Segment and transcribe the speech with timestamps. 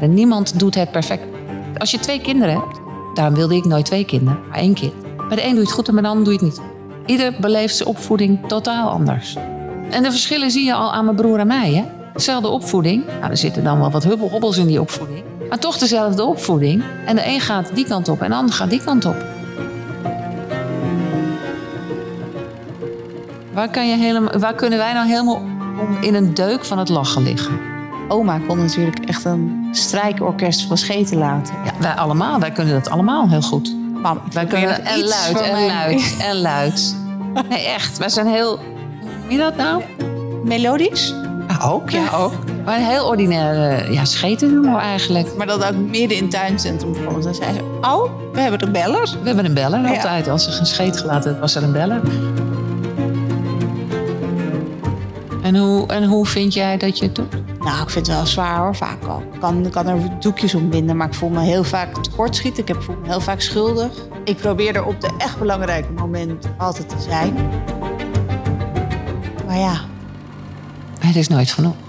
[0.00, 1.22] En niemand doet het perfect.
[1.78, 2.80] Als je twee kinderen hebt,
[3.14, 4.92] daarom wilde ik nooit twee kinderen, maar één kind.
[5.28, 6.60] Bij de een doe je het goed en bij de ander doe je het niet.
[7.06, 9.36] Ieder beleeft zijn opvoeding totaal anders.
[9.90, 11.72] En de verschillen zie je al aan mijn broer en mij.
[11.74, 11.84] Hè?
[12.12, 13.04] Dezelfde opvoeding.
[13.06, 15.22] Nou, er zitten dan wel wat hubbelhobbels in die opvoeding.
[15.48, 16.82] Maar toch dezelfde opvoeding.
[17.06, 19.24] En de een gaat die kant op en de ander gaat die kant op.
[23.52, 25.42] Waar, kan je helemaal, waar kunnen wij nou helemaal
[26.00, 27.75] in een deuk van het lachen liggen?
[28.08, 31.54] Oma kon natuurlijk echt een strijkorkest van scheten laten.
[31.64, 32.38] Ja, wij allemaal.
[32.40, 33.76] Wij kunnen dat allemaal heel goed.
[34.02, 36.96] Mam, Wij kunnen en iets luid en mij- luid en luid.
[37.48, 37.98] Nee, echt.
[37.98, 38.58] Wij zijn heel...
[39.22, 39.82] Hoe je dat nou?
[40.44, 41.14] Melodisch,
[41.48, 42.32] Ah, ook, ja, ook.
[42.64, 45.36] Maar een heel ordinaire ja, schetenhumor eigenlijk.
[45.36, 47.24] maar dat ook midden in het tuincentrum bijvoorbeeld.
[47.24, 49.02] Dan zei ze, oh, we hebben de beller.
[49.20, 49.88] We hebben een beller Ja.
[49.90, 50.28] altijd.
[50.28, 52.00] Als er geen scheet gelaten was er een beller.
[55.42, 57.34] En hoe, en hoe vind jij dat je het doet?
[57.66, 59.22] Nou, ik vind het wel zwaar hoor, vaak al.
[59.32, 62.62] Ik kan, kan er doekjes om binden, maar ik voel me heel vaak tekortschieten.
[62.62, 63.92] Ik heb, voel me heel vaak schuldig.
[64.24, 67.34] Ik probeer er op de echt belangrijke momenten altijd te zijn.
[69.46, 69.80] Maar ja,
[70.98, 71.85] Het is nooit genoeg.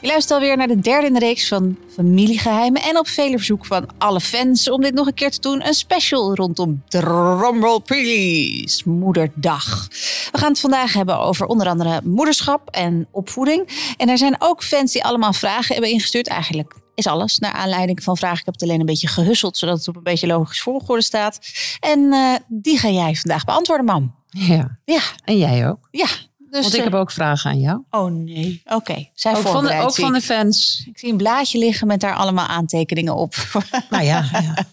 [0.00, 2.82] Je luistert alweer naar de derde in de reeks van Familiegeheimen.
[2.82, 5.66] En op vele verzoek van alle fans om dit nog een keer te doen.
[5.66, 9.86] Een special rondom Drumroll Please, Moederdag.
[10.32, 13.94] We gaan het vandaag hebben over onder andere moederschap en opvoeding.
[13.96, 16.26] En er zijn ook fans die allemaal vragen hebben ingestuurd.
[16.28, 18.38] Eigenlijk is alles naar aanleiding van vragen.
[18.38, 21.38] Ik heb het alleen een beetje gehusseld, zodat het op een beetje logisch volgorde staat.
[21.80, 24.14] En eh, die ga jij vandaag beantwoorden, mam.
[24.28, 25.88] Ja, Ja, en jij ook.
[25.90, 26.06] ja.
[26.50, 27.82] Dus, Want ik eh, heb ook vragen aan jou.
[27.90, 29.08] Oh nee, oké.
[29.14, 30.84] Zij Ook van, de, ook van de fans.
[30.88, 33.34] Ik zie een blaadje liggen met daar allemaal aantekeningen op.
[33.90, 34.66] Nou ja, ja.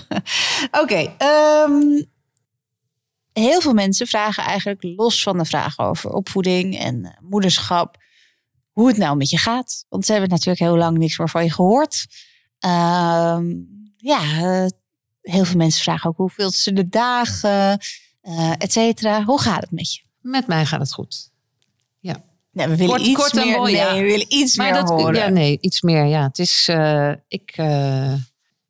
[0.82, 1.14] Oké.
[1.18, 2.02] ehm,
[3.32, 7.96] heel veel mensen vragen eigenlijk los van de vraag over opvoeding en eh, moederschap.
[8.72, 9.84] Hoe het nou met je gaat.
[9.88, 12.06] Want ze hebben natuurlijk heel lang niks meer van je gehoord.
[12.58, 13.50] Ehm,
[13.96, 14.66] ja, eh,
[15.20, 17.78] heel veel mensen vragen ook hoeveel ze de dagen,
[18.20, 19.24] eh et cetera.
[19.24, 20.02] Hoe gaat het met je?
[20.22, 21.30] Met mij gaat het goed.
[22.00, 22.24] Ja.
[22.52, 23.56] Nee, we willen Kort- iets kort meer.
[23.58, 23.94] mooi, nee, ja.
[23.94, 25.14] we willen iets Maar meer dat, horen.
[25.14, 26.04] ja, nee, iets meer.
[26.04, 26.68] Ja, het is.
[26.68, 28.14] eh, ik, eh,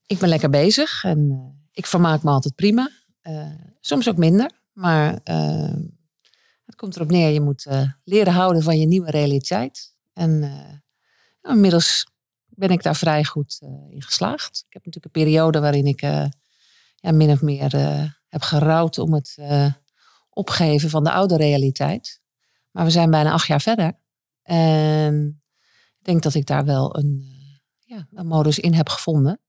[0.07, 2.91] ik ben lekker bezig en eh, ik vermaak me altijd prima.
[3.81, 5.13] Soms ook minder, maar
[6.65, 7.29] het komt erop neer.
[7.31, 7.67] Je moet
[8.05, 9.95] leren houden van je nieuwe realiteit.
[10.13, 10.39] En
[11.43, 12.07] nou, inmiddels
[12.49, 13.59] ben ik daar vrij goed
[13.91, 14.65] in geslaagd.
[14.67, 17.71] Ik heb natuurlijk een periode waarin ik ja, min of meer
[18.29, 19.37] heb gerouwd om het
[20.33, 22.21] opgeven van de oude realiteit.
[22.71, 23.93] Maar we zijn bijna acht jaar verder.
[24.43, 25.43] En
[25.99, 29.41] ik denk dat ik daar wel een, eh, ja, een modus in heb gevonden.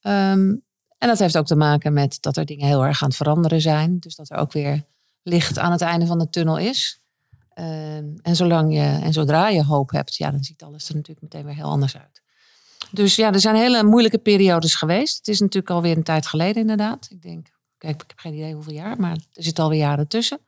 [0.00, 0.56] Ehm,
[0.98, 3.60] en dat heeft ook te maken met dat er dingen heel erg aan het veranderen
[3.60, 3.98] zijn.
[3.98, 4.84] Dus dat er ook weer
[5.22, 7.00] licht aan het einde van de tunnel is.
[7.54, 11.22] Ehm, en, zolang je, en zodra je hoop hebt, ja, dan ziet alles er natuurlijk
[11.22, 12.22] meteen weer heel anders uit.
[12.90, 15.16] Dus ja, er zijn hele moeilijke periodes geweest.
[15.16, 17.08] Het is natuurlijk alweer een tijd geleden inderdaad.
[17.10, 17.48] Ik denk,
[17.80, 20.38] kijk, ik heb geen idee hoeveel jaar, maar er zitten alweer jaren tussen.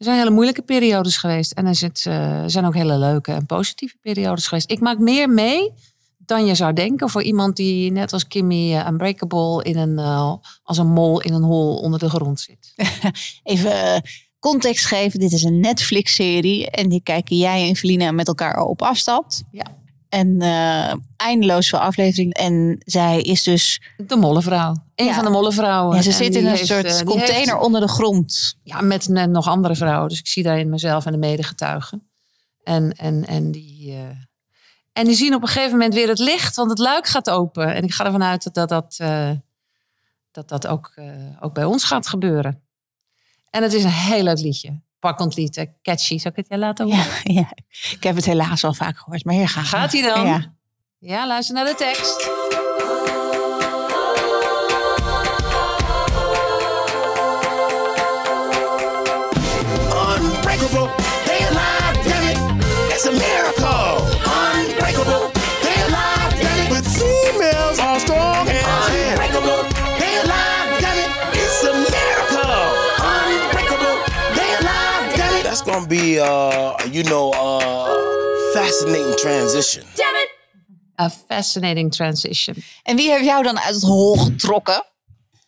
[0.00, 1.52] Er zijn hele moeilijke periodes geweest.
[1.52, 4.70] En er zit, eh, zijn ook hele leuke en positieve periodes geweest.
[4.70, 5.72] Ik maak meer mee
[6.18, 10.34] dan je zou denken voor iemand die net als Kimmy eh, Unbreakable in een, eh,
[10.62, 12.72] als een mol in een hol onder de grond zit.
[13.42, 14.02] Even
[14.38, 15.20] context geven.
[15.20, 16.70] Dit is een Netflix-serie.
[16.70, 19.42] En die kijken jij en Felina met elkaar op afstand.
[19.50, 19.66] Ja.
[20.08, 20.40] En
[21.16, 22.32] eindeloos veel afleveringen.
[22.32, 23.82] En zij is dus...
[23.96, 24.74] De mollenvrouw.
[25.00, 25.14] Een Ja.
[25.14, 25.96] van de mollenvrouwen.
[25.96, 28.56] Ja, ze En zit in een heeft, soort eh, container heeft- onder de grond.
[28.62, 30.08] ja, met ne- nog andere vrouwen.
[30.08, 32.10] Dus ik zie daarin mezelf en de medegetuigen.
[32.64, 33.98] En, en, en, die, eh,
[34.92, 37.74] en die zien op een gegeven moment weer het licht, want het luik gaat open.
[37.74, 39.30] En ik ga ervan uit dat dat, dat, eh,
[40.30, 41.04] dat, dat ook, eh,
[41.40, 42.62] ook bij ons gaat gebeuren.
[43.50, 44.80] En het is een heel leuk liedje.
[44.98, 46.18] Pakkend lied, eh, catchy.
[46.18, 46.98] Zal ik het je laten horen?
[47.22, 47.48] Ja, ja,
[47.90, 49.24] ik heb het helaas al vaak gehoord.
[49.24, 50.26] Maar hier gaat Gaat hij dan?
[50.26, 50.54] Ja.
[50.98, 52.30] Ja, luister naar de tekst.
[63.02, 63.96] It's a miracle.
[64.28, 65.32] Unbreakable,
[65.64, 66.70] they alive, damn it.
[66.70, 69.62] With females all strong and unbreakable,
[69.98, 71.10] they alive, damn it.
[71.32, 72.60] It's a miracle.
[73.00, 73.96] Unbreakable,
[74.36, 75.44] they alive, damn it.
[75.44, 79.84] That's gonna be, uh, you know, uh, fascinating transition.
[80.98, 82.56] A fascinating transition.
[82.82, 84.84] En wie heeft jou dan uit het hol getrokken?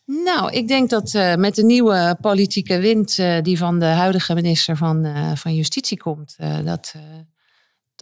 [0.05, 4.33] Nou, ik denk dat eh, met de nieuwe politieke wind eh, die van de huidige
[4.33, 7.01] minister van, eh, van Justitie komt, eh, dat, eh,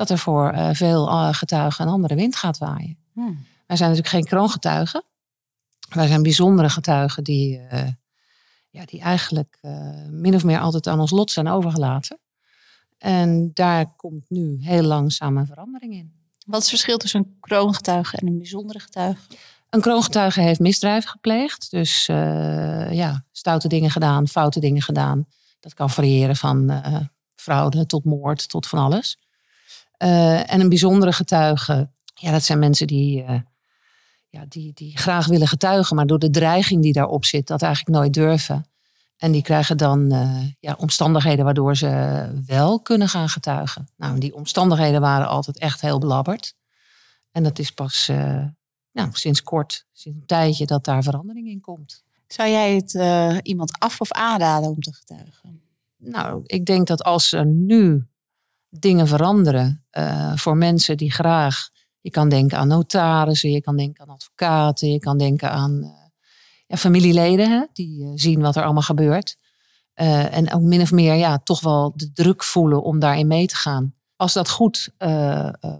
[0.01, 2.97] dat er voor eh, veel eh, getuigen een andere wind gaat waaien.
[3.13, 3.45] Hmm.
[3.67, 5.03] Wij zijn natuurlijk geen kroongetuigen.
[5.89, 7.87] Wij zijn bijzondere getuigen die, eh,
[8.69, 9.57] ja, die eigenlijk
[10.09, 12.19] min of meer altijd aan ons lot zijn overgelaten.
[12.97, 16.13] En daar komt nu heel langzaam een verandering in.
[16.45, 19.21] Wat is het verschil tussen een kroongetuige en een bijzondere getuige?
[19.69, 21.71] Een kroongetuige heeft misdrijf gepleegd.
[21.71, 25.27] Dus eh, ja, stoute dingen gedaan, foute dingen gedaan.
[25.59, 26.81] Dat kan variëren van
[27.35, 29.17] fraude tot moord tot van alles.
[30.01, 33.39] Eh, en een bijzondere getuige, ja, dat zijn mensen die, eh,
[34.29, 37.97] ja, die, die graag willen getuigen, maar door de dreiging die daarop zit, dat eigenlijk
[37.97, 38.65] nooit durven.
[39.17, 43.87] En die krijgen dan eh, ja, omstandigheden waardoor ze wel kunnen gaan getuigen.
[43.97, 46.55] Nou, die omstandigheden waren altijd echt heel belabberd.
[47.31, 48.11] En dat is pas
[48.91, 52.03] nou, sinds kort, sinds een tijdje, dat daar verandering in komt.
[52.27, 52.93] Zou jij het
[53.43, 55.61] iemand af of aanraden om te getuigen?
[55.97, 58.05] Nou, ik denk dat als er nu
[58.79, 61.69] dingen veranderen eh, voor mensen die graag.
[62.01, 65.89] Je kan denken aan notarissen, je kan denken aan advocaten, je kan denken aan eh,
[66.67, 69.39] ja, familieleden die eh, zien wat er allemaal gebeurt.
[69.93, 73.55] En ook min of meer ja, toch wel de druk voelen om daarin mee te
[73.55, 73.93] gaan.
[74.15, 74.93] Als dat goed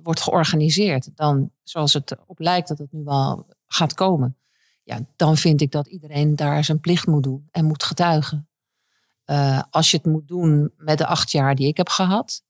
[0.04, 4.38] wordt georganiseerd, dan zoals het op lijkt dat het nu wel gaat komen,
[4.84, 8.50] ja, dan vind ik dat iedereen daar zijn plicht moet doen en moet getuigen.
[9.70, 12.44] Als je het moet doen met de acht jaar die ik heb gehad,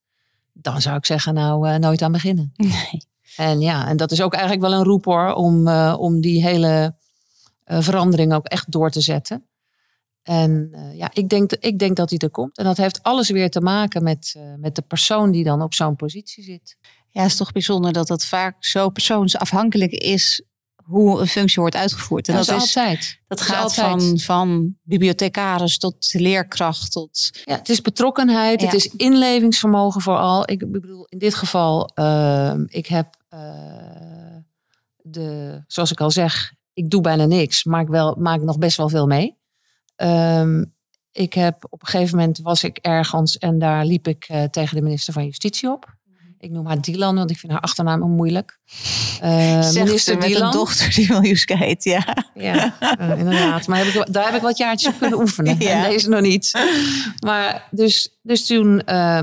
[0.52, 2.52] dan zou ik zeggen, nou, eh, nooit aan beginnen.
[2.56, 3.10] Nee.
[3.36, 6.42] En ja, en dat is ook eigenlijk wel een roep hoor, om, eh, om die
[6.42, 6.96] hele
[7.64, 9.46] eh, verandering ook echt door te zetten.
[10.22, 12.58] En ja, ik denk, ik denk dat die er komt.
[12.58, 15.96] En dat heeft alles weer te maken met, met de persoon die dan op zo'n
[15.96, 16.76] positie zit.
[17.10, 20.44] Ja, het is toch bijzonder dat dat vaak zo persoonsafhankelijk is
[20.84, 22.28] hoe een functie wordt uitgevoerd.
[22.28, 23.20] En dat, dat, is altijd.
[23.26, 24.00] dat gaat altijd.
[24.00, 27.30] van, van bibliothecaris tot leerkracht tot...
[27.44, 30.50] Ja, het is betrokkenheid, het is inlevingsvermogen vooral.
[30.50, 33.40] Ik bedoel, in dit geval, ehm, ik heb eh,
[34.96, 38.76] de, zoals ik al zeg, ik doe bijna niks, maar ik wel, maak nog best
[38.76, 39.38] wel veel mee.
[39.96, 40.64] Ehm,
[41.12, 44.76] ik heb op een gegeven moment was ik ergens en daar liep ik eh, tegen
[44.76, 45.94] de minister van Justitie op.
[46.42, 48.58] Ik noem haar Dylan, want ik vind haar achternaam moeilijk.
[48.66, 50.46] Zegt minister ze met Dylan.
[50.46, 52.16] een dochter die Miljuska heet, ja.
[52.34, 53.66] Ja, eh, inderdaad.
[53.66, 55.56] Maar heb ik, wel- daar heb ik wat jaartjes op kunnen oefenen.
[55.62, 55.84] Ja.
[55.84, 56.52] En deze nog niet.
[57.24, 59.22] Maar dus, dus toen eh,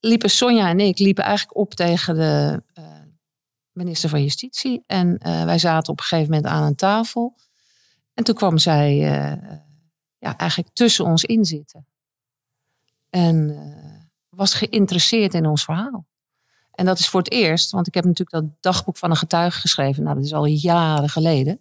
[0.00, 2.62] liepen Sonja en ik liepen eigenlijk op tegen de
[3.72, 4.82] minister van Justitie.
[4.86, 7.36] En wij zaten op een gegeven moment aan een tafel.
[8.14, 8.96] En toen kwam zij
[10.18, 11.86] ja, eigenlijk tussen ons in zitten.
[13.10, 13.56] En
[14.28, 16.06] was geïnteresseerd in ons verhaal.
[16.74, 19.60] En dat is voor het eerst, want ik heb natuurlijk dat dagboek van een getuige
[19.60, 20.02] geschreven.
[20.02, 21.60] Nou, dat is al jaren geleden.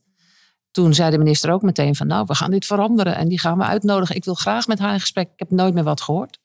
[0.71, 3.57] Toen zei de minister ook meteen van, nou, we gaan dit veranderen en die gaan
[3.57, 4.15] we uitnodigen.
[4.15, 5.27] Ik wil graag met haar in gesprek.
[5.31, 6.39] Ik heb nooit meer wat gehoord.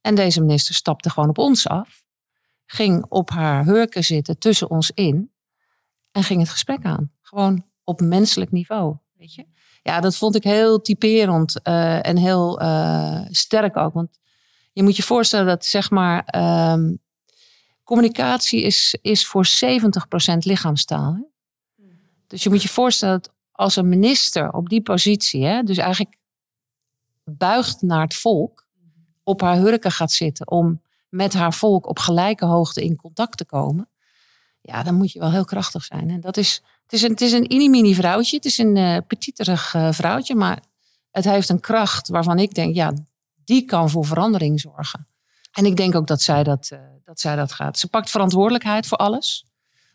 [0.00, 2.02] En deze minister stapte gewoon op ons af,
[2.66, 5.32] ging op haar hurken zitten tussen ons in
[6.10, 7.12] en ging het gesprek aan.
[7.20, 9.46] Gewoon op menselijk niveau, weet je.
[9.82, 13.94] Ja, dat vond ik heel typerend eh, en heel eh, sterk ook.
[13.94, 14.18] Want
[14.72, 16.94] je moet je voorstellen dat, zeg maar, ehm,
[17.84, 19.48] communicatie is, is voor 70%
[20.38, 21.14] lichaamstaal.
[21.14, 21.20] Hè?
[22.26, 26.16] Dus je moet je voorstellen dat als een minister op die positie, hè, dus eigenlijk
[27.24, 28.66] buigt naar het volk,
[29.22, 33.44] op haar hurken gaat zitten om met haar volk op gelijke hoogte in contact te
[33.44, 33.88] komen.
[34.60, 36.10] Ja, dan moet je wel heel krachtig zijn.
[36.10, 38.36] En dat is, het is een, het is een mini vrouwtje.
[38.36, 40.62] Het is een eh petiterig eh, vrouwtje, maar
[41.10, 42.92] het heeft een kracht waarvan ik denk, ja,
[43.44, 45.06] die kan voor verandering zorgen.
[45.52, 47.78] En ik denk ook dat zij dat, eh, dat, zij dat gaat.
[47.78, 49.46] Ze pakt verantwoordelijkheid voor alles.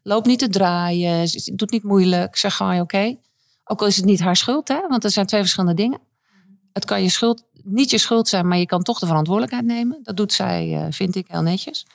[0.03, 2.35] Loopt niet te draaien, doet niet moeilijk.
[2.35, 3.17] Zeg gewoon, oké.
[3.63, 4.87] Ook al is het niet haar schuld, hè?
[4.87, 5.99] want er zijn twee verschillende dingen.
[6.73, 9.99] Het kan je schuld, niet je schuld zijn, maar je kan toch de verantwoordelijkheid nemen.
[10.03, 11.85] Dat doet zij, eh, vind ik, heel netjes.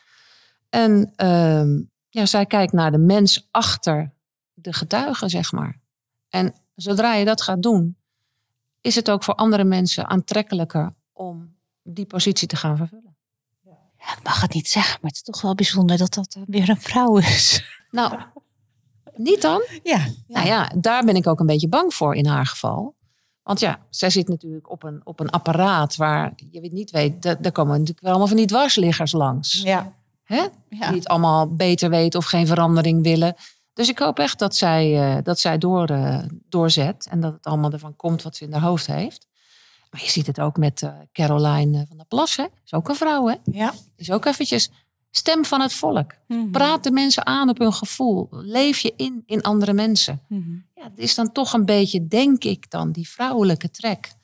[0.69, 4.13] En ehm, ja, zij kijkt naar de mens achter
[4.55, 5.81] de getuige, zeg maar.
[6.29, 7.97] En zodra je dat gaat doen,
[8.81, 13.12] is het ook voor andere mensen aantrekkelijker om die positie te gaan vervullen.
[14.07, 16.69] Ja, ik mag het niet zeggen, maar het is toch wel bijzonder dat dat weer
[16.69, 17.65] een vrouw is.
[17.91, 18.19] Nou,
[19.15, 19.63] niet dan?
[19.83, 20.07] Ja.
[20.27, 22.95] Nou ja, daar ben ik ook een beetje bang voor in haar geval.
[23.43, 27.23] Want ja, zij zit natuurlijk op een, op een apparaat waar je weet niet weet,
[27.23, 29.63] daar, komen natuurlijk wel allemaal van die dwarsliggers langs.
[29.63, 29.93] Ja.
[30.25, 30.47] Hè?
[30.69, 30.89] Ja.
[30.89, 33.35] Die het allemaal beter weten of geen verandering willen.
[33.73, 36.19] Dus ik hoop echt dat zij, eh, dat zij door, eh,
[36.49, 39.27] doorzet en dat het allemaal ervan komt wat ze in haar hoofd heeft.
[39.93, 42.45] Maar je ziet het ook met eh, Caroline eh, van der Plas, hè?
[42.65, 43.35] Is ook een vrouw, hè?
[43.45, 43.75] Ja.
[43.97, 44.71] Is ook eventjes
[45.11, 46.15] stem van het volk.
[46.27, 46.51] Mhm.
[46.51, 48.29] Praat de mensen aan op hun gevoel.
[48.31, 50.23] Leef je in in andere mensen.
[50.29, 50.51] Mhm.
[50.75, 54.15] Ja, het is dan toch een beetje, denk ik dan, die vrouwelijke trek.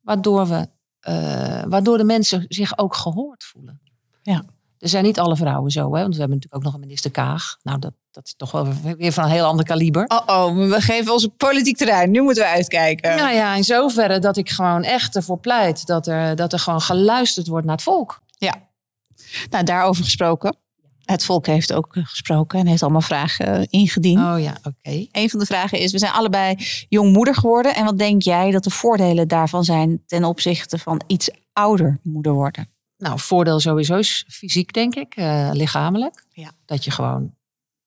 [0.00, 0.68] Waardoor, we,
[1.00, 3.80] eh, waardoor de mensen zich ook gehoord voelen.
[4.22, 4.44] Ja.
[4.84, 6.00] Er zijn niet alle vrouwen zo, hè?
[6.00, 7.58] want we hebben natuurlijk ook nog een minister Kaag.
[7.62, 10.04] Nou, dat, dat is toch wel weer van een heel ander kaliber.
[10.06, 12.10] Oh, oh, we geven ons een politiek terrein.
[12.10, 13.16] Nu moeten we uitkijken.
[13.16, 16.80] Nou ja, in zoverre dat ik gewoon echt ervoor pleit dat er, dat er gewoon
[16.80, 18.20] geluisterd wordt naar het volk.
[18.38, 18.54] Ja.
[19.50, 20.56] Nou, daarover gesproken.
[21.04, 24.18] Het volk heeft ook eh, gesproken en heeft allemaal vragen eh, ingediend.
[24.18, 25.06] Oh ja, oké.
[25.12, 26.56] Een van de vragen is, we zijn allebei
[26.88, 27.74] jongmoeder geworden.
[27.74, 32.32] En wat denk jij dat de voordelen daarvan zijn ten opzichte van iets ouder moeder
[32.32, 32.73] worden?
[33.04, 36.26] Nou, voordeel sowieso is fysiek, denk ik, eh, lichamelijk.
[36.30, 36.50] Ja.
[36.64, 37.34] Dat je gewoon,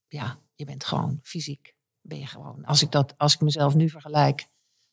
[0.07, 1.75] ja, je bent gewoon fysiek.
[2.01, 2.65] Ben je gewoon.
[2.65, 4.47] Als ik, dat, als ik mezelf nu vergelijk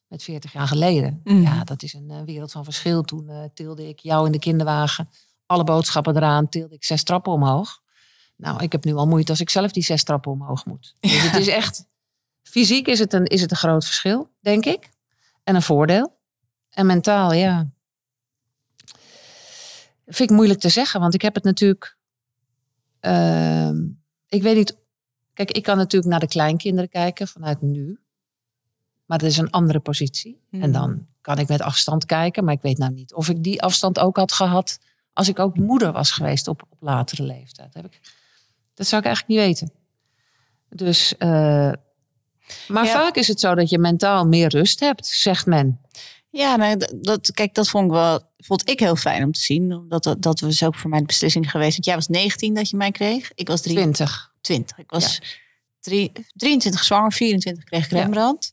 [0.07, 1.43] met 40 jaar geleden, Mhm.
[1.43, 3.03] ja, dat is een eh, wereld van verschil.
[3.03, 5.09] Toen eh, tilde ik jou in de kinderwagen,
[5.47, 7.83] alle boodschappen eraan, tilde ik zes trappen omhoog.
[8.37, 10.95] Nou, ik heb nu al moeite als ik zelf die zes trappen omhoog moet.
[11.01, 11.87] Dus het is echt,
[12.43, 14.91] fysiek is het, een, is het een groot verschil, denk ik.
[15.43, 16.19] En een voordeel.
[16.71, 17.71] En mentaal, ja,
[20.07, 21.97] vind ik moeilijk te zeggen, want ik heb het natuurlijk.
[23.01, 23.77] ehm,
[24.29, 24.77] ik weet niet.
[25.33, 27.99] Kijk, ik kan natuurlijk naar de kleinkinderen kijken vanuit nu.
[29.05, 30.41] Maar dat is een andere positie.
[30.51, 32.45] En dan kan ik met afstand kijken.
[32.45, 34.79] Maar ik weet nou niet of ik die afstand ook had gehad.
[35.13, 37.73] als ik ook moeder was geweest op, op latere leeftijd.
[37.73, 38.01] Dat, heb ik,
[38.75, 39.73] dat zou ik eigenlijk niet weten.
[40.69, 41.17] Dus.
[41.17, 41.29] eh,
[42.69, 42.93] maar Ja.
[42.93, 45.81] vaak is het zo dat je mentaal meer rust hebt, zegt men.
[46.37, 49.73] Ja, nou, dat, kijk, dat vond ik wel, vond ik heel fijn om te zien.
[49.73, 51.73] Omdat dat, dat was ook voor mij de beslissing geweest.
[51.73, 53.33] Want jij was 19 dat je mij kreeg.
[53.35, 54.33] Ik was 20.
[54.41, 54.79] 23.
[54.79, 55.21] Ik was
[55.81, 58.53] drie, 23 zwanger, 24 kreeg ik Rembrandt.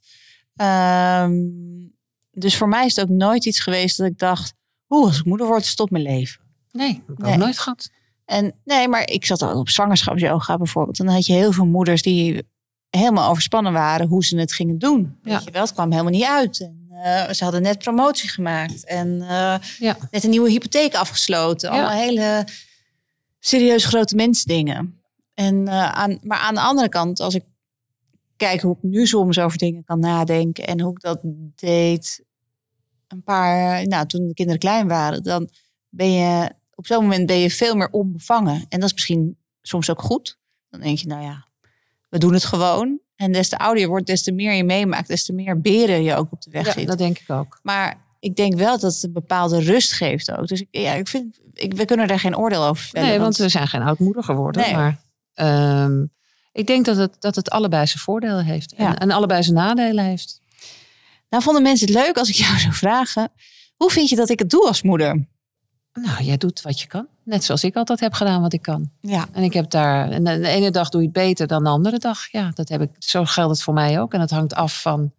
[2.32, 4.54] dus voor mij is het ook nooit iets geweest dat ik dacht...
[4.90, 6.42] Oeh, als ik moeder word, stopt mijn leven.
[6.72, 7.38] Nee, heb ik Nee.
[7.38, 7.90] nooit gehad.
[8.26, 11.00] En nee, maar ik zat ook op zwangerschapsyoga bijvoorbeeld.
[11.00, 12.44] En dan had je heel veel moeders die
[12.90, 15.18] helemaal overspannen waren hoe ze het gingen doen.
[15.24, 15.36] Ja.
[15.36, 16.60] Weet je wel, het kwam helemaal niet uit.
[16.60, 19.98] En, eh, ze hadden net promotie gemaakt en eh, Ja.
[20.12, 21.70] net een nieuwe hypotheek afgesloten.
[21.72, 21.76] Ja.
[21.76, 22.48] Allemaal hele
[23.40, 25.02] serieus grote mensdingen.
[25.34, 27.44] En, eh, aan, maar aan de andere kant, als ik
[28.36, 31.20] kijk hoe ik nu soms over dingen kan nadenken en hoe ik dat
[31.56, 32.24] deed
[33.08, 35.50] een paar, nou, toen de kinderen klein waren, dan
[35.90, 38.66] ben je op zo'n moment ben je veel meer onbevangen.
[38.70, 40.40] En dat is misschien soms ook goed.
[40.70, 41.48] Dan denk je, nou ja,
[42.10, 43.00] we doen het gewoon.
[43.22, 46.04] En des te ouder je wordt, des te meer je meemaakt, des te meer beren
[46.04, 46.88] je ook op de weg Ja, zit.
[46.88, 47.60] dat denk ik ook.
[47.64, 50.48] Maar ik denk wel dat het een bepaalde rust geeft ook.
[50.48, 53.08] Dus ik, ja, ik vind, ik, we kunnen daar geen oordeel over vellen.
[53.08, 54.62] Nee, want we zijn geen oudmoeder geworden.
[54.62, 54.74] Nee.
[54.76, 55.02] Maar
[55.34, 56.06] ehm,
[56.52, 58.74] ik denk dat het, dat het allebei zijn voordelen heeft.
[58.74, 58.98] En, Ja.
[58.98, 60.40] en allebei zijn nadelen heeft.
[61.30, 63.32] Nou vonden mensen het leuk als ik jou zou vragen.
[63.76, 65.28] Hoe vind je dat ik het doe als moeder?
[65.94, 67.08] Nou, jij doet wat je kan.
[67.24, 68.92] Net zoals ik altijd heb gedaan wat ik kan.
[69.02, 70.12] Ja, En ik heb daar.
[70.12, 72.32] En de, ene dag doe je het beter dan de andere dag.
[72.32, 72.90] Ja, dat heb ik.
[73.00, 74.14] Zo geldt het voor mij ook.
[74.14, 75.12] En het hangt af van.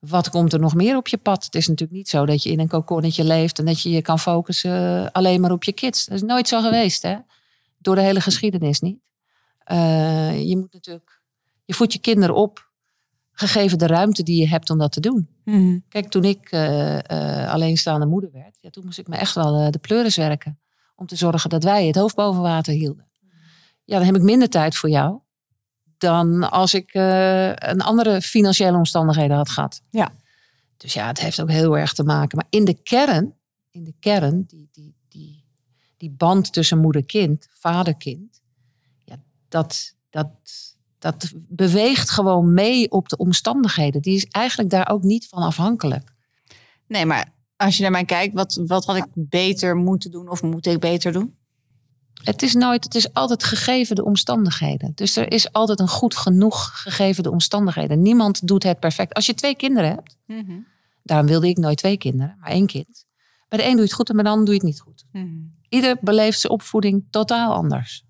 [0.00, 1.44] Wat komt er nog meer op je pad?
[1.44, 4.02] Het is natuurlijk niet zo dat je in een kokonnetje leeft en dat je je
[4.02, 6.04] kan focussen alleen maar op je kids.
[6.04, 7.16] Dat is nooit zo geweest, hè?
[7.78, 8.98] Door de hele geschiedenis niet.
[9.58, 11.20] Eh, je moet natuurlijk,
[11.64, 12.69] je voedt je kinderen op,
[13.40, 15.28] gegeven de ruimte die je hebt om dat te doen.
[15.44, 15.78] Mhm.
[15.88, 19.60] Kijk, toen ik eh, eh, alleenstaande moeder werd, ja, toen moest ik me echt wel
[19.60, 20.58] eh, de pleuris werken.
[20.96, 23.08] Om te zorgen dat wij het hoofd boven water hielden.
[23.84, 25.20] Ja, dan heb ik minder tijd voor jou
[25.98, 29.82] dan als ik een andere financiële omstandigheden had gehad.
[29.90, 30.12] Ja.
[30.76, 32.36] Dus ja, het heeft ook heel erg te maken.
[32.36, 33.34] Maar in de kern,
[33.70, 35.44] in de kern, die, die, die,
[35.96, 38.40] die band tussen moeder-kind, vader-kind,
[39.04, 39.16] ja,
[39.48, 40.30] dat, dat,
[41.00, 44.02] dat beweegt gewoon mee op de omstandigheden.
[44.02, 46.12] Die is eigenlijk daar ook niet van afhankelijk.
[46.86, 50.42] Nee, maar als je naar mij kijkt, wat, wat had ik beter moeten doen of
[50.42, 51.34] moet ik beter doen?
[52.22, 54.92] Het is nooit, het is altijd gegeven de omstandigheden.
[54.94, 58.02] Dus er is altijd een goed genoeg gegeven de omstandigheden.
[58.02, 59.14] Niemand doet het perfect.
[59.14, 60.16] Als je twee kinderen hebt,
[61.02, 63.06] daarom wilde ik nooit twee kinderen, maar één kind.
[63.48, 64.80] Bij de een doe je het goed en bij de ander doe je het niet
[64.80, 65.04] goed.
[65.68, 68.04] Ieder beleeft zijn opvoeding totaal anders.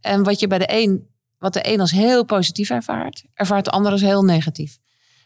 [0.00, 1.06] En wat je bij de een,
[1.52, 4.78] wat de een als heel positief ervaart, ervaart de ander als heel negatief.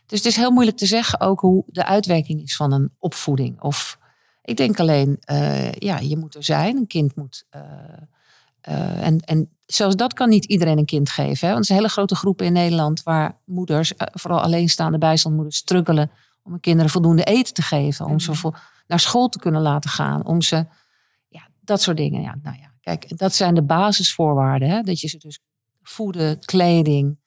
[0.06, 3.60] Dus het is heel moeilijk te zeggen ook hoe de uitwerking is van een opvoeding.
[3.60, 3.98] Of
[4.42, 6.76] ik denk alleen, eh, ja, je moet er zijn.
[6.76, 7.46] Een kind moet.
[7.50, 7.62] eh,
[8.60, 11.46] eh, en, en zelfs dat kan niet iedereen een kind geven.
[11.46, 11.52] Hè?
[11.52, 16.10] Want er zijn hele grote groepen in Nederland waar moeders, vooral alleenstaande bijstandmoeders, struggelen
[16.42, 18.06] om hun kinderen voldoende eten te geven.
[18.06, 18.54] Om ze vol-
[18.86, 20.26] naar school te kunnen laten gaan.
[20.26, 20.66] Om ze,
[21.28, 22.22] ja, dat soort dingen.
[22.22, 24.68] Ja, nou ja, kijk, dat zijn de basisvoorwaarden.
[24.68, 24.82] Hè?
[24.82, 25.40] Dat je ze dus
[25.90, 27.18] voeden, kleding,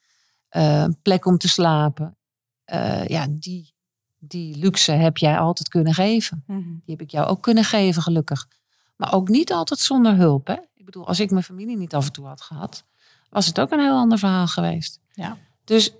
[0.50, 2.18] eh, een plek om te slapen.
[2.64, 3.74] Eh, ja, die,
[4.20, 6.44] die luxe heb jij altijd kunnen geven.
[6.48, 8.48] Die heb ik jou ook kunnen geven, gelukkig.
[8.96, 10.48] Maar ook niet altijd zonder hulp.
[10.48, 10.58] Hè?
[10.74, 12.86] Ik bedoel, als ik mijn familie niet af en toe had gehad,
[13.30, 15.00] was het ook een heel ander verhaal geweest.
[15.12, 15.38] Ja.
[15.64, 15.94] Dus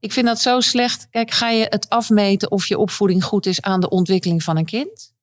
[0.00, 1.08] ik vind dat zo slecht.
[1.10, 4.64] Kijk, ga je het afmeten of je opvoeding goed is aan de ontwikkeling van een
[4.64, 5.14] kind?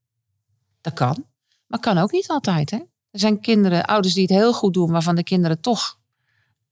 [0.81, 1.25] Dat kan.
[1.67, 2.69] Maar kan ook niet altijd.
[2.69, 2.77] Hè?
[3.11, 5.98] Er zijn kinderen, ouders die het heel goed doen, waarvan de kinderen toch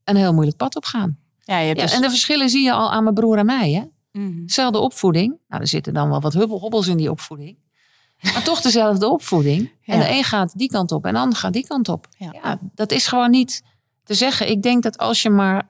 [0.10, 1.18] een heel moeilijk pad op gaan.
[1.44, 1.96] Ja, je hebt Ja, dus...
[1.96, 3.72] en de verschillen zie je al aan mijn broer en mij.
[3.72, 3.84] Hè?
[4.22, 4.48] Mhm.
[4.48, 5.38] Zelfde opvoeding.
[5.48, 7.58] Nou, er zitten dan wel wat hubbel- hobbels in die opvoeding.
[8.22, 9.72] Maar toch dezelfde opvoeding.
[9.86, 12.08] En de een gaat die kant op en de ander gaat die kant op.
[12.18, 12.30] Ja.
[12.44, 13.64] Ja, dat is gewoon niet
[14.04, 14.50] te zeggen.
[14.50, 15.70] Ik denk dat als je maar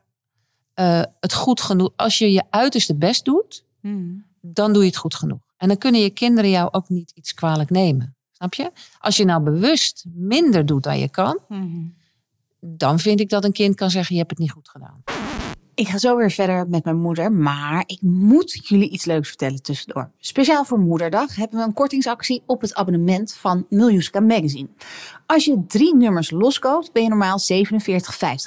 [0.73, 4.25] eh, het goed genoeg, als je je uiterste best doet, Hmm.
[4.41, 5.39] dan doe je het goed genoeg.
[5.57, 8.15] En dan kunnen je kinderen jou ook niet iets kwalijk nemen.
[8.31, 8.71] Snap je?
[8.99, 11.79] Als je nou bewust minder doet dan je kan, Mhm.
[12.67, 15.03] Dan vind ik dat een kind kan zeggen: Je hebt het niet goed gedaan.
[15.77, 19.61] Ik ga zo weer verder met mijn moeder, maar ik moet jullie iets leuks vertellen
[19.61, 20.11] tussendoor.
[20.19, 24.67] Speciaal voor Moederdag hebben we een kortingsactie op het abonnement van Miljuska Magazine.
[25.25, 27.57] Als je drie nummers loskoopt, ben je normaal 47,50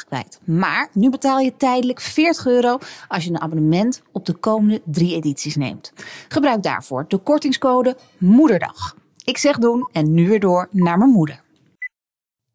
[0.08, 0.40] kwijt.
[0.44, 5.14] Maar nu betaal je tijdelijk 40 euro als je een abonnement op de komende drie
[5.14, 5.92] edities neemt.
[6.28, 8.96] Gebruik daarvoor de kortingscode Moederdag.
[9.24, 11.42] Ik zeg doen en nu weer door naar mijn moeder.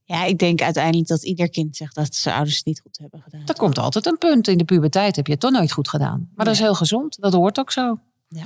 [0.07, 3.21] Ja, ik denk uiteindelijk dat ieder kind zegt dat zijn ouders het niet goed hebben
[3.21, 3.41] gedaan.
[3.45, 4.47] Er komt altijd een punt.
[4.47, 6.29] In de puberteit heb je het toch nooit goed gedaan.
[6.35, 7.21] Maar dat is heel gezond.
[7.21, 7.99] Dat hoort ook zo.
[8.27, 8.43] Ja.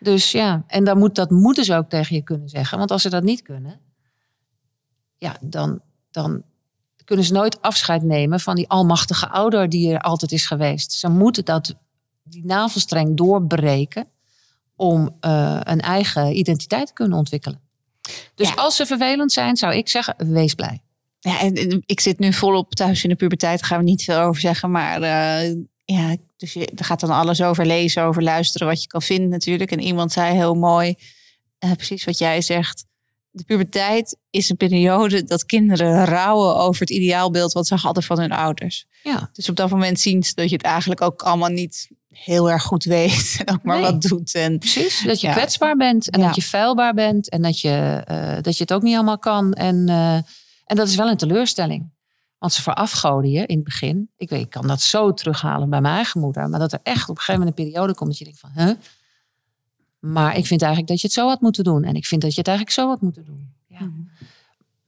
[0.00, 2.78] Dus ja, en dan moet, dat moeten ze ook tegen je kunnen zeggen.
[2.78, 3.80] Want als ze dat niet kunnen,
[5.18, 6.42] ja, dan, dan
[7.04, 10.92] kunnen ze nooit afscheid nemen van die almachtige ouder die er altijd is geweest.
[10.92, 11.74] Ze moeten dat,
[12.22, 14.06] die navelstreng doorbreken
[14.76, 17.60] om eh, een eigen identiteit te kunnen ontwikkelen.
[18.34, 18.54] Dus Ja.
[18.54, 20.80] als ze vervelend zijn, zou ik zeggen, wees blij.
[21.20, 23.58] Ja, en, en ik zit nu volop thuis in de puberteit.
[23.60, 24.70] Daar gaan we niet veel over zeggen.
[24.70, 25.54] Maar eh,
[25.84, 29.28] ja, dus je er gaat dan alles over lezen, over luisteren, wat je kan vinden
[29.28, 29.70] natuurlijk.
[29.70, 30.94] En iemand zei heel mooi,
[31.58, 32.84] eh, precies wat jij zegt.
[33.30, 38.18] De puberteit is een periode dat kinderen rouwen over het ideaalbeeld wat ze hadden van
[38.20, 38.86] hun ouders.
[39.02, 42.50] Ja, Dus op dat moment zien ze dat je het eigenlijk ook allemaal niet heel
[42.50, 43.36] erg goed weet.
[43.44, 43.90] En ook maar Nee.
[43.90, 44.34] wat doet.
[44.34, 45.32] En Precies, dat je Ja.
[45.32, 46.26] kwetsbaar bent en Ja.
[46.26, 49.52] dat je feilbaar bent en dat je, eh, dat je het ook niet allemaal kan.
[49.52, 49.88] En,
[50.66, 51.94] en dat is wel een teleurstelling.
[52.38, 54.10] Want ze verafgoden je in het begin.
[54.16, 56.48] Ik weet, ik kan dat zo terughalen bij mijn eigen moeder.
[56.48, 58.50] Maar dat er echt op een gegeven moment een periode komt dat je denkt van...
[58.54, 58.70] Huh?
[59.98, 61.84] Maar ik vind eigenlijk dat je het zo had moeten doen.
[61.84, 63.54] En ik vind dat je het eigenlijk zo had moeten doen.
[63.66, 63.90] Ja.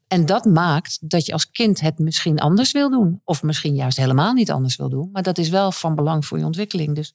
[0.08, 3.20] En dat maakt dat je als kind het misschien anders wil doen.
[3.24, 5.08] Of misschien juist helemaal niet anders wil doen.
[5.12, 6.94] Maar dat is wel van belang voor je ontwikkeling.
[6.94, 7.14] Dus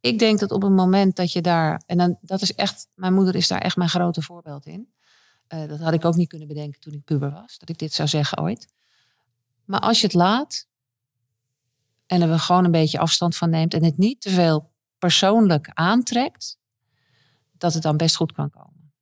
[0.00, 1.82] ik denk dat op het moment dat je daar.
[1.86, 2.88] En dan, dat is echt.
[2.94, 4.88] Mijn moeder is daar echt mijn grote voorbeeld in.
[5.48, 7.58] Eh, dat had ik ook niet kunnen bedenken toen ik puber was.
[7.58, 8.68] Dat ik dit zou zeggen ooit.
[9.64, 10.66] Maar als je het laat.
[12.06, 13.74] En er gewoon een beetje afstand van neemt.
[13.74, 16.58] En het niet te veel persoonlijk aantrekt.
[17.52, 18.92] Dat het dan best goed kan komen.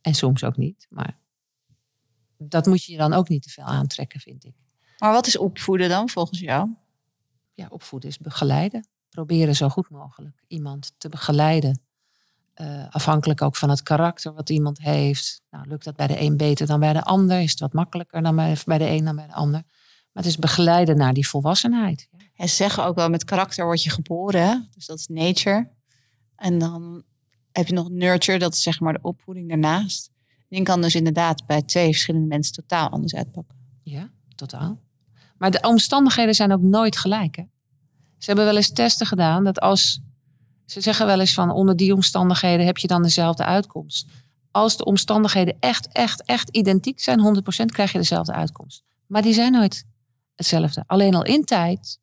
[0.00, 0.86] En soms ook niet.
[0.90, 1.18] Maar
[2.36, 4.54] dat moet je je dan ook niet te veel aantrekken, vind ik.
[4.98, 6.70] Maar wat is opvoeden dan volgens jou?
[7.60, 8.88] ja, opvoeden is begeleiden.
[9.08, 11.80] Proberen zo goed mogelijk iemand te begeleiden.
[12.60, 15.42] Eh, afhankelijk ook van het karakter wat iemand heeft.
[15.50, 17.40] Nou, lukt dat bij de een beter dan bij de ander?
[17.40, 19.62] Is het wat makkelijker dan bij, bij de een dan bij de ander?
[20.12, 22.08] Maar het is begeleiden naar die volwassenheid.
[22.34, 24.42] En ze zeggen ook wel, met karakter word je geboren.
[24.48, 24.56] Hè?
[24.70, 25.70] Dus dat is nature.
[26.36, 27.02] En dan
[27.52, 30.10] heb je nog nurture, dat is zeg maar de opvoeding daarnaast.
[30.48, 33.56] Die kan dus inderdaad bij twee verschillende mensen totaal anders uitpakken.
[33.82, 34.80] Ja, totaal.
[35.38, 37.36] Maar de omstandigheden zijn ook nooit gelijk.
[37.36, 37.44] Hè?
[38.18, 40.02] Ze hebben wel eens testen gedaan dat als.
[40.70, 44.06] Ze zeggen wel eens van onder die omstandigheden heb je dan dezelfde uitkomst.
[44.50, 48.82] Als de omstandigheden echt, echt, echt identiek zijn, 100% krijg je dezelfde uitkomst.
[49.06, 49.84] Maar die zijn nooit
[50.34, 50.84] hetzelfde.
[50.86, 51.98] Alleen al in tijd,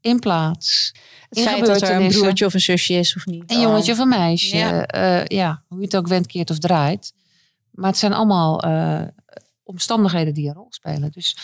[0.00, 0.94] in plaats,
[1.28, 3.50] Het In feit dat er een broertje of een zusje is of niet.
[3.50, 4.56] een jongetje of een meisje.
[4.56, 4.84] Ja.
[4.86, 5.24] Ja.
[5.24, 7.12] ja, hoe je het ook went, keert of draait.
[7.70, 9.02] Maar het zijn allemaal eh,
[9.62, 11.10] omstandigheden die een rol spelen.
[11.10, 11.36] Dus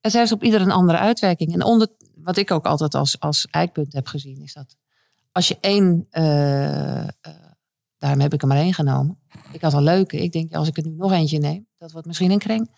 [0.00, 1.52] het heeft op ieder een andere uitwerking.
[1.52, 4.76] En onder, wat ik ook altijd als, als eikpunt heb gezien, is dat
[5.32, 7.08] als je één, eh,
[7.98, 9.18] daarom heb ik er maar één genomen.
[9.52, 10.16] Ik had een leuke.
[10.16, 12.70] Ik denk, ja, als ik er nu nog eentje neem, dat wordt misschien een kring.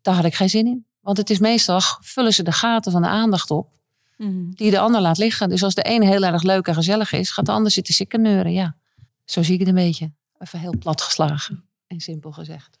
[0.00, 0.86] Daar had ik geen zin in.
[1.00, 3.68] Want het is meestal, vullen ze de gaten van de aandacht op
[4.16, 4.50] Mhm.
[4.50, 5.48] die de ander laat liggen.
[5.48, 8.20] Dus als de een heel erg leuk en gezellig is, gaat de ander zitten sikken
[8.22, 8.52] neuren.
[8.52, 8.76] Ja,
[9.24, 10.12] zo zie ik het een beetje.
[10.38, 12.78] Even heel plat geslagen en simpel gezegd.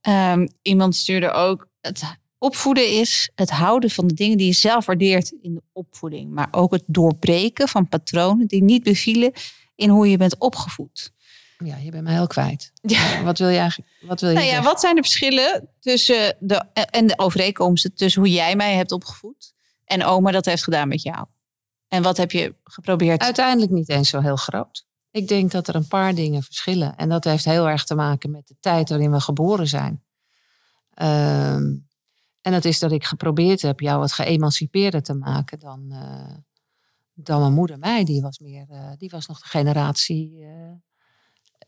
[0.00, 2.02] Ehm, iemand stuurde ook, het
[2.38, 6.30] opvoeden is het houden van de dingen die je zelf waardeert in de opvoeding.
[6.32, 9.32] Maar ook het doorbreken van patronen die niet bevielen
[9.74, 11.12] in hoe je bent opgevoed.
[11.64, 12.72] Ja, je bent mij heel kwijt.
[12.82, 13.22] Ja.
[13.22, 13.90] Wat wil je eigenlijk?
[14.00, 14.70] Wat wil je Nou ja, zeggen?
[14.70, 19.52] wat zijn de verschillen tussen de, en de overeenkomsten tussen hoe jij mij hebt opgevoed
[19.84, 21.26] en oma dat heeft gedaan met jou?
[21.88, 23.20] En wat heb je geprobeerd?
[23.22, 24.86] Uiteindelijk niet eens zo heel groot.
[25.10, 26.96] Ik denk dat er een paar dingen verschillen.
[26.96, 30.04] En dat heeft heel erg te maken met de tijd waarin we geboren zijn.
[30.94, 31.74] Ehm,
[32.46, 36.34] en dat is dat ik geprobeerd heb jou wat geëmancipeerder te maken dan, eh,
[37.14, 38.04] dan mijn moeder mij.
[38.04, 40.46] Die was, meer, eh, die was nog de generatie,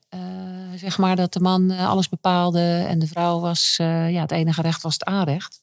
[0.08, 4.62] eh, zeg maar, dat de man alles bepaalde en de vrouw was, ja, het enige
[4.62, 5.62] recht was het aanrecht.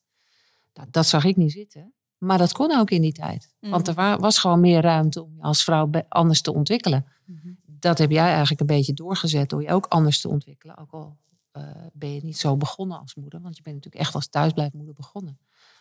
[0.74, 1.94] Nou, dat zag ik niet zitten.
[2.18, 3.54] Maar dat kon ook in die tijd.
[3.60, 7.06] Want er wa- was gewoon meer ruimte om je als vrouw anders te ontwikkelen.
[7.26, 7.54] Mhm.
[7.80, 10.78] dat heb jij eigenlijk een beetje doorgezet door je ook anders te ontwikkelen.
[10.78, 11.18] Ook al
[11.56, 11.64] eh,
[11.94, 15.38] ben je niet zo begonnen als moeder, want je bent natuurlijk echt als thuisblijfmoeder begonnen.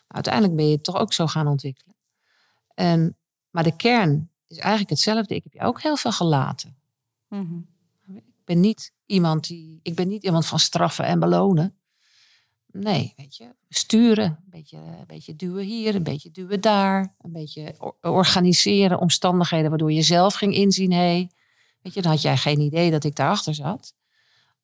[0.07, 1.95] Maar uiteindelijk ben je het toch ook zo gaan ontwikkelen.
[2.73, 3.17] En,
[3.49, 5.35] maar de kern is eigenlijk hetzelfde.
[5.35, 6.75] Ik heb je ook heel veel gelaten.
[7.27, 7.57] Mhm.
[8.07, 9.79] Ik ben niet iemand die.
[9.81, 11.75] Ik ben niet iemand van straffen en belonen.
[12.71, 13.55] Nee, weet je.
[13.69, 14.25] Sturen.
[14.25, 17.15] Een beetje, een beetje duwen hier, een beetje duwen daar.
[17.21, 20.91] Een beetje or- organiseren, omstandigheden waardoor je zelf ging inzien.
[20.91, 21.29] Hé, hey,
[21.81, 23.93] weet je, dan had jij geen idee dat ik daarachter zat.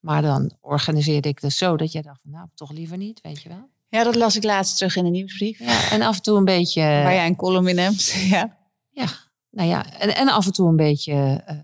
[0.01, 3.41] Maar dan organiseerde ik dus zo dat jij dacht: van, Nou, toch liever niet, weet
[3.41, 3.69] je wel.
[3.87, 5.59] Ja, dat las ik laatst terug in de nieuwsbrief.
[5.59, 6.81] Ja, en af en toe een beetje.
[6.81, 8.11] Waar jij een column in hebt.
[8.29, 8.57] Ja.
[8.89, 9.07] Ja,
[9.49, 11.13] nou ja, en, en af en toe een beetje.
[11.45, 11.57] eh,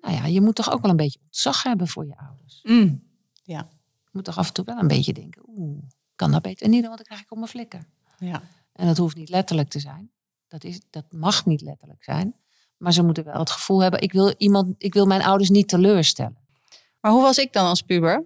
[0.00, 2.60] nou ja, je moet toch ook wel een beetje ontzag hebben voor je ouders.
[2.62, 3.02] Mm.
[3.42, 3.64] Je
[4.12, 5.82] moet toch af en toe wel een beetje denken: oeh,
[6.14, 7.88] kan dat beter niet doen, want dan krijg ik op mijn flikker.
[8.18, 8.42] ja.
[8.72, 10.10] En dat hoeft niet letterlijk te zijn.
[10.48, 12.34] Dat, is, dat mag niet letterlijk zijn.
[12.76, 15.68] Maar ze moeten wel het gevoel hebben: ik wil, iemand, ik wil mijn ouders niet
[15.68, 16.37] teleurstellen.
[17.00, 18.24] Maar hoe was ik dan als puber?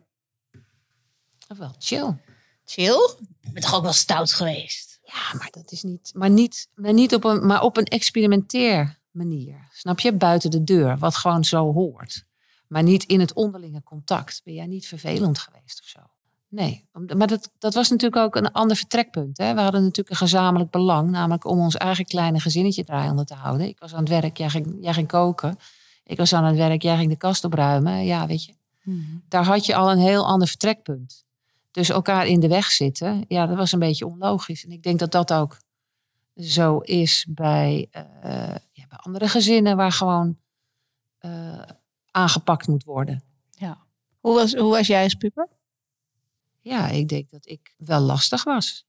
[1.48, 2.16] Of wel chill.
[2.64, 3.16] Chill?
[3.40, 5.00] Ik ben toch ook wel stout geweest?
[5.02, 6.10] Ja, maar dat is niet.
[6.14, 9.68] Maar niet, maar niet op een, maar op een experimenteer manier.
[9.70, 10.12] Snap je?
[10.12, 12.24] Buiten de deur, wat gewoon zo hoort.
[12.68, 14.40] Maar niet in het onderlinge contact.
[14.44, 16.00] Ben jij niet vervelend geweest of zo?
[16.48, 19.38] Nee, maar dat, dat was natuurlijk ook een ander vertrekpunt.
[19.38, 19.54] Hè?
[19.54, 23.66] We hadden natuurlijk een gezamenlijk belang, namelijk om ons eigen kleine gezinnetje draaiende te houden.
[23.66, 25.58] Ik was aan het werk, jij ging, jij ging koken.
[26.04, 28.04] Ik was aan het werk, jij ging de kast opruimen.
[28.04, 28.54] Ja, weet je,
[29.28, 31.24] daar had je al een heel ander vertrekpunt.
[31.70, 34.64] Dus elkaar in de weg zitten, ja, dat was een beetje onlogisch.
[34.64, 35.58] En ik denk dat dat ook
[36.36, 38.02] zo is bij, eh,
[38.72, 40.38] ja, bij andere gezinnen waar gewoon
[41.18, 41.62] eh,
[42.10, 43.22] aangepakt moet worden.
[43.50, 43.86] Ja.
[44.20, 45.48] Hoe was, hoe was jij als puber?
[46.60, 48.86] Ja, ik denk dat ik wel lastig was.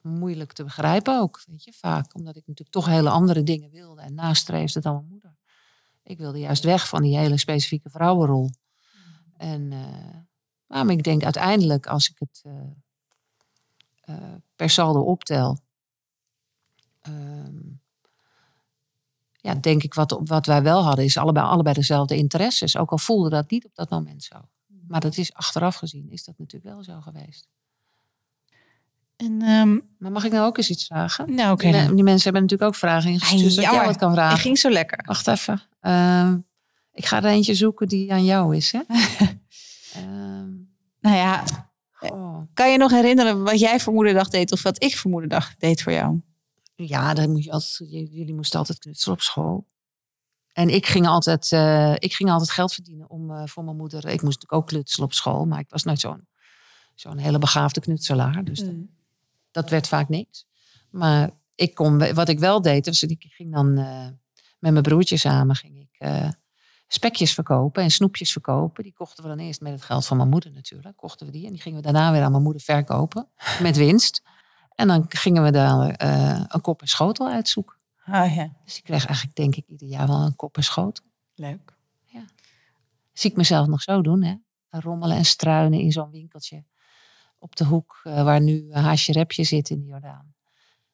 [0.00, 2.14] Moeilijk te begrijpen ook, weet je, vaak.
[2.14, 5.36] Omdat ik natuurlijk toch hele andere dingen wilde en nastreefde dan mijn moeder.
[6.02, 8.50] Ik wilde juist weg van die hele specifieke vrouwenrol.
[9.38, 10.16] En, eh,
[10.68, 12.52] nou, maar ik denk uiteindelijk, als ik het eh,
[14.00, 15.58] eh, per saldo optel,
[17.00, 17.56] ehm,
[19.32, 22.76] ja, denk ik wat, wat wij wel hadden, is allebei, allebei dezelfde interesses.
[22.76, 24.36] Ook al voelde dat niet op dat moment zo.
[24.88, 27.48] Maar dat is achteraf gezien, is dat natuurlijk wel zo geweest.
[29.16, 31.34] En, ehm, Maar mag ik nou ook eens iets vragen?
[31.34, 31.70] nou, oké.
[31.70, 33.52] die, mensen hebben natuurlijk ook vragen ingestuurd.
[33.52, 34.38] Zodat jij wat kan Het vragen.
[34.38, 35.02] ging zo lekker.
[35.06, 35.62] Wacht even.
[35.80, 36.36] Ehm,
[36.98, 38.72] ik ga er eentje zoeken die aan jou is.
[38.72, 38.80] Hè?
[39.94, 40.50] Ehm,
[41.00, 41.44] Nou ja,
[41.92, 42.42] goh.
[42.54, 45.82] kan je nog herinneren wat jij voor moederdag deed of wat ik voor moederdag deed
[45.82, 46.20] voor jou?
[46.74, 49.66] Ja, dan moet je altijd, j- jullie moesten altijd knutselen op school.
[50.52, 53.98] En ik ging altijd, eh, ik ging altijd geld verdienen om, eh, voor mijn moeder.
[53.98, 56.26] Ik moest natuurlijk ook knutselen op school, maar ik was nooit zo'n
[56.94, 58.44] zo'n hele begaafde knutselaar.
[58.44, 58.74] Dus dat,
[59.50, 60.46] dat werd vaak niks.
[60.90, 64.06] Maar ik kon, wat ik wel deed, was ik ging dan eh,
[64.58, 66.28] met mijn broertje samen ging ik, eh,
[66.88, 68.82] spekjes verkopen en snoepjes verkopen.
[68.82, 70.96] Die kochten we dan eerst met het geld van mijn moeder natuurlijk.
[70.96, 73.28] Kochten we die en die gingen we daarna weer aan mijn moeder verkopen
[73.62, 74.22] met winst.
[74.74, 77.76] En dan gingen we daar eh, een kop en schotel uitzoeken.
[78.06, 81.04] Oh ja, Dus ik kreeg eigenlijk denk ik ieder jaar wel een kop en schotel.
[81.34, 81.76] leuk.
[83.12, 84.34] Zie ik mezelf nog zo doen, hè?
[84.70, 86.64] Rommelen en struinen in zo'n winkeltje.
[87.38, 90.34] Op de hoek eh, waar nu haasje repje zit in de Jordaan.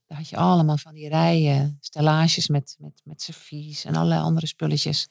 [0.06, 4.46] Daar had je allemaal van die rijen, stellages met, met, met servies en allerlei andere
[4.46, 5.08] spulletjes.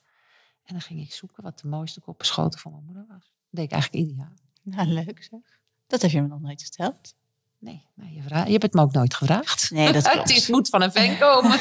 [0.64, 3.20] En dan ging ik zoeken wat de mooiste kop en schotel van mijn moeder was.
[3.22, 4.34] Dat deed ik eigenlijk ieder jaar.
[4.62, 5.40] Nou, leuk zeg.
[5.88, 7.14] Dat heb je me nog nooit verteld.
[7.60, 8.14] Nee, je,
[8.46, 9.72] je hebt het me ook nooit gevraagd.
[9.72, 10.18] Nee, dat klopt.
[10.30, 11.60] het is, moet van een vent komen.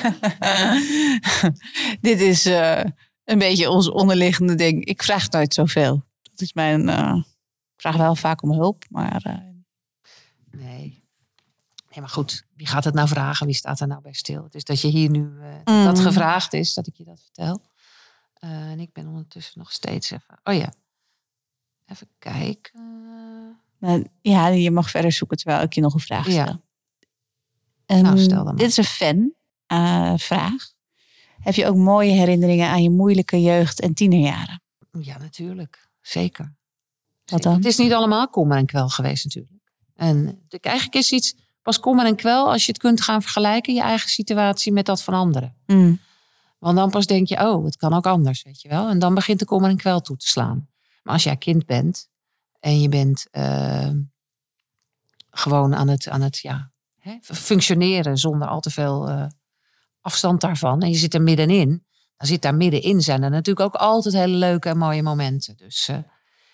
[2.01, 2.81] Dit is eh,
[3.25, 4.85] een beetje ons onderliggende ding.
[4.85, 6.05] Ik vraag nooit zoveel.
[6.23, 6.89] Dat is mijn.
[6.89, 7.17] eh,
[7.75, 9.23] ik vraag wel vaak om hulp, maar.
[9.23, 9.37] eh,
[10.51, 11.01] Nee.
[11.91, 13.47] Nee, maar goed, wie gaat het nou vragen?
[13.47, 14.47] Wie staat er nou bij stil?
[14.51, 15.33] Is dat je hier nu
[15.65, 15.85] dat Mm.
[15.85, 17.63] dat gevraagd is, dat ik je dat vertel.
[18.43, 20.41] Eh, en ik ben ondertussen nog steeds even.
[20.45, 20.73] Oh ja.
[21.87, 22.81] Even kijken.
[23.79, 26.43] nou, ja, je mag verder zoeken terwijl ik je nog een vraag Ja.
[26.45, 26.63] stel.
[27.87, 28.57] Ehm, Nou, stel dan.
[28.57, 28.85] Dit is een
[29.67, 30.73] fan-vraag.
[31.41, 34.63] Heb je ook mooie herinneringen aan je moeilijke jeugd en tienerjaren?
[35.01, 35.89] Ja, natuurlijk.
[36.01, 36.55] Zeker.
[37.25, 37.55] Wat dan?
[37.55, 39.63] Het is niet allemaal kommer en kwel geweest natuurlijk.
[39.95, 43.81] En eigenlijk is iets pas kommer en kwel als je het kunt gaan vergelijken, je
[43.81, 45.57] eigen situatie met dat van anderen.
[45.67, 46.01] Mm.
[46.63, 48.89] Want dan pas denk je, oh, het kan ook anders, weet je wel.
[48.89, 50.69] En dan begint de kommer en kwel toe te slaan.
[51.03, 52.09] Maar als jij kind bent
[52.61, 53.91] en je bent eh,
[55.31, 59.27] gewoon aan het, aan het ja, hè, functioneren zonder al te veel eh,
[60.01, 60.83] afstand daarvan.
[60.83, 61.87] En je zit er middenin.
[62.17, 65.57] Dan zit daar middenin zijn er natuurlijk ook altijd hele leuke en mooie momenten.
[65.57, 65.97] Dus eh,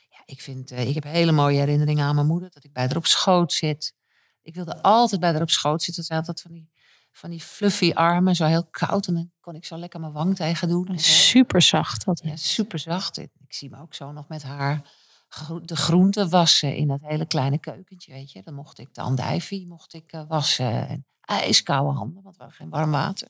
[0.09, 2.51] ja, ik, vind, eh, ik heb hele mooie herinneringen aan mijn moeder.
[2.51, 3.95] Dat ik bij haar op schoot zit.
[4.43, 6.05] Ik wilde altijd bij haar op schoot zitten.
[6.09, 6.71] Had altijd van die,
[7.19, 9.07] van die fluffy armen, zo heel koud.
[9.07, 10.99] En dan kon ik zo lekker mijn wang tegen doen.
[10.99, 12.05] Super zacht.
[12.05, 13.19] Dat Ja, super zacht.
[13.19, 14.83] Ik ik zie me ook zo nog met haar
[15.29, 18.43] gro- de groenten wassen in dat hele kleine keukentje, weet je.
[18.43, 20.89] Dan mocht ik de andijvie mocht ik eh, wassen.
[20.89, 23.29] En ijskoude handen, want we hadden geen warm water.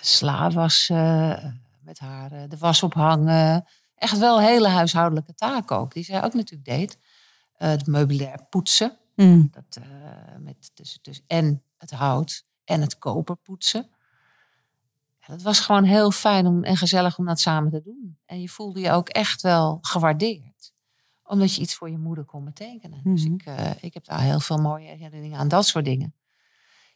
[0.00, 3.66] Sla wassen, eh, met haar eh, de was ophangen.
[3.94, 6.98] Echt wel hele huishoudelijke taken ook, die zij ook natuurlijk deed.
[7.52, 8.98] Het meubilair poetsen.
[9.16, 9.48] Mm.
[9.50, 9.84] Dat,
[10.38, 13.90] met dus, dus en het hout en het koper poetsen.
[15.20, 18.18] Ja, dat was gewoon heel fijn om, en gezellig om dat samen te doen.
[18.26, 20.72] En je voelde je ook echt wel gewaardeerd.
[21.24, 23.00] Omdat je iets voor je moeder kon betekenen.
[23.04, 23.34] Dus Mhm.
[23.34, 26.14] ik, eh, ik heb daar heel veel mooie herinneringen aan dat soort dingen.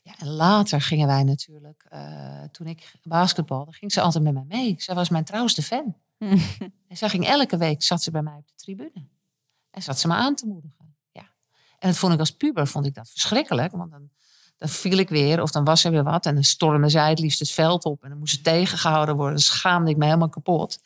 [0.02, 4.44] Ja, en later gingen wij natuurlijk, eh, toen ik basketbalde, ging ze altijd met mij
[4.48, 4.74] mee.
[4.78, 5.96] Zij was mijn trouwste fan.
[6.88, 9.06] En zij ging elke week, zat ze bij mij op de tribune.
[9.70, 10.96] En zat ze me aan te moedigen.
[11.12, 11.22] Ja.
[11.78, 13.72] En dat vond ik als puber vond ik dat verschrikkelijk.
[13.72, 14.10] Want dan,
[14.58, 16.26] dan viel ik weer of dan was er weer wat.
[16.26, 18.02] En dan stormde zij het liefst het veld op.
[18.02, 19.34] En dan moest ze tegengehouden worden.
[19.34, 20.82] Dan schaamde ik me helemaal kapot.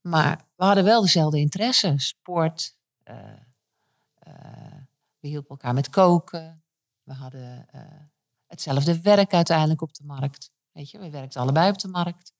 [0.00, 1.94] Maar we hadden wel dezelfde interesse.
[1.96, 2.76] Sport.
[3.02, 3.16] eh,
[4.18, 4.32] eh,
[5.20, 6.62] we hielpen elkaar met koken.
[7.02, 7.80] We hadden eh,
[8.46, 10.50] hetzelfde werk uiteindelijk op de markt.
[10.72, 12.32] Weet je, we werkten allebei op de markt.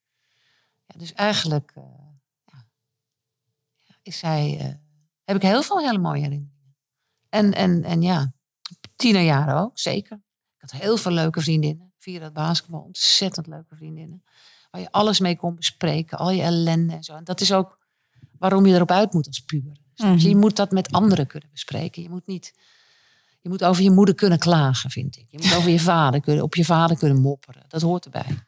[0.87, 1.73] Ja, dus eigenlijk
[2.45, 2.65] ja,
[4.03, 4.79] is zij,
[5.25, 6.77] heb ik heel veel hele mooie herinneringen.
[7.29, 8.33] En, en, en ja,
[8.97, 10.25] tienerjaren ook, zeker.
[10.71, 11.93] Had heel veel leuke vriendinnen.
[11.99, 14.23] Via dat basketbal, ontzettend leuke vriendinnen.
[14.71, 17.15] Waar je alles mee kon bespreken, al je ellende en zo.
[17.15, 17.79] En dat is ook
[18.39, 19.77] waarom je erop uit moet als puber.
[19.95, 20.07] Je?
[20.07, 20.29] Mhm.
[20.29, 22.03] Je moet dat met anderen kunnen bespreken.
[22.03, 22.55] Je moet niet...
[23.41, 25.27] Je moet over je moeder kunnen klagen, vind ik.
[25.31, 27.65] Je moet over je vader kunnen, op je vader kunnen mopperen.
[27.69, 28.47] Dat hoort erbij.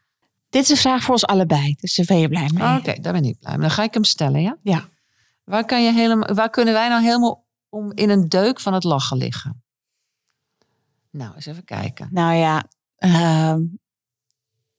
[0.51, 1.75] Dit is een vraag voor ons allebei.
[1.81, 2.79] Dus daar ben je blij mee.
[2.79, 3.61] Oké, daar ben ik blij mee.
[3.61, 4.57] Dan ga ik hem stellen, ja?
[4.63, 4.89] Ja.
[5.45, 8.85] Waar, kan je helemaal, waar kunnen wij nou helemaal om in een deuk van het
[8.85, 9.63] lachen liggen?
[11.11, 12.09] Nou, eens even kijken.
[12.11, 12.65] Nou ja,
[12.97, 13.61] ehm,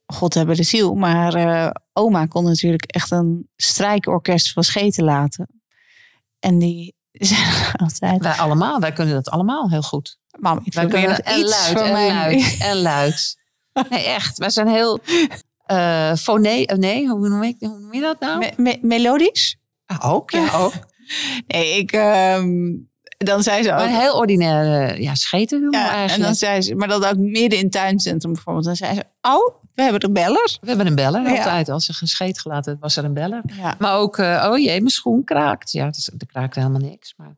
[0.05, 0.93] God hebben de ziel.
[0.95, 5.61] Maar eh, oma kon natuurlijk echt een strijkorkest van scheten laten.
[6.39, 7.41] En die zei
[7.75, 8.21] altijd...
[8.21, 10.19] Wij allemaal, wij kunnen dat allemaal heel goed.
[10.39, 13.37] Mam, ik Wij kunnen nog en iets luid, en luid, en luid.
[13.89, 14.37] Nee, echt.
[14.37, 14.99] Wij zijn heel...
[15.65, 16.13] eh,
[16.75, 18.39] nee, hoe noem, ik, hoe noem je dat nou?
[18.39, 19.57] Me- me- melodisch?
[19.85, 20.73] Ah, ook, ja, ook.
[21.47, 21.91] Nee, ik...
[21.91, 22.75] ehm,
[23.25, 23.77] dan zei ze ook...
[23.77, 26.21] Maar heel ordinaire ja, ja, en eigenlijk.
[26.21, 26.75] dan zei ze...
[26.75, 28.65] Maar dat ook midden in het tuincentrum bijvoorbeeld.
[28.65, 29.03] Dan zei ze...
[29.21, 30.58] Oh, we hebben de beller.
[30.62, 31.38] We hebben een beller Ja.
[31.38, 31.69] altijd.
[31.69, 33.41] Als er gescheet gelaten was er een beller.
[33.58, 33.75] Ja.
[33.79, 35.71] Maar ook, eh, oh jee, mijn schoen kraakt.
[35.71, 37.13] Ja, dus, er kraakte helemaal niks.
[37.17, 37.36] Maar,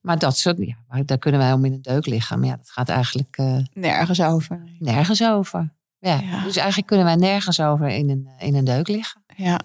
[0.00, 2.38] maar dat soort, ja, daar kunnen wij om in een deuk liggen.
[2.38, 4.62] Maar ja, dat gaat eigenlijk eh, Nergens over.
[4.78, 5.72] nergens over.
[5.98, 6.42] Ja, Ja.
[6.42, 9.22] Dus eigenlijk kunnen wij nergens over in een, in een deuk liggen.
[9.36, 9.60] Ja.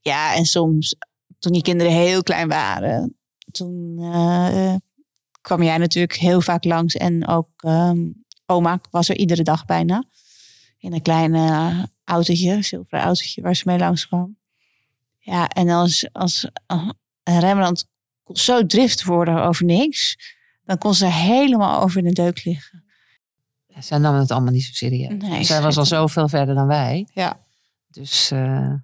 [0.00, 0.96] Ja, en soms,
[1.38, 3.16] toen die kinderen heel klein waren,
[3.54, 4.74] toen eh,
[5.40, 6.94] kwam jij natuurlijk heel vaak langs.
[6.94, 7.98] En ook ehm,
[8.46, 10.04] oma was er iedere dag bijna.
[10.78, 14.36] In een klein eh, autootje, zilveren autootje, waar ze mee langs kwam.
[15.18, 16.88] Ja, en als, als uh,
[17.22, 17.88] Rembrandt
[18.22, 20.18] kon zo drift worden over niks,
[20.64, 22.84] dan kon ze helemaal over in de deuk liggen.
[23.78, 25.22] Zij namen het allemaal niet zo serieus.
[25.22, 27.08] Nee, zij was al zoveel verder dan wij.
[27.14, 27.40] Ja.
[27.88, 28.74] Dus, eh,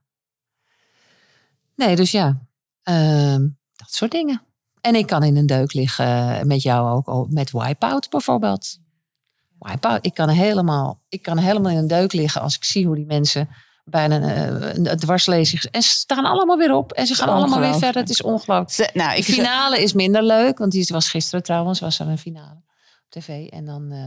[1.77, 2.47] nee, dus ja,
[2.83, 4.43] ehm, dat soort dingen.
[4.81, 8.79] En ik kan in een deuk liggen met jou ook, al- met Wipeout bijvoorbeeld.
[9.59, 12.95] Wipeout, ik kan helemaal, ik kan helemaal in een deuk liggen als ik zie hoe
[12.97, 13.49] die mensen
[13.85, 15.63] bijna eh, een dwarslezing...
[15.63, 18.01] En ze staan allemaal weer op en ze gaan allemaal weer verder.
[18.01, 18.71] Het is ongelooflijk.
[18.71, 22.19] Ze- nou, De finale is minder leuk, want die was gisteren trouwens, was er een
[22.19, 22.55] finale
[23.05, 23.47] op tv.
[23.47, 23.99] En dan, eh,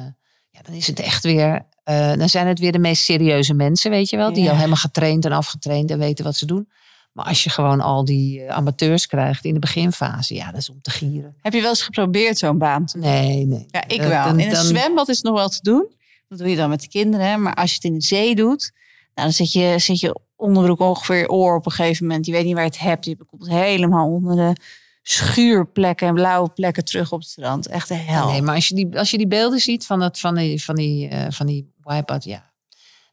[0.49, 3.91] ja, dan is het echt weer, eh, dan zijn het weer de meest serieuze mensen,
[3.91, 4.33] weet je wel.
[4.33, 4.49] Die Ja.
[4.49, 6.69] al helemaal getraind en afgetraind en weten wat ze doen.
[7.13, 10.69] Maar als je gewoon al die eh, amateurs krijgt in de beginfase, ja, dat is
[10.69, 11.35] om te gieren.
[11.41, 13.65] Heb je wel eens geprobeerd zo'n baan te Nee, nee.
[13.67, 14.23] Ja, ik wel.
[14.25, 15.87] dan- in een dan- zwembad is het nog wel te doen.
[16.27, 17.27] Dat doe je dan met de kinderen.
[17.27, 17.37] hè.
[17.37, 18.71] Maar als je het in de zee doet,
[19.15, 22.25] nou, dan zit je, zit je onderbroek ongeveer je oor op een gegeven moment.
[22.25, 23.05] Je weet niet waar je het hebt.
[23.05, 24.55] Je komt helemaal onder de
[25.01, 27.67] schuurplekken en blauwe plekken terug op het strand.
[27.67, 28.27] Echt de hel.
[28.31, 30.75] Nee, maar als je die, als je die beelden ziet van, dat, van die, van
[30.75, 32.51] die, eh, van die wipeout, ja.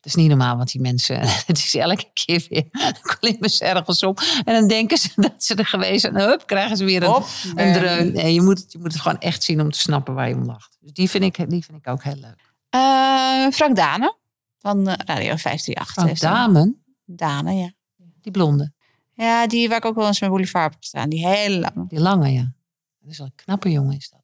[0.00, 2.68] Dat is niet normaal, want die mensen, het is elke keer weer,
[3.18, 4.20] klimmen ze ergens op.
[4.44, 6.16] En dan denken ze dat ze er geweest zijn.
[6.16, 8.12] En hup, krijgen ze weer een, dreun.
[8.12, 10.34] Nee, je moet, het, je moet het gewoon echt zien om te snappen waar je
[10.34, 10.76] om lacht.
[10.80, 12.48] Dus die vind ik, die vind ik ook heel leuk.
[12.70, 14.16] Eh, Frank Dane
[14.58, 15.92] van eh, Radio 538.
[15.92, 17.72] Frank Damen, Dane, ja.
[18.20, 18.72] die blonde,
[19.14, 21.08] Ja, die waar ik ook wel eens met Boulevard heb gestaan.
[21.08, 21.88] Die hele lange.
[21.88, 22.52] die lange, ja.
[23.00, 24.19] Dat is wel een knappe jongen is dat.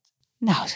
[0.47, 0.69] Nou,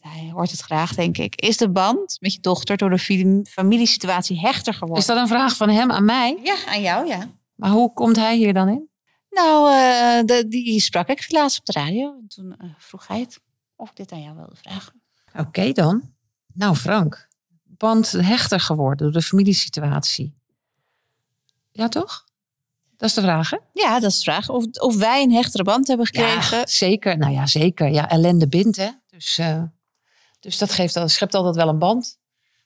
[0.00, 1.40] hij hoort het graag, denk ik.
[1.40, 4.98] Is de band met je dochter door de fam- familiesituatie hechter geworden?
[4.98, 6.38] Is dat een vraag van hem aan mij?
[6.42, 7.28] Ja, aan jou, ja.
[7.54, 8.88] Maar hoe komt hij hier dan in?
[9.30, 12.16] Nou, eh, de, die sprak ik laatst op de radio.
[12.20, 13.40] En toen eh, vroeg hij het
[13.76, 15.02] of ik dit aan jou wilde vragen.
[15.38, 16.12] Oké dan.
[16.54, 17.28] Nou Frank,
[17.64, 20.34] band hechter geworden door de familiesituatie?
[21.72, 22.24] Ja, toch?
[22.96, 23.58] Dat is de vraag, hè?
[23.72, 24.48] Ja, dat is de vraag.
[24.48, 26.58] Of, of wij een hechtere band hebben gekregen.
[26.58, 27.18] Ja, zeker.
[27.18, 27.88] Nou ja, zeker.
[27.88, 28.88] Ja, ellende bindt, hè.
[29.14, 29.62] Dus, eh,
[30.40, 32.18] dus dat geeft, al- schept altijd wel een band.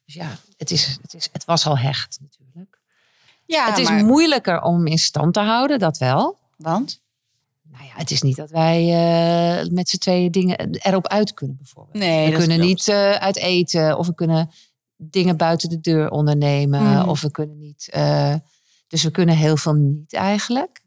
[0.05, 2.81] Dus ja, het, is, het, is, het was al hecht natuurlijk.
[3.45, 6.39] Ja, het is maar- moeilijker om in stand te houden, dat wel.
[6.57, 7.01] Want?
[7.63, 8.81] Nou ja, het is niet dat wij
[9.61, 11.97] eh, met z'n tweeën dingen erop uit kunnen, bijvoorbeeld.
[11.97, 14.51] Nee, we kunnen niet eh, uit eten of we kunnen
[14.97, 16.83] dingen buiten de deur ondernemen.
[16.83, 17.09] Mhm.
[17.09, 17.89] Of we kunnen niet.
[18.87, 20.81] dus we kunnen heel veel niet eigenlijk.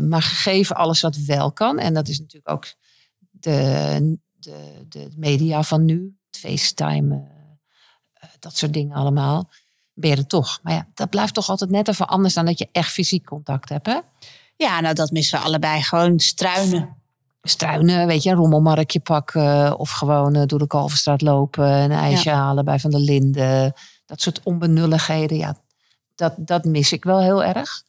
[0.00, 2.66] Maar gegeven alles wat wel kan, en dat is natuurlijk ook
[3.30, 7.28] de, de, de media van nu, het FaceTime,
[8.12, 9.50] eh, dat soort dingen allemaal,
[9.94, 10.58] ben je er toch.
[10.62, 13.68] Maar ja, dat blijft toch altijd net even anders dan dat je echt fysiek contact
[13.68, 13.86] hebt.
[13.86, 13.98] Hè?
[14.56, 15.82] Ja, nou dat missen we allebei.
[15.82, 16.96] Gewoon struinen.
[17.42, 19.78] struinen, weet je, een rommelmarktje pakken.
[19.78, 23.72] Of gewoon eh, door de Kalverstraat lopen, een ijsje halen bij Van der Linden.
[24.06, 25.56] Dat soort onbenulligheden, ja,
[26.14, 27.82] dat, dat mis ik wel heel erg.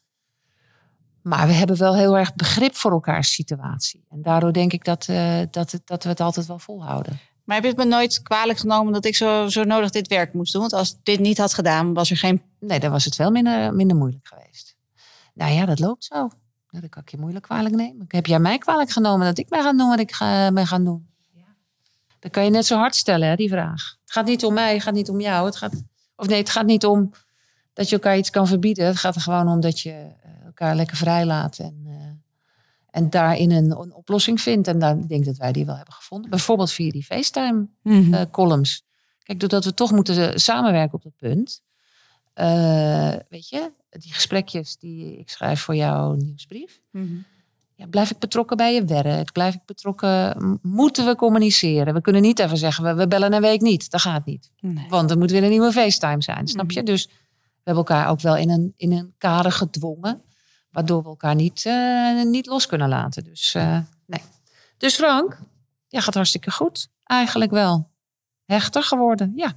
[1.29, 4.05] Maar we hebben wel heel erg begrip voor elkaars situatie.
[4.09, 7.19] En daardoor denk ik dat, eh, dat, dat we het altijd wel volhouden.
[7.43, 10.33] Maar heb je het me nooit kwalijk genomen dat ik zo, zo nodig dit werk
[10.33, 10.61] moest doen?
[10.61, 12.41] Want als ik dit niet had gedaan, was er geen...
[12.59, 14.75] Nee, dan was het wel minder, minder moeilijk geweest.
[15.33, 16.15] Nou ja, dat loopt zo.
[16.15, 16.29] Nou,
[16.69, 18.05] dat kan ik je moeilijk kwalijk nemen.
[18.07, 20.83] Heb jij mij kwalijk genomen dat ik mij ga doen wat ik ga, ben gaan
[20.83, 21.07] doen?
[22.19, 23.97] Dan kan je net zo hard stellen, hè, die vraag.
[24.01, 25.45] Het gaat niet om mij, het gaat niet om jou.
[25.45, 25.83] Het gaat,
[26.15, 27.11] of nee, het gaat niet om
[27.79, 28.85] dat je elkaar iets kan verbieden.
[28.85, 31.57] Het gaat er gewoon om dat je eh, elkaar lekker vrij laat.
[31.59, 31.93] En, eh,
[32.91, 34.67] en daarin een, een oplossing vindt.
[34.67, 36.29] En daar, ik denk dat wij die wel hebben gevonden.
[36.29, 38.83] Bijvoorbeeld via die FaceTime eh, columns.
[39.23, 41.61] Kijk, doordat we toch moeten eh, samenwerken op dat punt.
[42.33, 46.81] eh, weet je, die gesprekjes die ik schrijf voor jouw nieuwsbrief.
[47.75, 49.31] Ja, blijf ik betrokken bij je werk?
[49.31, 50.59] Blijf ik betrokken?
[50.61, 51.93] Moeten we communiceren?
[51.93, 53.91] We kunnen niet even zeggen, we, we bellen een week niet.
[53.91, 54.51] Dat gaat niet.
[54.59, 54.85] Nee.
[54.89, 56.73] Want er moet weer een nieuwe FaceTime zijn, snap Mhm.
[56.77, 56.83] je?
[56.83, 57.09] Dus
[57.63, 60.21] we hebben elkaar ook wel in een, in een kader gedwongen.
[60.71, 63.23] Waardoor we elkaar niet, eh, niet los kunnen laten.
[63.23, 64.21] Dus eh, nee.
[64.77, 65.39] Dus Frank,
[65.87, 66.89] ja, gaat hartstikke goed.
[67.03, 67.89] Eigenlijk wel.
[68.45, 69.53] Hechter geworden, ja.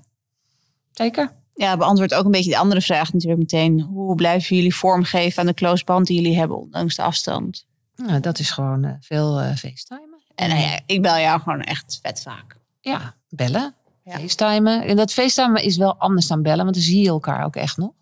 [0.90, 1.32] Zeker.
[1.54, 3.80] Ja, beantwoord ook een beetje de andere vraag natuurlijk meteen.
[3.80, 7.66] Hoe blijven jullie vormgeven aan de close band die jullie hebben, ondanks de afstand?
[7.96, 10.22] Nou, dat is gewoon eh, veel FaceTimen.
[10.34, 12.56] En nou ja, ik bel jou gewoon echt vet vaak.
[12.80, 14.18] Ja, bellen, Ja.
[14.18, 14.82] FaceTimen.
[14.86, 17.76] En dat FaceTimen is wel anders dan bellen, want dan zie je elkaar ook echt
[17.76, 17.92] nog.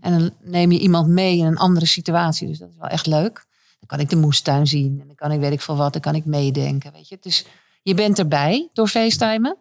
[0.00, 2.48] En dan neem je iemand mee in een andere situatie.
[2.48, 3.46] Dus dat is wel echt leuk.
[3.78, 5.00] Dan kan ik de moestuin zien.
[5.00, 5.92] En dan kan ik weet ik veel wat.
[5.92, 6.92] Dan kan ik meedenken.
[6.92, 7.18] Weet je.
[7.20, 7.46] Dus
[7.82, 9.56] je bent erbij door FaceTimen.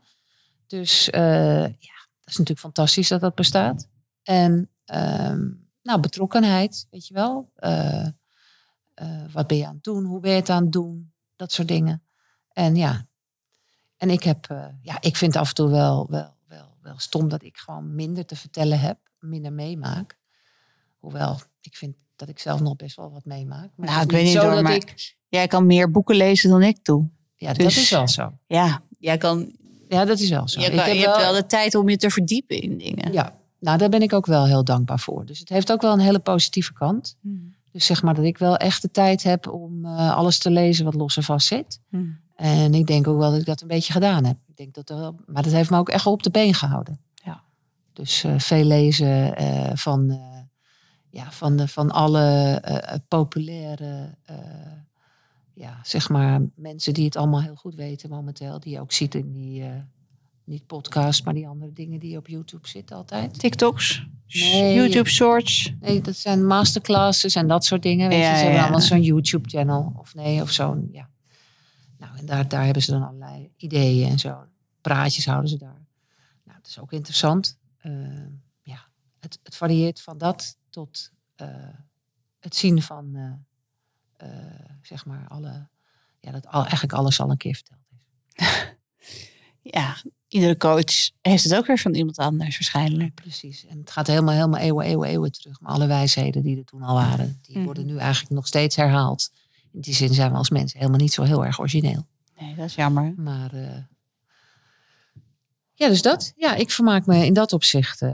[0.68, 3.88] Dus eh, ja, dat is natuurlijk fantastisch dat dat bestaat.
[4.24, 5.50] En ehm,
[5.82, 7.52] nou, betrokkenheid, weet je wel.
[7.56, 8.08] Eh,
[8.94, 10.04] eh, wat ben je aan het doen?
[10.04, 11.14] Hoe ben je het aan het doen?
[11.36, 12.04] Dat soort dingen.
[12.50, 13.08] En ja,
[14.04, 17.30] en ik heb, eh, ja, ik vind af en toe wel, wel, wel, wel stom
[17.30, 20.18] dat ik gewoon minder te vertellen heb, minder meemaak.
[21.00, 23.70] Hoewel, ik vind dat ik zelf nog best wel wat meemaak.
[23.76, 26.62] Maar Nou, ik weet niet hoor, dat maar- ik, Jij kan meer boeken lezen dan
[26.64, 27.10] ik doe.
[27.36, 28.34] ja, dus- dat is wel zo.
[28.48, 29.56] Ja, jij kan,
[29.90, 30.60] Ja, dat is wel zo.
[30.60, 33.12] je, Ik kan, heb je hebt wel de tijd om je te verdiepen in dingen.
[33.14, 35.26] Ja, nou daar ben ik ook wel heel dankbaar voor.
[35.26, 37.18] Dus het heeft ook wel een hele positieve kant.
[37.22, 37.56] Hmm.
[37.72, 40.86] Dus zeg maar dat ik wel echt de tijd heb om eh, alles te lezen
[40.86, 41.80] wat los en vast zit.
[41.90, 42.20] Hmm.
[42.36, 44.38] En ik denk ook wel dat ik dat een beetje gedaan heb.
[44.48, 47.00] Ik denk dat er wel, maar dat heeft me ook echt op de been gehouden.
[47.14, 47.44] Ja.
[47.94, 50.40] Dus eh, veel lezen eh, van, eh,
[51.10, 52.62] ja, van, de, van alle
[53.08, 54.18] populaire,
[55.54, 58.60] ja, zeg maar, mensen die het allemaal heel goed weten momenteel.
[58.60, 59.64] Die je ook ziet in die,
[60.44, 63.40] niet podcast, maar die andere dingen die op YouTube zitten altijd.
[63.40, 65.74] TikToks, Nee, YouTube Shorts.
[65.80, 68.10] Nee, dat zijn masterclasses en dat soort dingen.
[68.10, 69.94] Weet Ja, je, ze hebben allemaal zo'n YouTube-channel.
[69.98, 71.10] Of nee, of zo'n, ja.
[72.04, 74.46] Nou, en daar, daar hebben ze dan allerlei ideeën en zo.
[74.82, 75.86] Praatjes houden ze daar.
[76.44, 77.58] Nou, dat is ook interessant.
[77.78, 77.92] Eh,
[78.62, 78.86] ja,
[79.20, 81.48] het, het varieert van dat tot eh,
[82.40, 83.16] het zien van,
[84.18, 84.30] eh,
[84.82, 85.68] zeg maar, alle...
[86.20, 87.80] Ja, dat al, eigenlijk alles al een keer verteld
[88.34, 88.46] is.
[89.66, 89.96] Ja,
[90.28, 93.14] iedere coach heeft het ook weer van iemand anders waarschijnlijk.
[93.14, 93.66] Precies.
[93.66, 95.60] En het gaat helemaal, helemaal eeuwen, eeuwen, eeuwen terug.
[95.60, 97.66] Maar alle wijsheden die er toen al waren, die Mhm.
[97.66, 99.32] worden nu eigenlijk nog steeds herhaald.
[99.74, 102.08] In die zin zijn we als mensen helemaal niet zo heel erg origineel.
[102.40, 103.14] Nee, dat is jammer.
[103.18, 103.84] Maar eh,
[105.74, 106.34] ja, dus dat.
[106.36, 108.12] Ja, ik vermaak me in dat opzicht eh,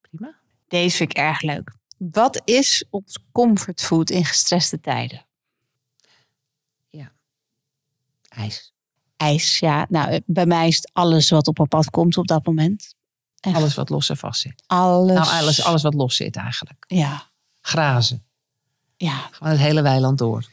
[0.00, 0.34] prima.
[0.68, 1.72] Deze vind ik erg leuk.
[1.96, 5.24] Wat is ons comfortfood in gestreste tijden?
[8.34, 8.72] IJs.
[9.16, 9.58] ijs.
[9.58, 12.46] Ja, nou, eh, bij mij is het alles wat op mijn pad komt op dat
[12.46, 12.94] moment.
[13.40, 13.56] Echt.
[13.56, 14.62] Alles wat los en vast zit.
[14.66, 15.14] Alles.
[15.14, 16.84] Nou, alles, alles wat los zit eigenlijk.
[16.86, 18.24] Ja, Grazen.
[18.96, 19.28] ja.
[19.30, 20.46] Gewoon het hele weiland door.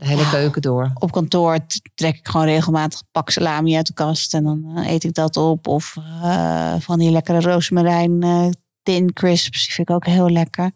[0.00, 0.30] De hele Ja.
[0.30, 0.90] keuken door.
[0.94, 1.58] Op kantoor
[1.94, 4.34] trek ik gewoon regelmatig pak salami uit de kast.
[4.34, 5.66] En dan eh, eet ik dat op.
[5.66, 8.48] Of eh, van die lekkere rozemarijn eh
[8.82, 9.64] tin crisps.
[9.64, 10.70] Die vind ik ook heel lekker.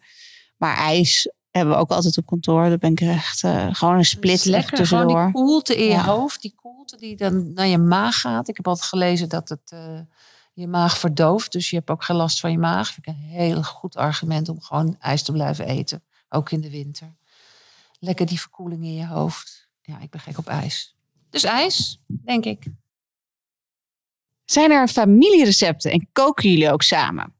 [0.57, 2.69] Maar ijs hebben we ook altijd op kantoor.
[2.69, 4.69] Daar ben ik echt eh, gewoon een split lekker.
[4.87, 5.25] Gewoon tussendoor.
[5.25, 6.05] die koelte in je Ja.
[6.05, 6.43] hoofd.
[6.43, 8.49] Die koelte die dan naar je maag gaat.
[8.49, 9.99] Ik heb altijd gelezen dat het eh,
[10.53, 11.53] je maag verdooft.
[11.53, 12.93] Dus je hebt ook geen last van je maag.
[12.93, 16.03] Vind ik een heel goed argument om gewoon ijs te blijven eten.
[16.29, 17.15] Ook in de winter.
[18.05, 19.69] Lekker die verkoeling in je hoofd.
[19.83, 20.97] Ja, ik ben gek op ijs.
[21.31, 22.67] Dus ijs, denk ik.
[24.45, 27.35] Zijn er familierecepten en koken jullie ook samen?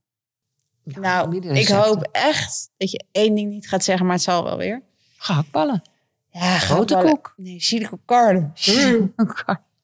[0.85, 4.45] Ja, Nou, ik hoop echt dat je één ding niet gaat zeggen, maar het zal
[4.45, 4.83] wel weer.
[5.17, 5.83] Gehaktballen.
[6.31, 7.35] Ja, Grote koek.
[7.37, 8.51] Nee, chili con carne.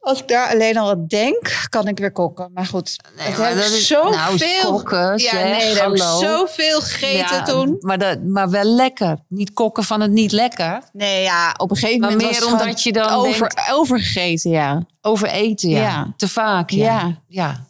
[0.00, 2.50] Als ik daar alleen al aan denk, kan ik weer koken.
[2.54, 4.10] Maar goed, Nee, het maar heb ik zoveel...
[4.10, 7.76] Nou, kokken, ja, zeg, nee, heb ik zoveel gegeten Ja, toen.
[7.80, 9.18] Maar, dat, maar wel lekker.
[9.28, 10.82] Niet kokken van het niet lekker.
[10.92, 13.70] Nee, ja, op een gegeven Maar moment meer was het omdat je dan over, denkt-
[13.72, 14.86] overgegeten, ja.
[15.00, 15.80] Over eten, ja.
[15.82, 16.12] Ja.
[16.16, 17.22] Te vaak, ja.
[17.28, 17.66] Ja.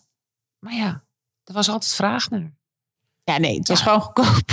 [0.58, 1.02] Maar ja,
[1.44, 2.52] er was altijd vraag naar.
[3.24, 4.50] Ja, nee, het was gewoon goedkoop.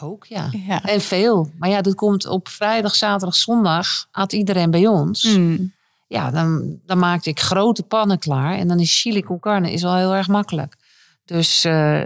[0.00, 0.50] Ook, ja.
[0.82, 1.50] En veel.
[1.58, 4.06] Maar ja, dat komt op vrijdag, zaterdag, zondag.
[4.10, 5.22] At iedereen bij ons.
[5.22, 5.76] Mm.
[6.08, 8.58] Ja, dan, dan maakte ik grote pannen klaar.
[8.58, 10.76] En dan is chili con carne is al heel erg makkelijk.
[11.24, 12.02] Dus, eh,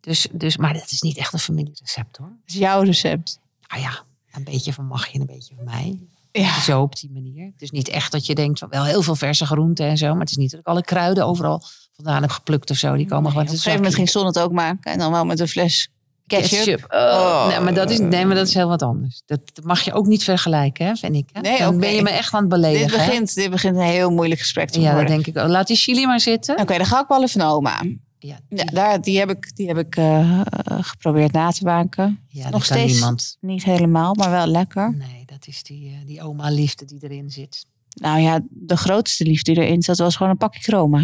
[0.00, 2.28] dus, dus, maar dat is niet echt een familierecept hoor.
[2.28, 3.40] Dat is jouw recept.
[3.68, 6.00] Nou ja, een beetje van mag je en een beetje van mij.
[6.32, 6.60] Ja.
[6.60, 7.44] Zo op die manier.
[7.44, 10.10] Het is niet echt dat je denkt van wel heel veel verse groenten en zo.
[10.10, 11.62] Maar het is niet dat ik alle kruiden overal
[11.92, 12.96] vandaan heb geplukt of zo.
[12.96, 14.92] Die komen op gewoon een gegeven moment ging Son het ook maken.
[14.92, 15.90] En dan wel met een fles
[16.26, 16.64] ketchup.
[16.64, 16.92] ketchup.
[16.92, 17.48] Oh.
[17.48, 19.22] Nee, maar dat is, nee, maar dat is heel wat anders.
[19.26, 21.28] Dat, mag je ook niet vergelijken, hè, vind ik.
[21.32, 21.40] Hè?
[21.40, 23.00] Nee, Dan ben je me echt aan het Dit beledigen.
[23.00, 23.06] hè?
[23.06, 25.12] begint, dit begint een heel moeilijk gesprek te Ja, dat worden.
[25.12, 25.38] denk ik.
[25.42, 25.48] ook.
[25.48, 26.58] Laat die chili maar zitten.
[26.60, 27.82] Oké, de gehaktballen van oma.
[28.18, 30.40] Ja, Ja, daar, die heb ik, die heb ik eh,
[30.80, 32.20] geprobeerd na te maken.
[32.28, 33.36] ja nog steeds- niemand.
[33.40, 34.94] Niet helemaal, maar wel lekker.
[34.96, 37.66] Nee, dat is die, eh, die oma-liefde die erin zit.
[38.00, 41.00] Nou ja, de grootste liefde die erin zat was gewoon een pakje chroma.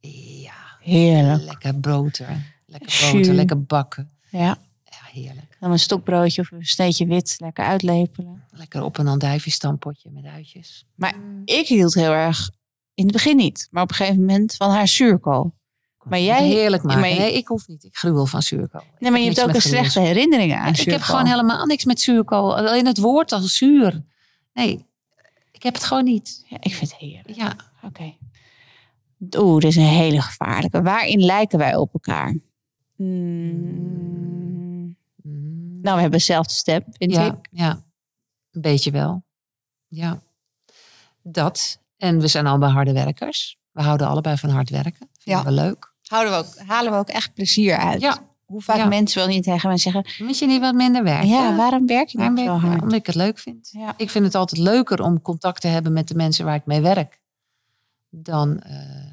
[0.00, 1.42] Ja, Heerlijk.
[1.42, 2.28] lekker boter.
[2.66, 4.10] Lekker boter, lekker bakken.
[4.38, 4.58] Ja.
[4.84, 5.56] Ja, heerlijk.
[5.60, 8.44] Dan een stokbroodje of een sneetje wit lekker uitlepelen.
[8.50, 10.86] Lekker op een andijviestampotje met uitjes.
[10.94, 11.14] Maar
[11.44, 12.50] ik hield heel erg,
[12.94, 15.54] in het begin niet, maar op een gegeven moment van haar zuurkool.
[16.02, 17.00] Maar jij- Heerlijk maken.
[17.00, 17.84] maar je- Nee, ik hoef niet.
[17.84, 18.80] Ik gruwel van zuurkool.
[18.80, 20.94] Ik Nee, maar je heb hebt ook een slechte herinneringen aan ik zuurkool.
[20.94, 22.56] heb gewoon helemaal niks met zuurkool.
[22.56, 24.04] Alleen het woord als zuur.
[24.52, 24.86] Nee,
[25.52, 26.44] ik heb het gewoon niet.
[26.48, 27.36] Ja, ik vind het heerlijk.
[27.36, 28.14] Ja, Oké.
[29.36, 30.82] Oeh, dit is een hele gevaarlijke.
[30.82, 32.36] Waarin lijken wij op elkaar?
[33.02, 34.96] Mm.
[35.82, 37.34] Nou, we hebben dezelfde stem, vind ja, ik.
[37.50, 37.82] ja,
[38.50, 39.24] een beetje wel.
[39.88, 40.22] Ja,
[41.22, 41.80] dat.
[41.96, 43.58] En we zijn allebei harde werkers.
[43.70, 45.08] We houden allebei van hard werken.
[45.18, 45.44] Vinden Ja.
[45.44, 45.92] we leuk.
[46.06, 48.00] Houden we ook, halen we ook echt plezier uit.
[48.00, 48.18] Ja.
[48.44, 48.86] Hoe vaak Ja.
[48.86, 50.06] mensen wel niet tegen me zeggen...
[50.18, 51.28] Moet je niet wat minder werken?
[51.28, 52.82] Ja, waarom werk je Waarom zo hard?
[52.82, 53.68] Omdat ik het leuk vind.
[53.72, 53.94] Ja.
[53.96, 56.80] Ik vind het altijd leuker om contact te hebben met de mensen waar ik mee
[56.80, 57.20] werk.
[58.10, 59.10] Dan, eh,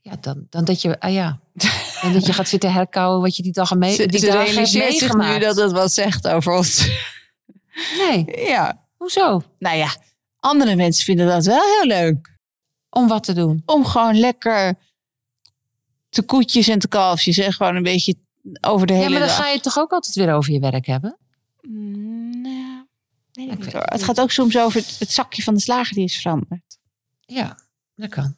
[0.00, 1.38] ja, dan, dan dat je, ah ja,
[2.02, 4.54] dan dat je gaat zitten herkauwen wat je die dag mee, Ze, die ze dag
[4.54, 6.88] hebt nu dat het wat zegt over ons.
[7.98, 8.84] Nee, ja.
[8.96, 9.42] hoezo?
[9.58, 9.96] Nou ja,
[10.36, 12.34] andere mensen vinden dat wel heel leuk.
[12.90, 13.62] Om wat te doen.
[13.66, 14.74] Om gewoon lekker
[16.08, 17.38] te koetjes en te kalfjes.
[17.38, 18.14] En gewoon een beetje
[18.60, 19.36] over de Ja, hele maar dan dag.
[19.36, 21.18] ga je het toch ook altijd weer over je werk hebben?
[21.60, 22.86] Mm, ja,
[23.32, 23.82] ik Ik weet hoor.
[23.84, 26.78] het gaat ook soms over het, het zakje van de slager die is veranderd.
[27.20, 27.58] Ja,
[27.94, 28.36] dat kan.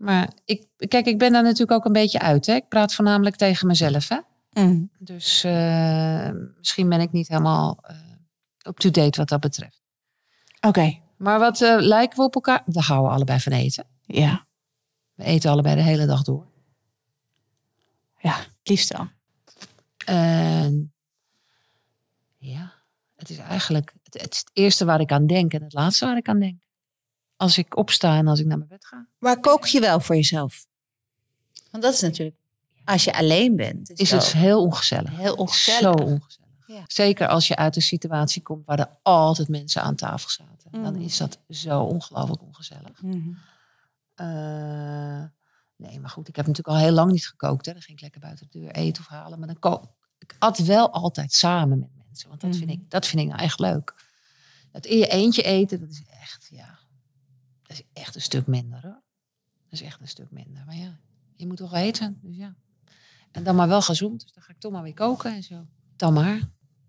[0.00, 2.46] Maar ik, kijk, ik ben daar natuurlijk ook een beetje uit.
[2.46, 2.54] Hè?
[2.54, 4.08] Ik praat voornamelijk tegen mezelf.
[4.08, 4.18] Hè?
[4.62, 4.90] Mm.
[4.98, 7.96] Dus eh, misschien ben ik niet helemaal eh
[8.66, 9.82] up-to-date wat dat betreft.
[10.60, 12.62] Oké, Maar wat eh, lijken we op elkaar?
[12.66, 13.86] We houden allebei van eten.
[14.06, 14.46] ja.
[15.14, 16.46] We eten allebei de hele dag door.
[18.18, 19.08] Ja, het liefst wel.
[22.38, 22.72] Ja,
[23.16, 26.06] het is eigenlijk het, het, is het eerste waar ik aan denk en het laatste
[26.06, 26.62] waar ik aan denk.
[27.40, 29.06] Als ik opsta en als ik naar mijn bed ga.
[29.18, 30.66] Maar kook je wel voor jezelf?
[31.70, 32.36] Want dat is natuurlijk,
[32.84, 35.16] als je alleen bent, is, Is het heel ongezellig.
[35.16, 36.00] heel Zo ongezellig.
[36.00, 36.48] ongezellig.
[36.66, 36.82] Ja.
[36.86, 40.82] Zeker als je uit een situatie komt waar er altijd mensen aan tafel zaten.
[40.82, 41.00] Dan Mm.
[41.00, 43.02] is dat zo ongelooflijk ongezellig.
[43.02, 43.28] Mhm.
[44.14, 45.24] Eh,
[45.76, 47.66] nee, maar goed, ik heb natuurlijk al heel lang niet gekookt.
[47.66, 47.72] Hè.
[47.72, 49.38] Dan ging ik lekker buiten de deur eten of halen.
[49.38, 52.28] Maar dan ko- ik at wel altijd samen met mensen.
[52.28, 52.80] Want dat, vind, Mhm.
[52.80, 53.94] ik, dat vind ik nou echt leuk.
[54.72, 56.78] Dat in je eentje eten, dat is echt, ja,
[57.70, 59.02] dat is echt een stuk minder hoor.
[59.68, 60.62] Dat is echt een stuk minder.
[60.66, 60.98] Maar ja,
[61.36, 62.18] je moet toch eten.
[62.22, 62.54] Dus ja.
[63.30, 64.22] En dan maar wel gezond.
[64.22, 65.66] Dus dan ga ik toch maar weer koken en zo.
[65.96, 66.40] Dan maar.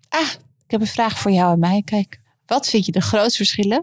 [0.10, 0.32] Ah,
[0.66, 1.82] ik heb een vraag voor jou en mij.
[1.82, 3.82] Kijk, wat vind je de grootste verschillen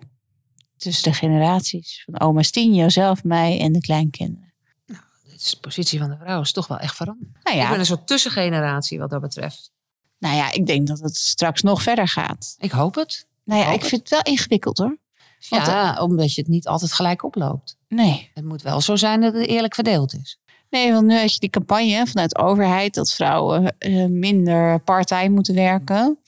[0.76, 4.46] tussen de generaties van oma Stien, jouzelf, mij en de kleinkinderen?
[4.86, 7.32] De positie van de vrouw is toch wel echt veranderd.
[7.32, 9.72] Nou Ik ben ja, een soort tussengeneratie wat dat betreft.
[10.18, 12.54] nou ja, ik denk dat het straks nog verder gaat.
[12.58, 13.26] Ik hoop het.
[13.44, 14.98] Nou ja, ik vind het wel ingewikkeld hoor.
[15.48, 17.76] Want, Ja, omdat je het niet altijd gelijk oploopt.
[17.88, 18.30] Nee.
[18.34, 20.38] Het moet wel zo zijn dat het eerlijk verdeeld is.
[20.70, 25.28] Nee, want nu had je die campagne vanuit de overheid dat vrouwen eh, minder part-time
[25.28, 26.18] moeten werken.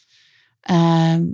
[0.60, 1.24] Ehm,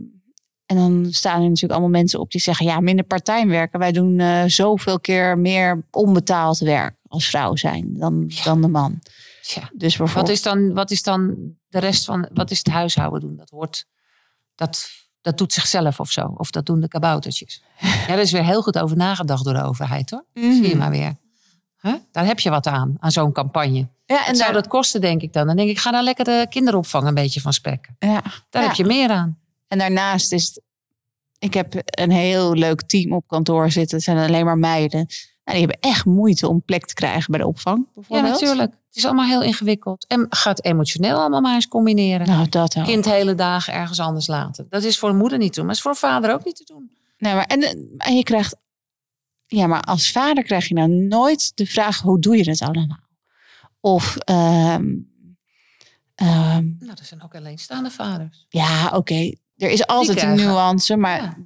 [0.66, 3.78] en dan staan er natuurlijk allemaal mensen op die zeggen: ja, minder part-time werken.
[3.78, 9.00] Wij doen eh, zoveel keer meer onbetaald werk als vrouw zijn dan, dan de man.
[9.42, 9.70] Tja.
[9.74, 10.36] Dus Wat bijvoorbeeld.
[10.36, 11.36] is, dan, wat is dan
[11.68, 13.36] de rest van, wat is het huishouden doen?
[13.36, 13.86] Dat hoort,
[14.54, 14.88] dat,
[15.26, 16.34] dat doet zichzelf of zo.
[16.36, 17.62] Of dat doen de kaboutertjes.
[17.80, 20.24] Ja, daar is weer heel goed over nagedacht door de overheid hoor.
[20.34, 20.52] Mhm.
[20.52, 21.14] Zie je maar weer.
[21.80, 21.94] Huh?
[22.12, 23.88] Daar heb je wat aan, aan zo'n campagne.
[24.04, 25.46] Ja, En zou dat kosten, denk ik dan?
[25.46, 27.96] Dan denk ik, ga daar lekker de kinderopvang een beetje van spekken.
[27.98, 28.68] ja, Daar Ja.
[28.68, 29.38] heb je meer aan.
[29.68, 30.62] En daarnaast is het,
[31.38, 33.96] ik heb een heel leuk team op kantoor zitten.
[33.96, 35.06] Het zijn alleen maar meiden.
[35.46, 37.86] Nou, die hebben echt moeite om plek te krijgen bij de opvang.
[38.08, 38.72] Ja, natuurlijk.
[38.72, 40.06] Het is allemaal heel ingewikkeld.
[40.06, 42.26] En gaat emotioneel allemaal maar eens combineren.
[42.26, 42.84] Nou, dat ook.
[42.84, 44.66] Kind hele dagen ergens anders laten.
[44.68, 46.56] Dat is voor een moeder niet te doen, maar is voor een vader ook niet
[46.56, 46.90] te doen.
[47.18, 47.62] Nee, maar en,
[47.98, 48.56] en je krijgt.
[49.46, 52.98] Ja, maar als vader krijg je nou nooit de vraag: hoe doe je het allemaal?
[53.80, 54.16] Of.
[54.16, 54.84] ehm,
[56.16, 58.46] Nou, dat zijn ook alleenstaande vaders.
[58.48, 59.32] ja, oké.
[59.56, 61.36] Er is altijd een nuance, maar Ja.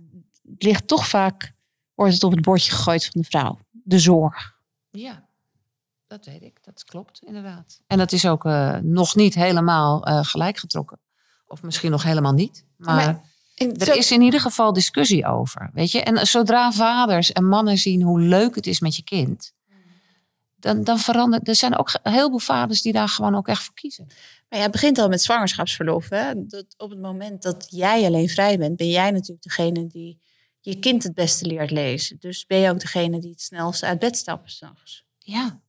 [0.51, 1.53] het ligt toch vaak.
[1.94, 3.59] Wordt het op het bordje gegooid van de vrouw.
[3.91, 4.55] De zorg.
[4.91, 5.28] Ja,
[6.07, 6.64] dat weet ik.
[6.64, 7.80] Dat klopt, inderdaad.
[7.86, 10.99] En dat is ook eh, nog niet helemaal eh, gelijk getrokken.
[11.47, 12.64] Of misschien nog helemaal niet.
[12.76, 13.22] Maar, Maar
[13.57, 15.70] er is in ieder geval discussie over.
[15.72, 16.03] Weet je?
[16.03, 19.53] En zodra vaders en mannen zien hoe leuk het is met je kind.
[20.57, 21.49] Dan, dan verandert.
[21.49, 24.07] Er zijn ook heel veel vaders die daar gewoon ook echt voor kiezen.
[24.49, 26.09] Maar ja, het begint al met zwangerschapsverlof.
[26.09, 26.47] Hè?
[26.47, 30.18] Dat op het moment dat jij alleen vrij bent, ben jij natuurlijk degene die
[30.61, 32.16] je kind het beste leert lezen.
[32.20, 35.04] Dus ben je ook degene die het snelst uit bed stapt s'nachts.
[35.18, 35.61] Ja.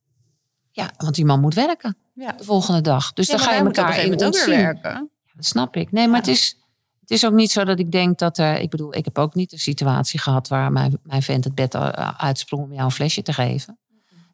[0.70, 2.32] ja, want die man moet werken Ja.
[2.32, 3.12] de volgende dag.
[3.12, 4.48] Dus dan ga je elkaar in ontzien.
[4.56, 5.10] werken.
[5.34, 5.92] Dat snap ik.
[5.92, 6.26] Nee, maar Ja.
[6.30, 6.56] het, is,
[7.00, 8.58] het is ook niet zo dat ik denk dat er...
[8.60, 10.48] Ik bedoel, ik heb ook niet een situatie gehad...
[10.48, 13.78] waar mijn, mijn vent het bed eh, uitsprong om jou een flesje te geven.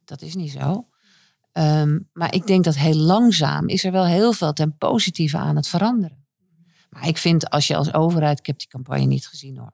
[0.05, 0.87] Dat is niet zo.
[1.53, 5.57] Ehm, maar ik denk dat heel langzaam is er wel heel veel ten positieve aan
[5.57, 6.27] het veranderen.
[6.91, 8.39] Maar ik vind als je als overheid...
[8.39, 9.73] Ik heb die campagne niet gezien hoor.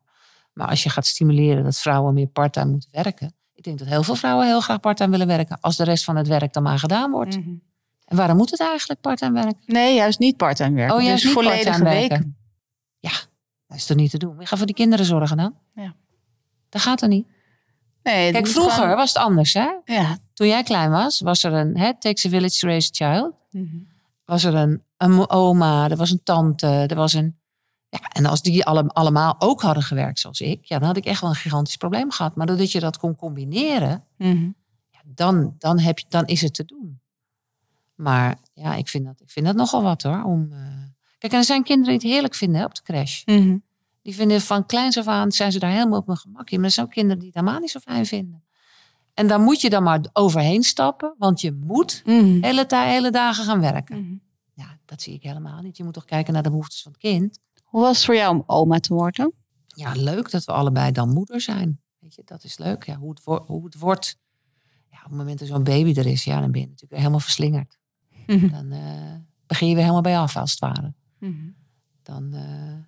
[0.55, 3.34] Maar als je gaat stimuleren dat vrouwen meer parttime moeten werken...
[3.55, 5.59] Ik denk dat heel veel vrouwen heel graag parttime willen werken...
[5.61, 7.38] als de rest van het werk dan maar gedaan wordt.
[7.38, 7.50] Mhm.
[8.05, 9.62] En waarom moet het eigenlijk parttime werken?
[9.66, 10.96] Nee, juist niet part-time werken.
[10.96, 12.09] Oh, juist dus niet volledige weken.
[12.09, 12.36] werken.
[13.74, 14.36] Dat is toch niet te doen?
[14.38, 15.55] Je gaat voor die kinderen zorgen dan?
[15.74, 15.94] Ja.
[16.68, 17.26] Dat gaat er niet.
[18.02, 19.68] Nee, Kijk, vroeger gewoon- was het anders, hè?
[19.84, 20.18] Ja.
[20.34, 21.76] Toen jij klein was, was er een...
[21.78, 23.34] Hè, takes a village to raise a child.
[23.50, 23.76] Mhm.
[24.24, 27.38] Was er een, een oma, er was een tante, er was een...
[28.01, 30.64] Ja, en als die alle, allemaal ook hadden gewerkt zoals ik...
[30.64, 32.36] Ja, dan had ik echt wel een gigantisch probleem gehad.
[32.36, 34.05] Maar doordat je dat kon combineren...
[34.18, 34.51] Mhm.
[34.90, 37.01] Ja, dan, dan, heb je, dan is het te doen.
[37.95, 40.22] Maar ja, ik vind dat, ik vind dat nogal wat hoor.
[40.24, 40.59] Om, eh,
[41.18, 43.24] Kijk, en er zijn kinderen die het heerlijk vinden hè, op de crash.
[43.24, 43.57] Mhm.
[44.03, 46.57] Die vinden van kleins af aan zijn ze daar helemaal op hun gemak in.
[46.57, 48.45] Maar er zijn ook kinderen die het helemaal niet zo fijn vinden.
[49.14, 52.42] En daar moet je dan maar overheen stappen, want je moet Mhm.
[52.42, 54.01] hele, ta- hele dagen gaan werken.
[54.01, 54.14] Mhm.
[54.55, 55.76] Ja, dat zie ik helemaal niet.
[55.76, 57.38] Je moet toch kijken naar de behoeftes van het kind.
[57.75, 59.33] Hoe was het voor jou om oma te worden?
[59.66, 61.81] Ja, leuk dat we allebei dan moeder zijn.
[61.99, 62.85] Weet je, dat is leuk.
[62.85, 64.18] Ja, hoe, het wo- hoe het wordt.
[64.91, 67.20] Ja, op het moment dat zo'n baby er is, ja, dan ben je natuurlijk helemaal
[67.20, 67.79] verslingerd.
[68.27, 68.51] Mhm.
[68.51, 69.14] Dan eh,
[69.47, 70.95] begin je weer helemaal bij af, als het ware.
[71.18, 71.51] Mhm.
[72.03, 72.79] dan, eh,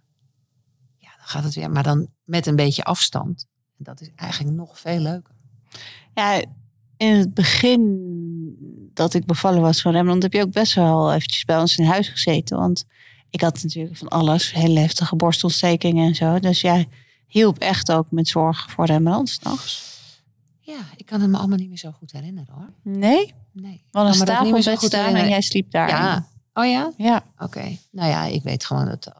[0.97, 1.70] ja, dan gaat het weer.
[1.70, 3.47] Maar dan met een beetje afstand.
[3.78, 5.34] En dat is eigenlijk nog veel leuker.
[6.14, 6.45] Ja,
[6.97, 11.45] in het begin dat ik bevallen was van Rembrandt, heb je ook best wel eventjes
[11.45, 12.59] bij ons in huis gezeten.
[12.59, 12.84] Want
[13.31, 16.39] ik had natuurlijk van alles, hele heftige borstontstekingen en zo.
[16.39, 16.89] Dus jij
[17.27, 19.95] hielp echt ook met zorg voor Rembrandt s'nachts.
[20.61, 22.72] Ja, ik kan het me allemaal niet meer zo goed herinneren hoor.
[22.83, 23.35] Nee?
[23.53, 23.85] Nee.
[23.91, 25.89] me een stapelbed goed staan en jij sliep daar.
[25.89, 26.29] Ja.
[26.55, 26.93] Oh ja?
[26.97, 27.24] Ja.
[27.39, 27.79] Oké.
[27.91, 29.12] Nou ja, ik weet gewoon dat.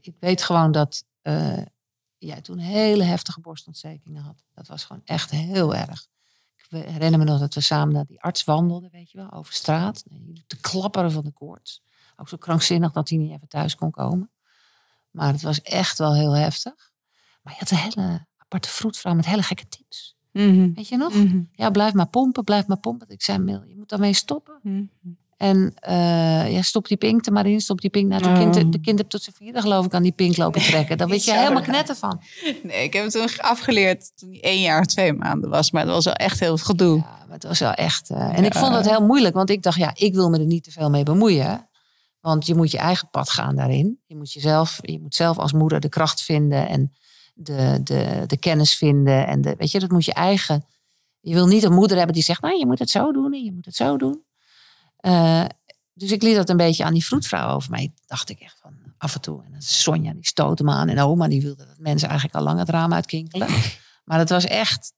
[0.00, 1.58] Ik weet gewoon dat eh,
[2.18, 4.42] jij toen hele heftige borstontstekingen had.
[4.54, 6.06] Dat was gewoon echt heel erg.
[6.56, 9.54] Ik herinner me nog dat we samen naar die arts wandelden, weet je wel, over
[9.54, 10.04] straat.
[10.10, 11.82] En liep te klapperen van de koorts.
[12.20, 14.30] Ook zo krankzinnig dat hij niet even thuis kon komen.
[15.10, 16.74] Maar het was echt wel heel heftig.
[17.42, 20.16] Maar je had een hele aparte vroedvrouw met hele gekke tips.
[20.32, 20.72] Mhm.
[20.74, 21.14] Weet je nog?
[21.14, 21.40] Mhm.
[21.52, 23.08] Ja, blijf maar pompen, blijf maar pompen.
[23.08, 24.58] Ik zei, Mil, je moet daarmee stoppen.
[24.62, 24.82] Mhm.
[25.36, 28.08] En eh ja, stop die pink er maar in, stop die pink.
[28.08, 28.38] Nou, de, Oh.
[28.38, 30.98] kind, de kind heeft tot zijn vierde geloof ik aan die pink lopen trekken.
[30.98, 32.22] Daar weet je helemaal knetter van.
[32.62, 35.70] Nee, ik heb het toen afgeleerd toen hij één jaar of twee maanden was.
[35.70, 36.96] Maar dat was wel echt heel gedoe.
[36.96, 38.10] Ja, maar het was wel echt...
[38.10, 40.44] eh, en ik vond dat heel moeilijk, want ik dacht, ja, ik wil me er
[40.46, 41.68] niet te veel mee bemoeien.
[42.20, 44.00] Want je moet je eigen pad gaan daarin.
[44.06, 46.92] Je moet, jezelf, je moet zelf als moeder de kracht vinden en
[47.34, 49.26] de, de, de kennis vinden.
[49.26, 50.64] En de, weet je, dat moet je eigen...
[51.20, 53.44] Je wil niet een moeder hebben die zegt, nou, je moet het zo doen en
[53.44, 54.24] je moet het zo doen.
[54.96, 55.44] Eh,
[55.92, 57.70] dus ik liet dat een beetje aan die vroedvrouw over.
[57.70, 59.42] Maar dacht ik echt van, af en toe.
[59.44, 60.88] En Sonja, die stootte me aan.
[60.88, 63.48] En oma, die wilde dat mensen eigenlijk al lang het raam uitkinkelen.
[64.04, 64.92] maar het was echt...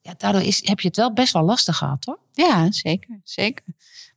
[0.00, 2.18] Ja, daardoor is, heb je het wel best wel lastig gehad, hoor.
[2.32, 3.20] Ja, zeker.
[3.24, 3.64] zeker.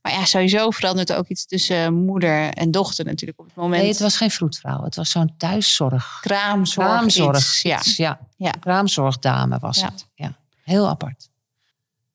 [0.09, 3.81] Maar ja, sowieso verandert er ook iets tussen moeder en dochter natuurlijk op het moment.
[3.81, 4.83] Nee, het was geen vroedvrouw.
[4.83, 6.17] Het was zo'n thuiszorg.
[6.21, 6.87] kraamzorg.
[6.87, 7.37] Kraamzorg.
[7.37, 7.61] iets.
[7.61, 7.77] Ja.
[7.79, 8.19] iets, ja.
[8.37, 8.51] Ja.
[8.51, 9.85] Kraamzorgdame was Ja.
[9.85, 10.07] het.
[10.13, 10.37] Ja.
[10.63, 11.29] Heel apart.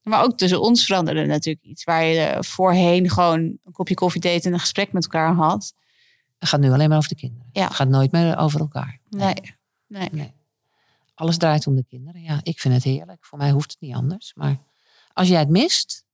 [0.03, 1.85] Maar ook tussen ons veranderde natuurlijk iets.
[1.85, 5.75] Waar je voorheen gewoon een kopje koffie deed en een gesprek met elkaar had.
[6.39, 7.49] Het gaat nu alleen maar over de kinderen.
[7.53, 7.65] Ja.
[7.65, 9.01] Het gaat nooit meer over elkaar.
[9.09, 9.35] Nee.
[9.87, 10.09] nee.
[10.13, 10.33] Nee.
[11.15, 12.23] Alles draait om de kinderen.
[12.23, 13.25] Ja, ik vind het heerlijk.
[13.25, 14.33] Voor mij hoeft het niet anders.
[14.35, 14.57] Maar
[15.13, 16.05] als jij het mist,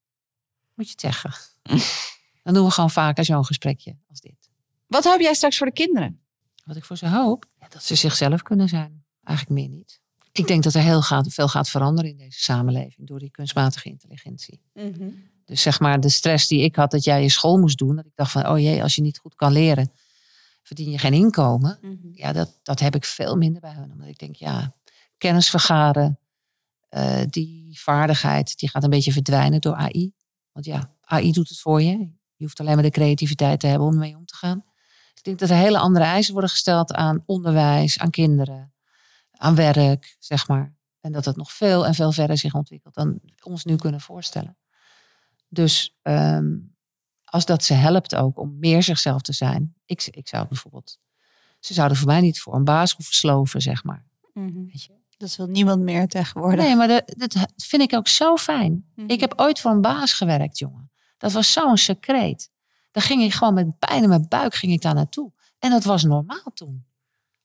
[0.74, 1.32] moet je het zeggen.
[2.42, 4.50] Dan doen we gewoon vaker zo'n gesprekje als dit.
[4.86, 6.20] Wat hoop jij straks voor de kinderen?
[6.64, 9.04] Wat ik voor ze hoop, dat ze zichzelf kunnen zijn.
[9.22, 10.00] Eigenlijk meer niet.
[10.32, 13.88] Ik denk dat er heel gaat, veel gaat veranderen in deze samenleving door die kunstmatige
[13.88, 14.62] intelligentie.
[15.44, 17.96] Dus zeg maar de stress die ik had dat jij je school moest doen.
[17.96, 19.92] Dat ik dacht van, oh jee, als je niet goed kan leren,
[20.62, 21.78] verdien je geen inkomen.
[22.12, 23.92] Ja, dat, dat heb ik veel minder bij hun.
[23.92, 24.74] Omdat ik denk, ja,
[25.18, 26.18] kennis vergaren,
[26.88, 30.12] eh, die vaardigheid, die gaat een beetje verdwijnen door AI.
[30.52, 31.98] Want ja, AI doet het voor je.
[32.36, 34.64] Je hoeft alleen maar de creativiteit te hebben om ermee om te gaan.
[35.14, 38.74] Ik denk dat er hele andere eisen worden gesteld aan onderwijs, aan kinderen,
[39.30, 40.74] aan werk, zeg maar.
[41.00, 44.00] En dat het nog veel en veel verder zich ontwikkelt dan we ons nu kunnen
[44.00, 44.58] voorstellen.
[45.48, 46.56] Dus ehm,
[47.24, 49.74] als dat ze helpt ook om meer zichzelf te zijn.
[49.84, 50.98] Ik, ik zou bijvoorbeeld,
[51.60, 54.06] ze zouden voor mij niet voor een baas hoeven sloven, zeg maar.
[54.32, 54.98] Weet je?
[55.16, 56.64] Dat wil niemand meer tegenwoordig.
[56.64, 58.90] Nee, maar dat, dat vind ik ook zo fijn.
[58.94, 59.10] Mhm.
[59.10, 60.89] Ik heb ooit voor een baas gewerkt, jongen.
[61.20, 62.50] Dat was zo'n secreet.
[62.90, 65.32] Daar ging ik gewoon met pijn in mijn buik ging ik daar naartoe.
[65.58, 66.84] En dat was normaal toen.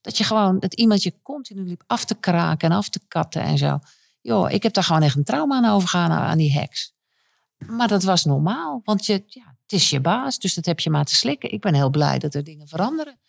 [0.02, 3.42] Dat je gewoon, dat iemand je continu liep af te kraken en af te katten
[3.42, 3.80] en zo.
[4.22, 6.94] Joh, ik heb daar gewoon echt een trauma aan overgaan aan die heks.
[7.58, 10.90] Maar dat was normaal, want je, ja, het is je baas, dus dat heb je
[10.90, 11.52] maar te slikken.
[11.52, 13.20] Ik ben heel blij dat er dingen veranderen.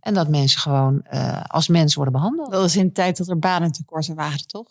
[0.00, 2.50] En dat mensen gewoon eh, als mens worden behandeld.
[2.50, 4.68] Dat was in de tijd dat er banentekorten waren, toch?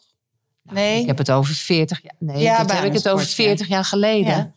[0.64, 1.02] Nou, Nee.
[1.02, 2.16] Ik heb het over 40 jaar.
[2.20, 3.44] Nee, Ja, dat heb ik het over sport, ja.
[3.44, 4.36] 40 jaar geleden.
[4.36, 4.54] Ja.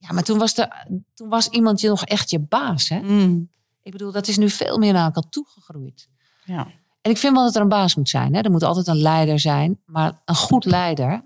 [0.00, 0.68] Ja, maar toen was, de,
[1.14, 2.88] toen was iemand je nog echt je baas.
[2.88, 3.00] Hè?
[3.00, 3.50] Mm.
[3.82, 6.08] Ik bedoel, dat is nu veel meer naar elkaar toegegroeid.
[6.44, 6.66] Ja.
[7.00, 8.34] En ik vind wel dat er een baas moet zijn.
[8.34, 8.40] Hè?
[8.40, 9.80] Er moet altijd een leider zijn.
[9.86, 11.24] Maar een goed leider,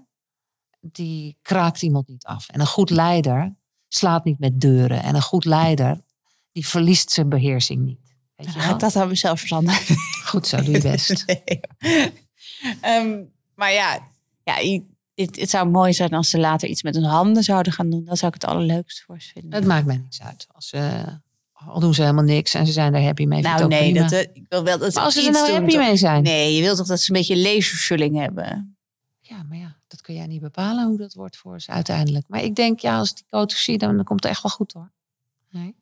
[0.81, 2.49] die kraakt iemand niet af.
[2.49, 3.57] En een goed leider
[3.89, 5.03] slaat niet met deuren.
[5.03, 6.01] En een goed leider,
[6.53, 8.15] die verliest zijn beheersing niet.
[8.37, 8.79] Weet je wel?
[8.79, 9.91] Dat hebben we zelf veranderd.
[10.25, 11.25] Goed zo, doe je best.
[11.27, 11.61] Nee.
[12.81, 13.23] Ehm,
[13.55, 14.09] maar ja,
[14.43, 14.83] ja
[15.15, 18.05] het, het zou mooi zijn als ze later iets met hun handen zouden gaan doen.
[18.05, 19.53] Dat zou ik het allerleukste voor ze vinden.
[19.53, 20.47] Het maakt mij niks uit.
[20.53, 21.05] Als ze,
[21.53, 23.43] al doen ze helemaal niks en ze zijn er happy mee.
[23.43, 24.09] nou nee, prima.
[24.09, 25.81] dat, eh, ik wil wel dat ze Maar als ze er nou happy toch?
[25.81, 26.23] mee zijn.
[26.23, 28.77] Nee, je wilt toch dat ze een beetje lasershulling hebben?
[29.21, 32.25] Ja, maar ja, dat kun jij niet bepalen hoe dat wordt voor ze uiteindelijk.
[32.29, 34.53] Maar ik denk, ja, als ik die coach zie, dan, dan komt het echt wel
[34.53, 34.91] goed hoor.
[35.51, 35.75] Nee.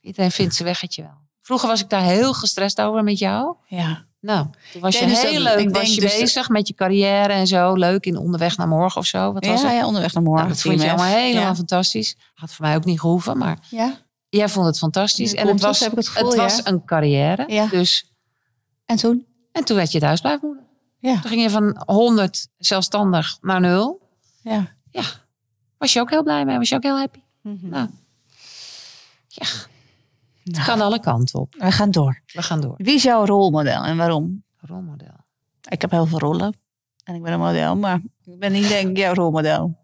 [0.00, 1.18] Iedereen vindt zijn weggetje wel.
[1.40, 3.56] Vroeger was ik daar heel gestrest over met jou.
[3.66, 4.06] Ja.
[4.20, 7.46] Nou, toen was je heel leuk, ik was je dus bezig met je carrière en
[7.46, 7.74] zo.
[7.74, 9.32] Leuk in onderweg naar morgen of zo.
[9.32, 9.76] Wat was Ja, het?
[9.76, 10.42] ja, onderweg naar morgen.
[10.44, 11.54] Nou, dat vond je allemaal helemaal Ja.
[11.54, 12.16] fantastisch.
[12.34, 13.98] Had voor mij ook niet gehoeven, maar Ja.
[14.28, 15.34] jij vond het fantastisch.
[15.34, 16.42] En het was, heb ik het het ja.
[16.42, 17.44] was een carrière.
[17.46, 17.66] Ja.
[17.66, 18.12] Dus,
[18.86, 19.26] En toen?
[19.52, 20.62] en toen werd je thuisblijfmoeder.
[20.98, 21.20] Ja.
[21.20, 24.00] Toen ging je van 100 zelfstandig naar nul.
[24.42, 24.76] ja.
[25.78, 26.56] Was je ook heel blij mee?
[26.58, 27.18] Was je ook heel happy?
[27.42, 27.68] Mhm.
[27.68, 27.88] Nou,
[29.28, 29.46] ja,
[30.56, 31.54] het Nou, kan alle kanten op.
[31.58, 32.22] we gaan door.
[32.26, 32.74] We gaan door.
[32.76, 34.44] Wie is jouw rolmodel en waarom?
[34.56, 35.16] Rolmodel.
[35.68, 36.56] Ik heb heel veel rollen.
[37.04, 39.76] En ik ben een model, maar ik ben niet denk ik jouw rolmodel.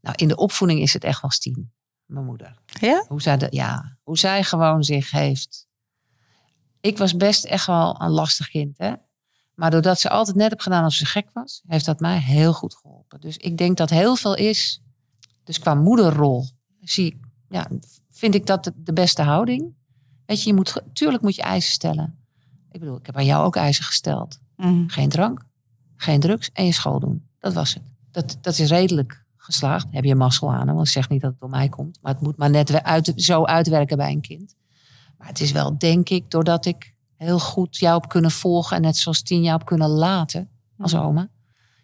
[0.00, 1.72] Nou, in de opvoeding is het echt wel Stien,
[2.04, 2.58] mijn moeder.
[2.80, 3.04] Ja?
[3.08, 5.66] Hoe zij, de, ja, hoe zij gewoon zich heeft.
[6.80, 8.92] Ik was best echt wel een lastig kind, hè.
[9.54, 12.52] Maar doordat ze altijd net heb gedaan als ze gek was, heeft dat mij heel
[12.52, 13.20] goed geholpen.
[13.20, 14.82] Dus ik denk dat heel veel is,
[15.44, 16.46] dus qua moederrol,
[16.80, 17.16] zie ik,
[17.48, 17.68] ja,
[18.10, 19.74] vind ik dat de, de beste houding.
[20.26, 22.18] Weet je, je moet, tuurlijk moet je eisen stellen.
[22.70, 24.38] Ik bedoel, ik heb aan jou ook eisen gesteld.
[24.56, 24.88] Mhm.
[24.88, 25.44] Geen drank,
[25.96, 27.28] geen drugs en je school doen.
[27.38, 27.82] Dat was het.
[28.10, 29.86] Dat, dat is redelijk geslaagd.
[29.90, 31.98] Heb je mazzel aan, want ik zeg niet dat het door mij komt.
[32.02, 34.54] Maar het moet maar net uit, zo uitwerken bij een kind.
[35.18, 38.76] Maar het is wel, denk ik, doordat ik heel goed jou heb kunnen volgen.
[38.76, 40.48] En net zoals tien jou heb kunnen laten
[40.78, 41.20] als oma.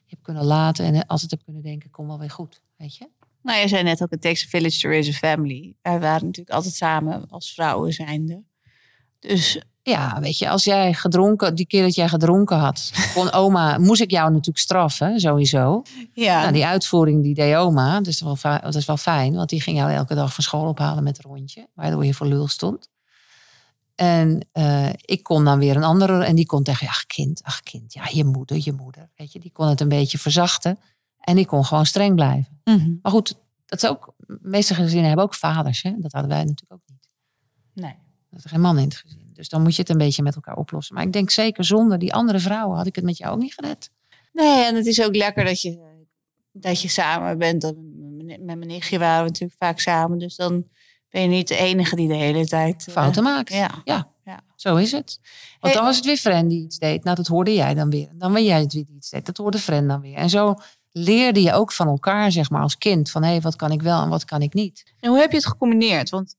[0.05, 2.63] Je hebt kunnen laten en altijd heb kunnen denken, kom wel weer goed.
[2.77, 3.09] Weet je?
[3.43, 5.75] Nou, je zei net ook, it takes a village to raise a family.
[5.83, 8.43] Wij waren natuurlijk altijd samen als vrouwen zijnde.
[9.19, 13.79] Dus Ja, weet je, als jij gedronken, die keer dat jij gedronken had, kon oma,
[13.79, 15.83] moest ik jou natuurlijk straffen, sowieso.
[16.13, 19.35] ja, Nou, die uitvoering die deed oma, dus dat, is wel dat is wel fijn,
[19.35, 22.27] want die ging jou elke dag van school ophalen met een rondje, waardoor je voor
[22.27, 22.91] lul stond.
[23.95, 27.61] En eh, ik kon dan weer een andere, en die kon tegen, ach kind, ach
[27.61, 29.11] kind, ja, je moeder, je moeder.
[29.17, 30.79] Weet je, die kon het een beetje verzachten.
[31.23, 32.61] En ik kon gewoon streng blijven.
[32.65, 32.95] Mhm.
[33.03, 33.35] Maar goed,
[33.67, 35.93] dat is ook, de meeste gezinnen hebben ook vaders, hè?
[35.99, 37.09] dat hadden wij natuurlijk ook niet.
[37.75, 37.95] nee.
[38.31, 39.31] Dat er geen man in het gezin.
[39.33, 40.95] Dus dan moet je het een beetje met elkaar oplossen.
[40.95, 43.55] Maar ik denk zeker zonder die andere vrouwen had ik het met jou ook niet
[43.55, 43.91] gered.
[44.33, 45.79] Nee, en het is ook lekker dat je,
[46.53, 47.63] dat je samen bent.
[48.25, 50.19] Met mijn nichtje waren we natuurlijk vaak samen.
[50.19, 50.65] Dus dan
[51.11, 52.85] ben je niet de enige die de hele tijd...
[52.87, 53.53] eh, Fouten maakt.
[53.53, 53.71] Ja.
[53.85, 54.11] Ja.
[54.25, 54.41] Ja.
[54.57, 55.21] Zo is het.
[55.61, 57.05] Want dan was het weer Fran die iets deed.
[57.05, 58.09] Nou, dat hoorde jij dan weer.
[58.09, 59.27] En dan ben jij het weer die iets deed.
[59.27, 60.15] Dat hoorde Fran dan weer.
[60.15, 60.55] En zo
[60.93, 63.11] leerde je ook van elkaar, zeg maar, als kind.
[63.11, 64.95] Van, hé, hey, wat kan ik wel en wat kan ik niet?
[65.01, 66.11] En hoe heb je het gecombineerd?
[66.11, 66.37] Want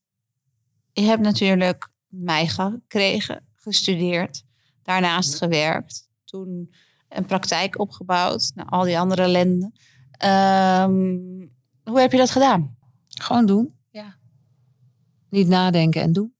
[0.91, 4.43] je hebt natuurlijk mij gekregen, gestudeerd,
[4.83, 6.73] daarnaast gewerkt, toen
[7.09, 9.71] een praktijk opgebouwd, nou, al die andere ellende.
[10.11, 11.19] Ehm,
[11.83, 12.77] hoe heb je dat gedaan?
[13.07, 13.73] Gewoon doen.
[13.91, 14.15] Ja.
[15.29, 16.33] Niet nadenken en doen.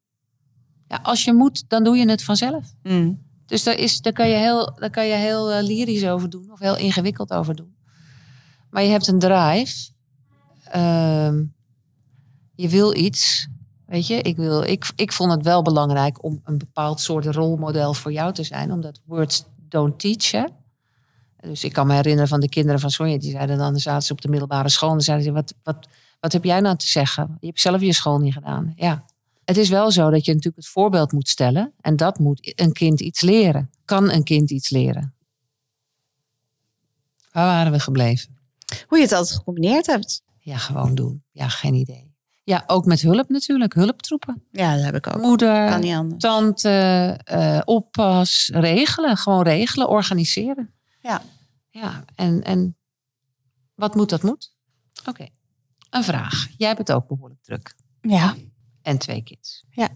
[0.88, 2.74] Ja, als je moet, dan doe je het vanzelf.
[3.46, 6.52] Dus daar, is, daar kan je heel, daar kan je heel eh, lyrisch over doen.
[6.52, 7.76] Of heel ingewikkeld over doen.
[8.74, 9.90] Maar je hebt een drive.
[10.64, 11.44] Ehm,
[12.56, 13.48] je wil iets.
[13.86, 17.94] Weet je, ik, wil, ik, ik vond het wel belangrijk om een bepaald soort rolmodel
[17.94, 18.72] voor jou te zijn.
[18.72, 20.50] Omdat words don't teach.
[21.42, 23.18] Dus ik kan me herinneren van de kinderen van Sonja.
[23.18, 24.92] Die zeiden dan, zaten ze op de middelbare school.
[24.92, 25.88] En zeiden ze, wat, wat,
[26.20, 27.38] wat heb jij nou te zeggen?
[27.40, 28.74] Je hebt zelf je school niet gedaan.
[28.76, 29.06] Ja.
[29.46, 31.74] Het is wel zo dat je natuurlijk het voorbeeld moet stellen.
[31.82, 33.70] En dat moet een kind iets leren.
[33.86, 35.14] Kan een kind iets leren?
[37.32, 38.33] Waar waren we gebleven?
[38.88, 40.24] Hoe je het altijd gecombineerd hebt.
[40.40, 41.24] Ja, gewoon doen.
[41.32, 42.12] Ja, geen idee.
[42.44, 43.74] Ja, ook met hulp natuurlijk.
[43.74, 44.44] Hulptroepen.
[44.52, 45.22] Ja, dat heb ik ook.
[45.22, 46.70] Moeder, tante,
[47.24, 49.18] eh, oppas, regelen.
[49.18, 50.74] Gewoon regelen, organiseren.
[51.02, 51.22] Ja.
[51.70, 52.78] Ja, en, en
[53.76, 54.56] wat moet, dat moet.
[55.06, 55.28] Oké,
[55.90, 56.48] een vraag.
[56.58, 57.76] Jij hebt het ook behoorlijk druk.
[58.02, 58.36] Ja.
[58.82, 59.66] En twee kids.
[59.70, 59.90] Ja.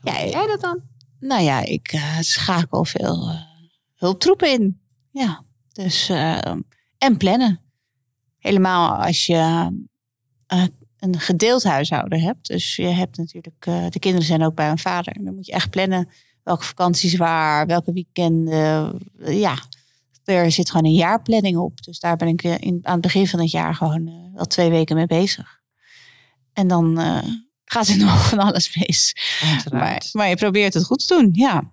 [0.00, 0.80] Hoe Ja, jij dat dan?
[1.20, 3.40] Nou ja, ik eh, schakel veel eh,
[3.94, 4.80] hulptroepen in.
[5.10, 6.08] Ja, dus
[6.98, 7.60] en plannen.
[8.48, 9.70] Helemaal als je
[10.46, 10.64] eh,
[10.98, 12.46] een gedeeld huishouden hebt.
[12.46, 15.12] Dus je hebt natuurlijk, eh, de kinderen zijn ook bij hun vader.
[15.16, 16.08] En dan moet je echt plannen
[16.42, 18.98] welke vakanties waar, welke weekenden.
[19.18, 19.58] eh, ja,
[20.24, 21.82] er zit gewoon een jaarplanning op.
[21.82, 24.96] Dus daar ben ik in, aan het begin van het jaar gewoon wel twee weken
[24.96, 25.60] mee bezig.
[26.52, 26.98] En dan
[27.64, 29.14] gaat er nog van alles mis.
[30.12, 31.72] Maar, je probeert het goed te doen, ja.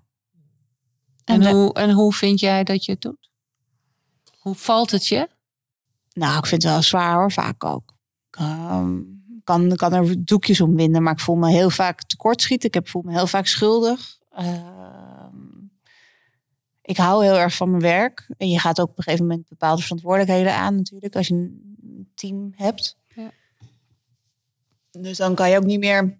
[1.25, 3.29] En, we- hoe, en hoe vind jij dat je het doet?
[4.39, 5.29] Hoe valt het je?
[6.15, 7.93] Nou, ik vind het wel zwaar hoor, vaak ook.
[8.29, 9.01] Ik ehm,
[9.43, 12.67] kan, kan er doekjes om winden, maar ik voel me heel vaak tekortschieten.
[12.67, 14.19] Ik heb, voel me heel vaak schuldig.
[14.31, 15.35] Ehm,
[16.81, 18.29] ik hou heel erg van mijn werk.
[18.37, 21.15] En je gaat ook op een gegeven moment bepaalde verantwoordelijkheden aan natuurlijk.
[21.15, 22.97] Als je een team hebt.
[23.15, 23.31] Ja.
[24.91, 26.19] Dus dan kan je ook niet meer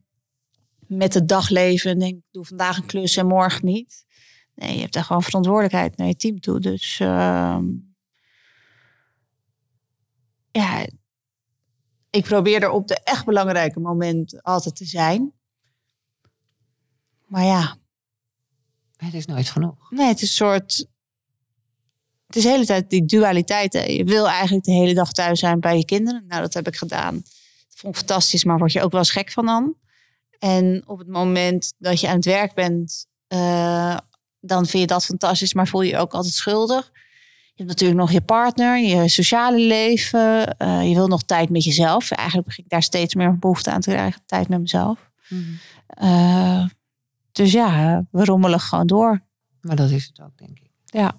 [0.88, 4.06] met de dag leven en denk, ik doe vandaag een klus en morgen niet.
[4.56, 6.60] Nee, je hebt daar gewoon verantwoordelijkheid naar je team toe.
[6.60, 7.66] Dus ehm,
[10.60, 10.86] ja,
[12.10, 15.34] ik probeer er op de echt belangrijke momenten altijd te zijn.
[17.26, 17.78] Maar ja,
[18.98, 19.92] Het is nooit genoeg.
[19.92, 20.88] nee, het is een soort.
[22.28, 23.74] Het is de hele tijd die dualiteit.
[23.74, 23.84] Hè.
[23.84, 26.26] Je wil eigenlijk de hele dag thuis zijn bij je kinderen.
[26.28, 27.14] Nou, dat heb ik gedaan.
[27.16, 29.76] Dat vond ik fantastisch, maar word je ook wel eens gek van dan.
[30.40, 33.98] En op het moment dat je aan het werk bent, eh,
[34.40, 36.92] dan vind je dat fantastisch, maar voel je je ook altijd schuldig.
[37.56, 40.58] Je hebt natuurlijk nog je partner, je sociale leven.
[40.58, 42.12] eh, je wil nog tijd met jezelf.
[42.12, 44.22] Eigenlijk begin ik daar steeds meer behoefte aan te krijgen.
[44.26, 45.12] Tijd met mezelf.
[45.88, 46.66] Eh,
[47.32, 49.22] dus ja, we rommelen gewoon door.
[49.62, 50.72] Maar dat is het ook, denk ik.
[50.86, 51.14] Ja.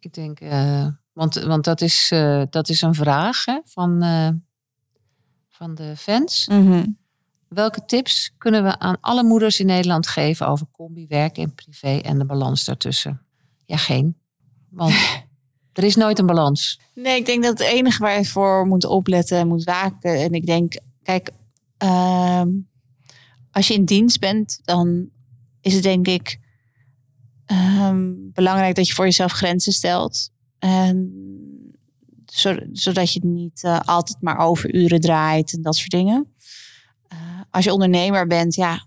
[0.00, 2.08] Ik denk, eh, want, want dat, is,
[2.50, 4.02] dat is een vraag hè, van,
[5.48, 6.48] van de fans.
[7.48, 11.98] Welke tips kunnen we aan alle moeders in Nederland geven over combi, werk en privé
[11.98, 13.26] en de balans daartussen?
[13.66, 14.16] Ja, geen.
[14.70, 14.94] Want
[15.74, 16.80] er is nooit een balans.
[16.94, 20.20] Nee, ik denk dat het enige waar je voor moet opletten en moet waken.
[20.22, 21.30] En ik denk, kijk,
[21.76, 22.48] ehm,
[23.50, 25.08] als je in dienst bent, dan
[25.60, 26.38] is het denk ik
[27.46, 30.30] ehm, belangrijk dat je voor jezelf grenzen stelt.
[30.58, 31.12] En
[32.26, 36.34] zo- zodat je niet eh, altijd maar over uren draait en dat soort dingen.
[37.08, 37.18] Eh,
[37.50, 38.86] als je ondernemer bent, ja,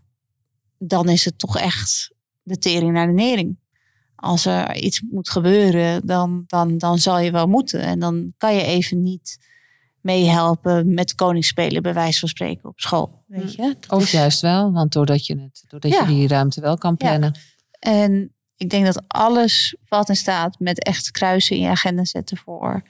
[0.78, 2.14] dan is het toch echt
[2.44, 3.58] de tering naar de nering
[4.20, 7.82] als er iets moet gebeuren, dan, dan, dan zal je wel moeten.
[7.82, 9.46] En dan kan je even niet
[10.02, 13.24] meehelpen met koningsspelen, bij wijze van spreken, op school.
[13.28, 13.76] Weet je?
[13.80, 16.00] Dat Of is- juist wel, want doordat je, het, doordat Ja.
[16.02, 17.08] je die ruimte wel kan Ja.
[17.08, 17.40] plannen.
[17.80, 22.38] En ik denk dat alles wat in staat met echt kruisen in je agenda zetten
[22.38, 22.84] voor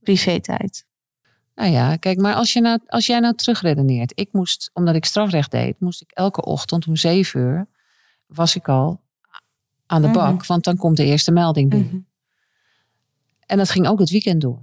[0.00, 0.86] privé-tijd.
[1.54, 4.12] Nou ja, kijk, maar als, je nou, als jij nou terugredeneert.
[4.14, 7.66] Ik moest, omdat ik strafrecht deed, moest ik elke ochtend om zeven uur,
[8.26, 9.00] was ik al
[9.88, 10.16] aan de Mhm.
[10.16, 10.46] bak.
[10.46, 12.06] Want dan komt de eerste melding binnen.
[13.46, 14.60] En dat ging ook het weekend door.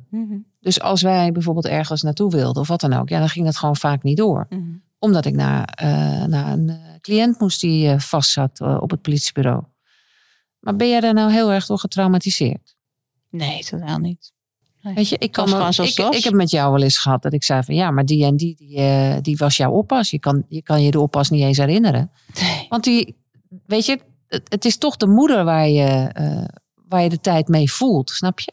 [0.60, 3.58] Dus als wij bijvoorbeeld ergens naartoe wilden of wat dan ook, ja, dan ging dat
[3.58, 4.48] gewoon vaak niet door.
[5.00, 9.02] Omdat ik naar, eh, naar een eh, cliënt moest die eh, vast zat op het
[9.02, 9.64] politiebureau.
[10.60, 12.76] Maar ben jij daar nou heel erg door getraumatiseerd?
[13.30, 14.34] Nee, totaal niet.
[14.82, 17.22] Weet je, ik, kan me- gewoon zoals ik, ik heb met jou wel eens gehad
[17.22, 20.10] dat ik zei van ja, maar die en die, die, die was jouw oppas.
[20.12, 22.12] Je kan, je kan je de oppas niet eens herinneren.
[22.42, 22.66] Nee.
[22.70, 23.16] Want die,
[23.66, 24.00] weet je,
[24.36, 26.46] het, het is toch de moeder waar je, eh,
[26.88, 28.52] waar je de tijd mee voelt, snap je?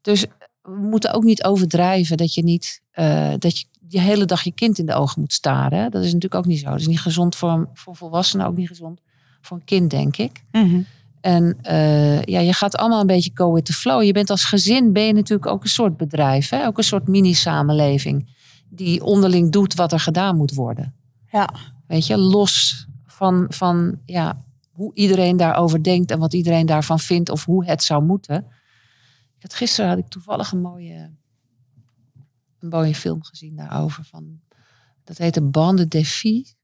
[0.00, 0.24] Dus
[0.62, 4.52] we moeten ook niet overdrijven dat je niet, eh, dat je de hele dag je
[4.52, 5.78] kind in de ogen moet staren.
[5.78, 5.88] hè.
[5.88, 6.70] Dat is natuurlijk ook niet zo.
[6.70, 9.00] Dat is niet gezond voor, voor volwassenen, ook niet gezond
[9.40, 10.44] voor een kind, denk ik.
[10.52, 10.80] Mhm.
[11.20, 14.02] En eh, ja, je gaat allemaal een beetje go with the flow.
[14.02, 16.66] Je bent als gezin ben je natuurlijk ook een soort bedrijf, hè?
[16.66, 18.28] ook een soort mini-samenleving
[18.68, 20.94] die onderling doet wat er gedaan moet worden.
[21.32, 21.48] Ja.
[21.86, 27.30] Weet je, los van, van ja, hoe iedereen daarover denkt en wat iedereen daarvan vindt
[27.30, 28.46] of hoe het zou moeten.
[29.38, 31.10] Had, gisteren had ik toevallig een mooie,
[32.58, 34.04] een mooie film gezien daarover.
[34.04, 34.40] Van,
[35.04, 36.54] dat heette Bande des Filles.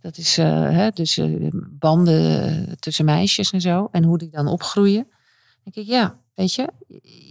[0.00, 3.88] Dat is eh, hè, dus eh, banden tussen meisjes en zo.
[3.90, 5.06] En hoe die dan opgroeien.
[5.62, 6.72] Dan denk ik, ja, weet je,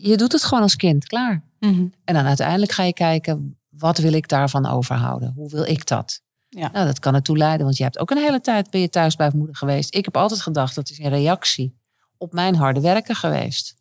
[0.02, 1.44] je doet het gewoon als kind, klaar.
[1.60, 1.88] Mhm.
[2.04, 5.34] En dan uiteindelijk ga je kijken, wat wil ik daarvan overhouden?
[5.36, 6.22] Hoe wil ik dat?
[6.50, 6.70] Ja.
[6.72, 9.16] Nou, dat kan ertoe leiden, want je hebt ook een hele tijd ben je thuis
[9.16, 9.96] bij moeder geweest.
[9.96, 11.78] Ik heb altijd gedacht, dat is een reactie
[12.18, 13.76] op mijn harde werken geweest.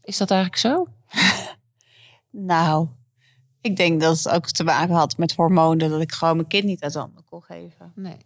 [0.00, 0.86] Is dat eigenlijk zo?
[2.32, 2.88] Nou,
[3.60, 5.90] ik denk dat het ook te maken had met hormonen.
[5.90, 7.92] Dat ik gewoon mijn kind niet uit handen kon geven.
[7.94, 8.16] Nee.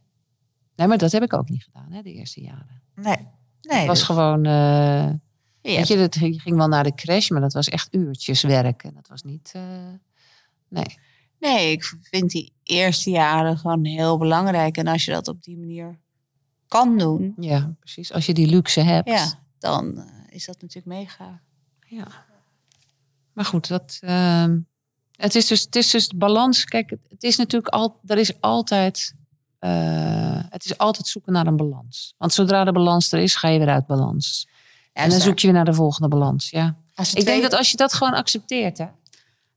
[0.76, 2.82] Nee, maar dat heb ik ook niet gedaan, hè, de eerste jaren.
[2.95, 3.28] Nee.
[3.61, 5.11] Nee, Het was dus- gewoon, eh,
[5.61, 8.95] weet je, dat, je ging wel naar de crash, maar dat was echt uurtjes werken.
[8.95, 9.62] Dat was niet, eh,
[10.68, 10.99] nee.
[11.53, 14.77] Nee, ik vind die eerste jaren gewoon heel belangrijk.
[14.77, 15.99] En als je dat op die manier
[16.69, 18.13] kan doen, Ja, precies.
[18.13, 19.09] Als je die luxe hebt.
[19.09, 21.41] ja, dan eh, is dat natuurlijk mega.
[21.89, 22.07] Ja.
[23.33, 24.59] Maar goed, dat, ehm,
[25.17, 26.65] het, is dus, het is dus de balans.
[26.65, 29.15] Kijk, het- is natuurlijk al, er is altijd,
[29.59, 32.15] eh, het is altijd zoeken naar een balans.
[32.19, 34.49] Want zodra de balans er is, ga je weer uit balans.
[34.93, 36.51] en dan zoek je weer naar de volgende balans.
[36.51, 36.77] Ja.
[36.97, 38.87] Ik twee, denk dat als je dat gewoon accepteert, hè.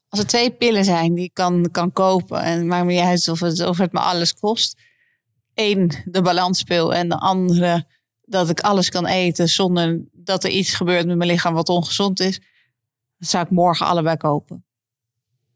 [0.10, 3.02] Als er twee pillen zijn die ik kan, kan kopen, en het maakt me niet
[3.02, 4.78] uit of het, of het me alles kost.
[5.54, 6.94] Eén, de balanspil.
[6.94, 7.86] En de andere,
[8.22, 12.20] dat ik alles kan eten zonder dat er iets gebeurt met mijn lichaam wat ongezond
[12.20, 12.40] is.
[13.18, 14.66] Zou ik morgen allebei kopen.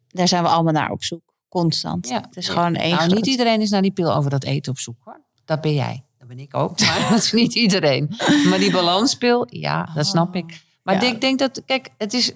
[0.07, 1.33] Daar zijn we allemaal naar op zoek.
[1.49, 2.07] Constant.
[2.07, 2.21] Ja.
[2.21, 4.79] Het is gewoon één Nou, niet iedereen is naar die pil over dat eten op
[4.79, 5.21] zoek, hoor.
[5.45, 6.03] Dat ben jij.
[6.17, 6.79] Dat ben ik ook.
[6.79, 8.15] Maar dat is niet iedereen.
[8.49, 10.61] Maar die balanspil, ja, dat snap ik.
[10.83, 11.11] Maar Ja.
[11.13, 12.31] ik denk dat, kijk, het is,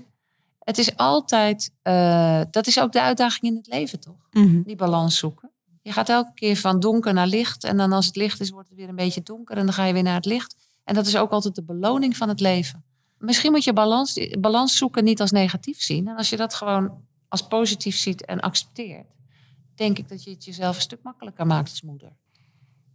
[0.65, 4.27] het is altijd, eh, dat is ook de uitdaging in het leven, toch?
[4.31, 4.61] Mhm.
[4.61, 5.51] Die balans zoeken.
[5.81, 7.63] Je gaat elke keer van donker naar licht.
[7.63, 9.57] En dan als het licht is, wordt het weer een beetje donker.
[9.57, 10.55] En dan ga je weer naar het licht.
[10.83, 12.83] En dat is ook altijd de beloning van het leven.
[13.17, 16.07] Misschien moet je balans, balans zoeken niet als negatief zien.
[16.07, 19.07] En als je dat gewoon als positief ziet en accepteert.
[19.75, 22.11] Denk ik dat je het jezelf een stuk makkelijker maakt als moeder.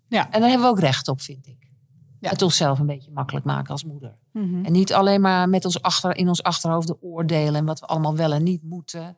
[0.09, 0.31] Ja.
[0.31, 1.71] En daar hebben we ook recht op, vind ik.
[2.21, 2.31] Ja.
[2.31, 4.19] Het onszelf een beetje makkelijk maken als moeder.
[4.33, 4.65] Mhm.
[4.65, 8.17] En niet alleen maar met ons achter, in ons achterhoofd oordelen en wat we allemaal
[8.17, 9.17] wel en niet moeten.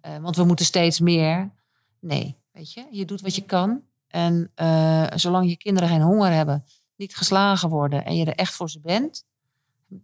[0.00, 1.52] Eh, want we moeten steeds meer.
[2.00, 3.82] Nee, weet je, je doet wat je kan.
[4.06, 6.64] En eh, zolang je kinderen geen honger hebben,
[6.96, 9.24] niet geslagen worden en je er echt voor ze bent,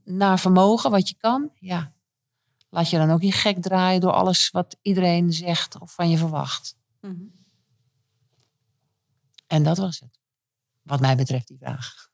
[0.05, 1.93] naar vermogen wat je kan, ja,
[2.69, 6.17] laat je dan ook niet gek draaien door alles wat iedereen zegt of van je
[6.17, 6.77] verwacht.
[7.01, 7.25] Mhm.
[9.47, 10.21] En dat was het.
[10.83, 12.09] Wat mij betreft die vraag.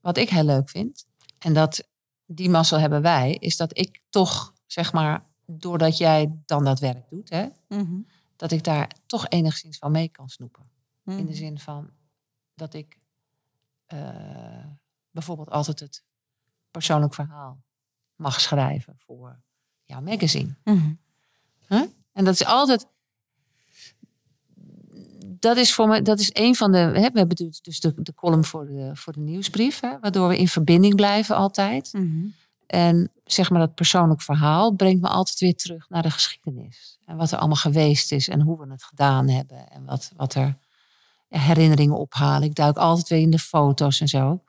[0.00, 1.06] Wat ik heel leuk vind,
[1.38, 1.88] en dat
[2.26, 7.08] die mazzel hebben wij, is dat ik toch, zeg maar, doordat jij dan dat werk
[7.08, 8.00] doet, hè, Mhm.
[8.36, 10.62] dat ik daar toch enigszins van mee kan snoepen.
[11.04, 11.32] In de Mhm.
[11.32, 11.90] zin van
[12.54, 12.98] dat ik
[13.86, 14.64] eh,
[15.10, 16.02] bijvoorbeeld altijd het
[16.70, 17.62] persoonlijk verhaal
[18.16, 19.40] mag schrijven voor
[19.84, 20.54] jouw magazine.
[20.64, 20.92] Mhm.
[22.12, 22.86] En dat is altijd.
[25.40, 26.78] Dat is voor me, dat is een van de.
[26.78, 30.38] Hè, we hebben dus- de, de column voor de, voor de nieuwsbrief, hè, waardoor we
[30.38, 31.92] in verbinding blijven altijd.
[31.92, 32.26] Mhm.
[32.66, 36.98] En zeg maar dat persoonlijk verhaal brengt me altijd weer terug naar de geschiedenis.
[37.04, 39.68] En wat er allemaal geweest is en hoe we het gedaan hebben.
[39.70, 40.56] En wat, wat er
[41.28, 42.42] herinneringen ophalen.
[42.48, 44.42] Ik duik altijd weer in de foto's en zo.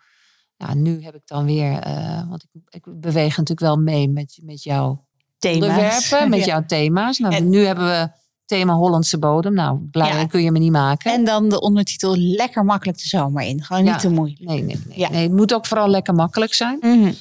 [0.58, 4.40] Ja, nu heb ik dan weer, eh, want ik, ik beweeg natuurlijk wel mee met,
[4.42, 5.06] met jouw
[5.38, 5.68] Thema's.
[5.70, 6.46] onderwerpen, met Ja.
[6.46, 7.18] jouw thema's.
[7.18, 8.10] Nou, En- nu hebben we
[8.48, 9.54] thema Hollandse bodem.
[9.54, 10.26] Nou, blij Ja.
[10.26, 11.12] kun je me niet maken.
[11.14, 13.64] En dan de ondertitel lekker makkelijk de zomer in.
[13.64, 14.42] Gewoon niet te moeilijk.
[14.42, 15.10] nee, nee, nee, Ja.
[15.10, 15.24] nee.
[15.24, 16.78] Het moet ook vooral lekker makkelijk zijn.
[16.82, 17.14] Mhm.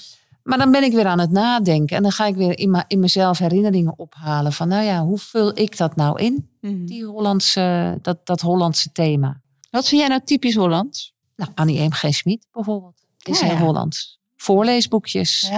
[0.43, 1.97] Maar dan ben ik weer aan het nadenken.
[1.97, 4.53] En dan ga ik weer in, in mezelf herinneringen ophalen.
[4.53, 6.49] Van nou ja, hoe vul ik dat nou in?
[6.61, 6.85] Mhm.
[6.85, 9.41] Die Hollandse, dat, dat Hollandse thema.
[9.71, 11.15] Wat vind jij nou typisch Hollands?
[11.37, 11.93] Nou, Annie M.
[11.93, 12.15] G.
[12.15, 12.95] Smit bijvoorbeeld.
[13.23, 13.57] Is heel.
[13.57, 14.21] Hollands.
[14.37, 15.51] Voorleesboekjes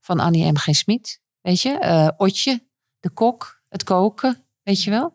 [0.00, 0.56] van Annie M.
[0.56, 0.74] G.
[0.74, 1.20] Smit.
[1.40, 2.60] Weet je, eh, Otje,
[3.00, 4.42] de kok, het koken.
[4.68, 5.12] Weet je wel.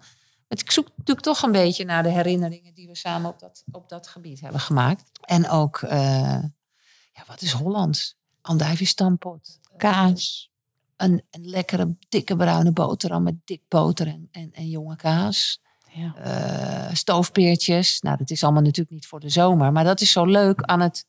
[0.47, 3.89] Ik zoek natuurlijk toch een beetje naar de herinneringen die we samen op dat, op
[3.89, 5.03] dat gebied hebben gemaakt.
[5.21, 6.43] En ook, eh,
[7.13, 8.17] ja, wat is Hollands?
[8.41, 9.59] Andijvie-stampot.
[9.77, 10.51] Kaas.
[10.97, 15.61] Een, een lekkere, dikke bruine boterham met dik boter en, en, en jonge kaas.
[15.91, 16.15] Ja.
[16.15, 18.01] eh, stoofpeertjes.
[18.01, 19.71] Nou, dat is allemaal natuurlijk niet voor de zomer.
[19.71, 21.05] Maar dat is zo leuk aan het,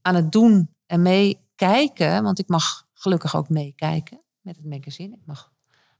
[0.00, 2.22] aan het doen en meekijken.
[2.22, 5.16] Want ik mag gelukkig ook meekijken met het magazine.
[5.16, 5.51] Ik mag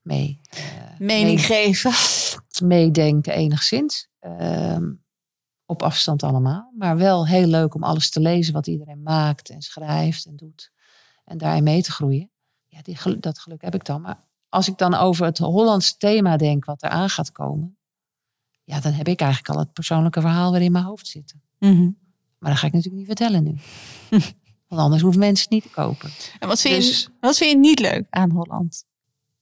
[0.02, 0.60] mee, eh,
[0.98, 1.92] Mening mee- geven.
[2.68, 4.08] meedenken enigszins.
[4.20, 4.92] Ehm,
[5.66, 6.72] op afstand allemaal.
[6.78, 10.72] Maar wel heel leuk om alles te lezen wat iedereen maakt en schrijft en doet.
[11.24, 12.30] En daarin mee te groeien.
[12.66, 14.00] Ja, die, dat geluk heb ik dan.
[14.00, 17.76] Maar als ik dan over het Hollandse thema denk wat eraan gaat komen.
[18.64, 21.42] Ja, dan heb ik eigenlijk al het persoonlijke verhaal weer in mijn hoofd zitten.
[21.58, 21.90] Mhm.
[22.38, 23.56] Maar dat ga ik natuurlijk niet vertellen nu.
[24.68, 26.10] Want anders hoeven mensen het niet te kopen.
[26.38, 28.84] En wat vind, Dus- je, wat vind je niet leuk aan Holland?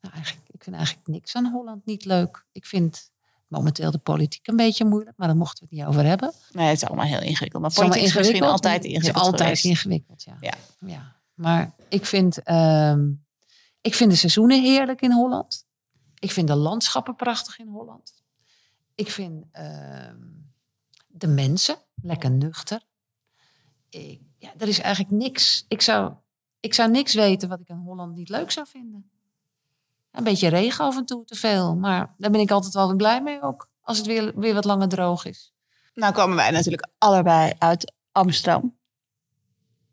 [0.01, 2.47] Nou, eigenlijk, ik vind eigenlijk niks aan Holland niet leuk.
[2.53, 3.11] Ik vind
[3.47, 5.17] momenteel de politiek een beetje moeilijk.
[5.17, 6.33] Maar daar mochten we het niet over hebben.
[6.53, 7.63] Nee, het is allemaal heel ingewikkeld.
[7.63, 8.65] Maar Het politiek is misschien ingewikkeld.
[8.65, 9.65] altijd Het ingewikkeld is altijd geweest.
[9.65, 10.37] ingewikkeld, ja.
[10.41, 10.55] Ja.
[10.87, 11.17] ja.
[11.35, 13.11] Maar ik vind, ehm,
[13.81, 15.67] ik vind de seizoenen heerlijk in Holland.
[16.19, 18.23] Ik vind de landschappen prachtig in Holland.
[18.95, 20.17] Ik vind ehm,
[21.07, 22.83] de mensen lekker nuchter.
[23.89, 25.65] Ik, ja, er is eigenlijk niks.
[25.69, 26.13] Ik zou,
[26.61, 29.11] ik zou niks weten wat ik in Holland niet leuk zou vinden.
[30.11, 31.77] Een beetje regen af en toe, te veel.
[31.77, 33.71] Maar daar ben ik altijd wel weer blij mee ook.
[33.81, 35.53] Als het weer, weer wat langer droog is.
[35.95, 38.79] Nou komen wij natuurlijk allebei uit Amsterdam.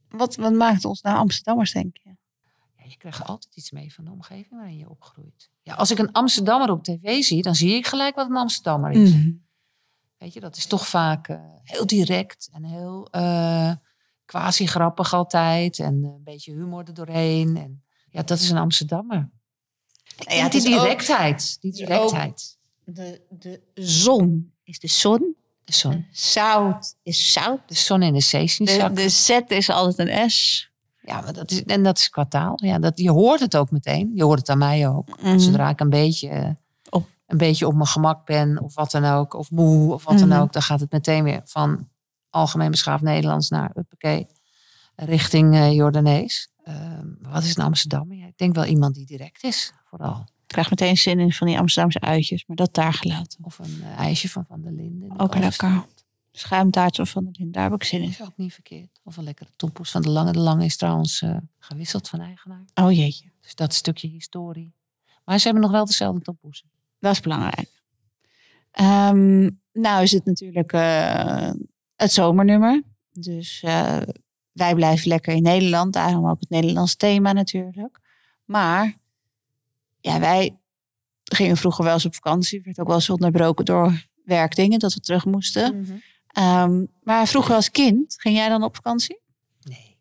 [0.10, 2.16] Wat, wat maakt ons nou Amsterdammers, denk je?
[2.78, 5.50] Ja, je krijgt altijd iets mee van de omgeving waarin je opgroeit.
[5.62, 8.92] Ja, als ik een Amsterdammer op tv zie, dan zie ik gelijk wat een Amsterdammer
[8.92, 9.14] is.
[9.14, 9.32] Mhm.
[10.18, 13.72] Weet je, dat is toch vaak eh, heel direct en heel eh
[14.26, 15.80] quasi grappig altijd.
[15.80, 17.58] En eh, een beetje humor er doorheen.
[17.58, 19.30] En ja, dat is een Amsterdammer.
[20.18, 21.58] Ja, Ja, het die is directheid.
[21.62, 22.58] Die directheid.
[22.84, 25.36] De, de zon is de zon.
[25.64, 26.06] De zon.
[26.12, 27.60] Zout is zout.
[27.66, 28.96] De zon in de De, zeezak.
[28.96, 30.72] de Z is altijd een S.
[31.02, 32.54] Ja, maar dat is, en dat is qua taal.
[32.64, 34.12] Ja, dat, je hoort het ook meteen.
[34.16, 35.22] Je hoort het aan mij ook.
[35.22, 35.40] Mhm.
[35.40, 36.58] Zodra ik een beetje,
[36.90, 37.08] Op.
[37.26, 40.28] een beetje op mijn gemak ben, of wat dan ook, of moe, of wat dan
[40.28, 40.40] Mhm.
[40.42, 41.90] ook, dan gaat het meteen weer van
[42.30, 44.28] algemeen beschaafd Nederlands naar uppakee,
[44.96, 46.50] richting eh Jordanees.
[46.64, 48.18] Ehm, wat is een Amsterdammer?
[48.18, 50.20] Ja, ik denk wel iemand die direct is, vooral.
[50.20, 53.40] Ik krijg meteen zin in van die Amsterdamse uitjes, maar dat daar gelaten.
[53.44, 55.02] Of een eh, ijsje van Van der Linden.
[55.02, 55.40] in de Ook lekker.
[55.40, 56.06] Kalverstraat.
[56.32, 58.10] Schuimtaartje van de Linde, daar heb ik zin in.
[58.10, 59.00] Is ook niet verkeerd.
[59.04, 60.32] Of een lekkere tompoes van de Lange.
[60.32, 62.66] De Lange is trouwens eh, gewisseld van eigenaar.
[62.74, 64.74] Oh jeetje, Dus dat stukje historie.
[65.26, 66.70] Maar ze hebben nog wel dezelfde tompoesen.
[67.00, 67.82] dat is belangrijk.
[68.72, 71.52] Ehm, nou is het natuurlijk eh,
[71.96, 72.84] het zomernummer.
[73.12, 73.62] Dus
[74.52, 75.94] wij blijven lekker in Nederland.
[75.94, 78.00] Daarom ook het Nederlands thema natuurlijk.
[78.46, 78.96] Maar
[80.08, 80.58] ja, wij
[81.24, 82.62] gingen vroeger wel eens op vakantie.
[82.62, 86.02] Werd ook wel eens onderbroken door werkdingen dat we terug moesten.
[86.28, 89.22] Ehm, maar vroeger als kind, ging jij dan op vakantie?
[89.62, 89.98] Nee.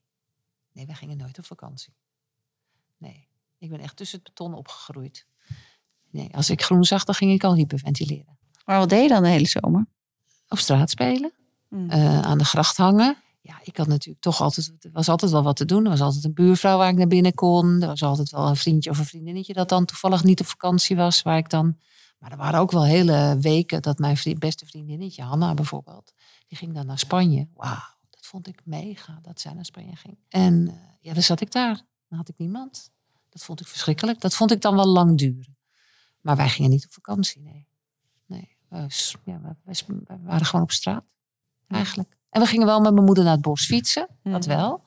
[0.73, 1.95] Nee, wij gingen nooit op vakantie.
[2.99, 3.29] Nee.
[3.59, 5.27] Ik ben echt tussen het beton opgegroeid.
[6.11, 8.39] Nee, als ik groen zag, dan ging ik al hyperventileren.
[8.65, 9.87] Maar wat deed je dan de hele zomer?
[10.49, 11.33] Op straat spelen.
[11.69, 11.91] Mm.
[11.91, 13.17] eh, aan de gracht hangen.
[13.47, 15.85] Ja, ik had natuurlijk toch altijd, er was altijd wel wat te doen.
[15.85, 17.83] Er was altijd een buurvrouw waar ik naar binnen kon.
[17.83, 20.97] Er was altijd wel een vriendje of een vriendinnetje dat dan toevallig niet op vakantie
[20.97, 21.23] was.
[21.23, 21.79] Waar ik dan,
[22.19, 26.13] maar er waren ook wel hele weken dat mijn beste vriendinnetje, Hanna bijvoorbeeld,
[26.47, 27.49] die ging dan naar Spanje.
[27.55, 30.19] Wauw, dat vond ik mega dat zij naar Spanje ging.
[30.29, 31.83] En eh, ja, dan zat ik daar.
[32.09, 32.91] Dan had ik niemand.
[33.29, 34.21] Dat vond ik verschrikkelijk.
[34.21, 35.57] Dat vond ik dan wel lang duren.
[36.21, 37.67] Maar wij gingen niet op vakantie, nee.
[38.27, 38.87] Nee, we,
[39.25, 39.57] ja,
[40.23, 41.05] waren gewoon op straat
[41.69, 42.17] eigenlijk.
[42.31, 44.57] En we gingen wel met mijn moeder naar het bos fietsen, dat Mhm.
[44.57, 44.85] wel.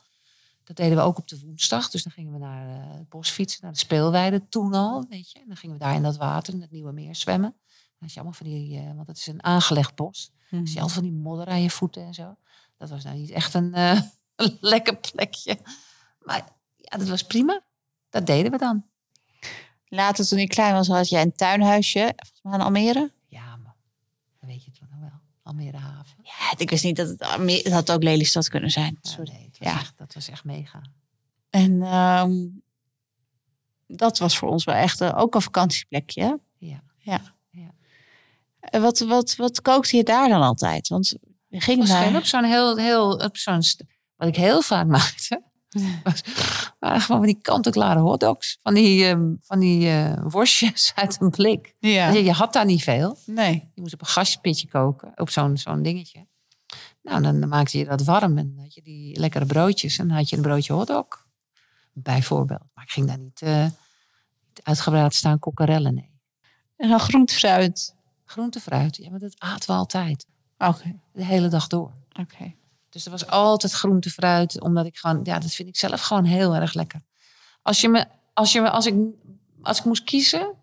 [0.63, 1.89] Dat deden we ook op de woensdag.
[1.89, 5.31] Dus dan gingen we naar eh, het bos fietsen, naar de speelweide toen al, weet
[5.31, 5.39] je.
[5.39, 7.49] En dan gingen we daar in dat water, in het Nieuwe Meer zwemmen.
[7.49, 10.31] Dan had je allemaal van die, eh, want het is een aangelegd bos.
[10.49, 10.63] Mm.
[10.63, 12.35] Dus je had van die modder aan je voeten en zo.
[12.77, 14.01] Dat was nou niet echt een, eh,
[14.35, 15.57] een lekker plekje.
[16.21, 17.61] Maar ja, dat was prima.
[18.09, 18.85] Dat deden we dan.
[19.87, 22.13] Later toen ik klein was, had jij een tuinhuisje.
[22.15, 23.11] Volgens mij in Almere.
[23.27, 23.75] Ja, maar
[24.39, 25.19] dan weet je het wel wel.
[25.49, 26.15] Almere Haven.
[26.23, 27.63] Ja, ik wist niet dat het Almere...
[27.63, 28.97] Het had ook Lelystad kunnen zijn.
[29.01, 29.31] Ja, Sorry.
[29.31, 29.79] nee, het was Ja.
[29.79, 30.81] echt, dat was echt mega.
[31.49, 32.31] En ehm,
[33.87, 36.21] dat was voor ons wel echt eh, ook een vakantieplekje.
[36.21, 36.33] hè?
[36.97, 37.21] Ja.
[38.59, 40.87] En wat, wat, wat kookte je daar dan altijd?
[40.87, 41.15] Want
[41.47, 42.15] we gingen was daar...
[42.15, 43.61] op zo'n heel, heel op zo'n
[44.15, 45.43] wat ik heel vaak maakte.
[46.79, 48.57] Waren gewoon van die kant-en-klare hotdogs.
[48.61, 51.75] Van die, ehm, van die eh, worstjes uit een blik.
[51.79, 52.09] Ja.
[52.09, 53.17] Je, je had daar niet veel.
[53.25, 53.69] Nee.
[53.73, 55.11] Je moest op een gaspitje koken.
[55.15, 56.27] Op zo'n zo'n dingetje.
[57.01, 58.37] Nou, dan maakte je dat warm.
[58.37, 59.97] En dan had je die lekkere broodjes.
[59.97, 61.07] En dan had je een broodje hotdog.
[61.93, 62.63] Bijvoorbeeld.
[62.73, 65.93] Maar ik ging daar niet, niet uitgebreid staan kokkerellen.
[65.93, 66.11] Nee.
[66.77, 67.95] En dan groente fruit.
[68.25, 68.95] Groente, fruit.
[68.95, 70.25] Ja, maar dat aten we altijd.
[70.57, 71.91] Oké, De hele dag door.
[72.19, 72.53] oké.
[72.89, 74.61] Dus er was altijd groente, fruit.
[74.61, 77.01] Omdat ik gewoon, ja, dat vind ik zelf gewoon heel erg lekker.
[77.61, 78.95] Als je me, als je me, als ik,
[79.61, 80.53] als ik moest kiezen.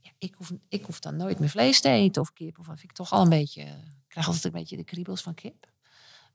[0.00, 2.58] Ja, ik, hoef, ik hoef dan nooit meer vlees te eten of kip.
[2.58, 5.20] Of wat vind ik toch al een beetje, ik krijg altijd een beetje de kriebels
[5.20, 5.66] van kip.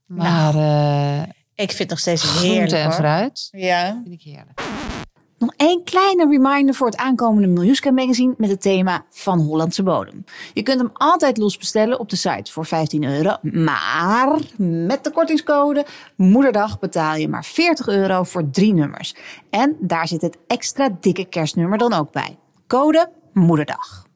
[0.06, 1.22] Maar eh
[1.54, 2.92] Ik vind het nog steeds groente heerlijk en hoor.
[2.92, 4.00] fruit Ja.
[4.02, 4.60] vind ik heerlijk.
[5.40, 10.24] Nog één kleine reminder voor het aankomende Miljuska magazine met het thema van Hollandse bodem.
[10.54, 13.36] Je kunt hem altijd los bestellen op de site voor 15 euro.
[13.42, 15.86] Maar met de kortingscode
[16.16, 19.14] Moederdag betaal je maar 40 euro voor drie nummers.
[19.50, 22.38] En daar zit het extra dikke kerstnummer dan ook bij.
[22.66, 24.06] Code Moederdag.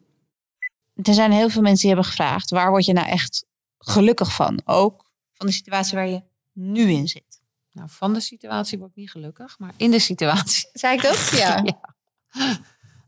[0.94, 3.46] Er zijn heel veel mensen die hebben gevraagd, waar word je nou echt
[3.78, 4.60] gelukkig van?
[4.64, 6.22] Ook van de situatie waar je
[6.52, 7.33] nu in zit.
[7.74, 10.68] Nou, van de situatie word ik niet gelukkig, maar in de situatie.
[10.82, 11.30] Zei ik dat?
[11.42, 11.62] Ja.
[11.64, 11.94] Ja.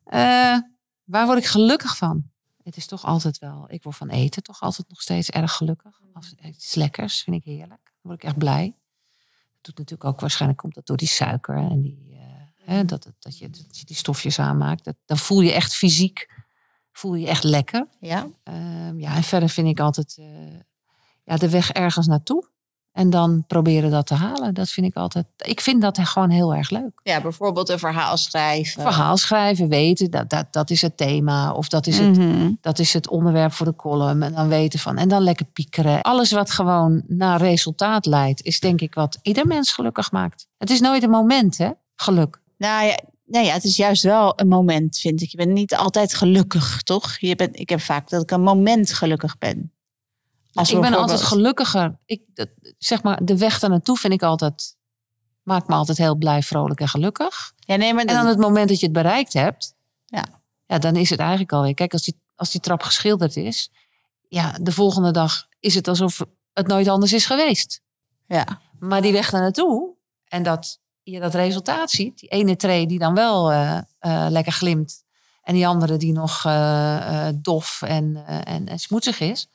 [0.04, 0.60] Eh,
[1.04, 2.30] waar word ik gelukkig van?
[2.62, 6.00] Het is toch altijd wel, ik word van eten toch altijd nog steeds erg gelukkig.
[6.12, 7.68] Als het iets lekkers vind ik heerlijk.
[7.84, 8.64] Dan word ik echt blij.
[9.52, 12.20] Dat doet natuurlijk ook, waarschijnlijk komt dat door die suiker en die, eh,
[12.64, 14.84] hè, dat, het- dat, je, dat je die stofjes aanmaakt.
[14.84, 16.32] Dat, dan voel je echt fysiek,
[16.92, 17.86] voel je echt lekker.
[18.00, 18.28] Ja.
[18.42, 20.58] Ehm, ja, en verder vind ik altijd eh,
[21.24, 22.48] ja, de weg ergens naartoe.
[22.96, 24.54] En dan proberen dat te halen.
[24.54, 25.26] Dat vind ik altijd.
[25.36, 27.00] Ik vind dat gewoon heel erg leuk.
[27.02, 28.82] Ja, bijvoorbeeld een verhaal schrijven.
[28.82, 31.52] Verhaal schrijven, weten, dat, dat, dat is het thema.
[31.52, 32.50] Of dat is het, Mhm.
[32.60, 34.22] dat is het onderwerp voor de column.
[34.22, 34.96] En dan weten van.
[34.98, 36.02] En dan lekker piekeren.
[36.02, 40.46] Alles wat gewoon naar resultaat leidt, is denk ik wat ieder mens gelukkig maakt.
[40.58, 41.70] Het is nooit een moment, hè?
[41.94, 42.40] Geluk.
[42.58, 45.30] Nou ja, nou ja, het is juist wel een moment, vind ik.
[45.30, 47.18] Je bent niet altijd gelukkig, toch?
[47.18, 49.70] Je bent, ik heb vaak dat ik een moment gelukkig ben.
[50.56, 51.98] Als ik ben altijd gelukkiger.
[52.04, 52.48] Ik, dat,
[52.78, 54.76] zeg maar, de weg daar naartoe vind ik altijd.
[55.42, 57.52] Maakt me altijd heel blij, vrolijk en gelukkig.
[57.56, 59.74] Ja, nee, maar En dan het moment dat je het bereikt hebt,
[60.06, 60.24] Ja.
[60.66, 61.74] ja, dan is het eigenlijk alweer.
[61.74, 63.70] Kijk, als die, als die trap geschilderd is,
[64.28, 67.80] ja, de volgende dag is het alsof het nooit anders is geweest.
[68.26, 68.60] ja.
[68.78, 69.94] Maar die weg daar naartoe
[70.24, 74.52] en dat je dat resultaat ziet, die ene tree die dan wel eh, eh, lekker
[74.52, 75.04] glimt
[75.42, 79.48] en die andere die nog eh, dof en, en, en smoetsig is,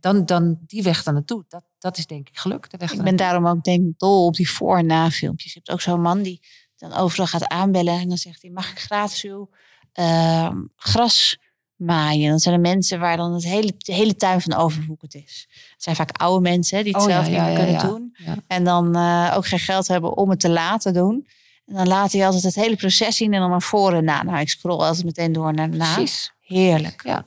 [0.00, 2.70] dan, dan die weg daar naartoe, dat, dat is denk ik geluk.
[2.70, 5.52] De weg Ik ben daarom ook denk ik dol op die voor- en na-filmpjes.
[5.52, 6.40] Je hebt ook zo'n man die
[6.76, 9.50] dan overal gaat aanbellen en dan zegt hij, mag ik gratis uw
[9.92, 11.38] ehm, gras
[11.76, 12.30] maaien?
[12.30, 15.46] Dat zijn de mensen waar dan het hele, de hele tuin van overwoekerd is.
[15.72, 17.82] Het zijn vaak oude mensen die het Oh zelf niet ja, kunnen ja.
[17.82, 18.16] doen.
[18.46, 21.26] En dan eh, ook geen geld hebben om het te laten doen.
[21.66, 24.22] En dan laat hij altijd het hele proces zien en dan naar voren en na.
[24.22, 25.94] Nou, ik scroll altijd meteen door naar na.
[25.94, 26.32] Precies.
[26.40, 27.02] Heerlijk.
[27.04, 27.26] Ja.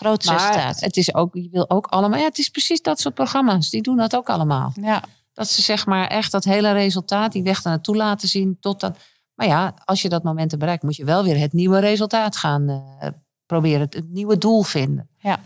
[0.00, 0.80] Groot Maar resultaat.
[0.80, 3.70] het is ook, je wil ook allemaal, ja, het is precies dat soort programma's.
[3.70, 4.72] Die doen dat ook allemaal.
[4.74, 5.02] Ja.
[5.32, 8.56] Dat ze zeg maar echt dat hele resultaat, die weg naartoe laten zien.
[8.60, 8.94] Tot dan,
[9.34, 12.68] maar ja, als je dat moment bereikt, moet je wel weer het nieuwe resultaat gaan
[12.68, 13.08] eh,
[13.46, 13.80] proberen.
[13.80, 15.08] Het, het nieuwe doel vinden.
[15.18, 15.40] Ja.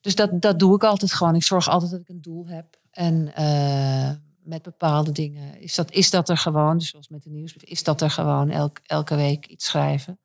[0.00, 1.34] Dus dat, dat doe ik altijd gewoon.
[1.34, 2.80] Ik zorg altijd dat ik een doel heb.
[2.90, 4.10] En eh,
[4.42, 6.78] met bepaalde dingen is dat, is dat er gewoon.
[6.78, 10.18] Dus zoals met de nieuwsbrief, is dat er gewoon elk, elke week iets schrijven.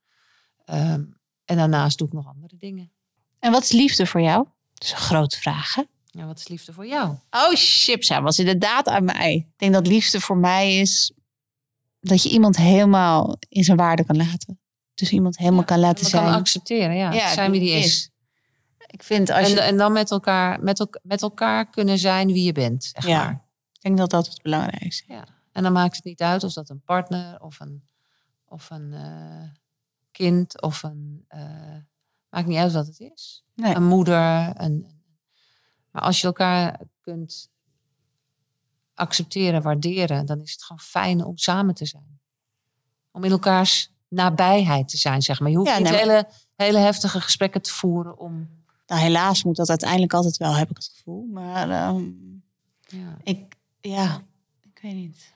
[0.66, 1.04] Ehm,
[1.46, 2.92] en daarnaast doe ik nog andere dingen.
[3.40, 4.48] En wat is liefde voor jou?
[4.74, 5.84] Dat is een grote vraag, hè?
[6.06, 7.10] Ja, wat is liefde voor jou?
[7.32, 9.34] Oh, chips, hij was inderdaad aan mij.
[9.36, 11.12] Ik denk dat liefde voor mij is
[12.00, 14.60] dat je iemand helemaal in zijn waarde kan laten.
[14.94, 16.24] Dus iemand helemaal kan laten zijn.
[16.24, 17.34] kan accepteren, ja.
[17.34, 18.10] zijn wie die is.
[18.88, 19.62] Ik vind als En, je...
[19.62, 22.90] en dan met elkaar, met, elk- met elkaar kunnen zijn wie je bent.
[22.94, 23.18] Echt Ja.
[23.24, 23.48] waar.
[23.74, 25.16] Ik denk dat dat het belangrijkste is.
[25.16, 25.26] Ja.
[25.52, 27.84] En dan maakt het niet uit of dat een partner of een,
[28.46, 29.50] of een eh,
[30.12, 31.26] kind of een.
[31.28, 31.42] eh,
[32.30, 33.44] maakt niet uit wat het is.
[33.56, 33.76] Nee.
[33.76, 34.52] Een moeder.
[34.62, 34.88] Een,
[35.92, 37.50] maar als je elkaar kunt
[38.94, 42.20] accepteren, waarderen, dan is het gewoon fijn om samen te zijn.
[43.12, 45.50] Om in elkaars nabijheid te zijn, zeg maar.
[45.52, 48.50] Je hoeft Ja, niet nee, maar- hele, hele heftige gesprekken te voeren om.
[48.88, 51.26] Nou, helaas moet dat uiteindelijk altijd wel, heb ik het gevoel.
[51.26, 52.04] Maar ehm,
[52.88, 53.18] Ja.
[53.24, 54.22] ik, ja,
[54.74, 55.34] ik weet niet.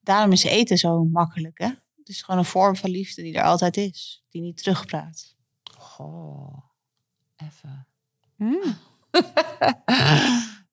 [0.00, 1.66] Daarom is eten zo makkelijk, hè?
[1.96, 4.24] Het is gewoon een vorm van liefde die er altijd is.
[4.28, 5.34] Die niet terugpraat.
[5.80, 6.58] Goh,
[7.36, 7.86] even.
[8.36, 8.76] Mm.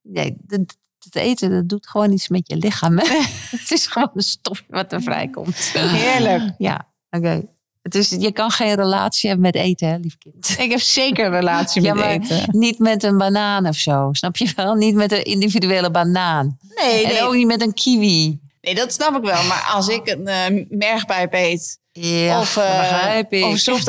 [0.09, 2.97] Nee, het, het eten dat doet gewoon iets met je lichaam.
[2.99, 3.05] Hè?
[3.57, 5.55] het is gewoon een stofje wat er vrijkomt.
[5.73, 6.53] Heerlijk.
[6.57, 7.45] Ja, oké.
[7.81, 10.55] Is, je kan geen relatie hebben met eten, hè, lief kind.
[10.59, 12.59] Ik heb zeker een relatie Ja, met maar eten.
[12.59, 14.09] niet met een banaan of zo.
[14.11, 14.73] Snap je wel?
[14.75, 16.57] Niet met een individuele banaan.
[16.75, 18.39] Nee, En nee, ook niet met een kiwi.
[18.61, 19.43] nee, dat snap ik wel.
[19.43, 23.43] Maar als ik een eh, mergpijp eet Ja, of, begrijp ik.
[23.43, 23.85] of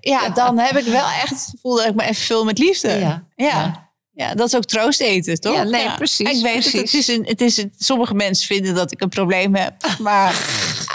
[0.00, 2.98] ja, dan heb ik wel echt het gevoel dat ik me even vul met liefde.
[2.98, 3.24] Ja.
[3.36, 3.86] ja.
[4.12, 5.54] Ja, dat is ook troost eten, toch?
[5.54, 8.74] Ja, nee, precies, Ik weet het, het is een, het is een, sommige mensen vinden
[8.74, 10.32] dat ik een probleem heb, maar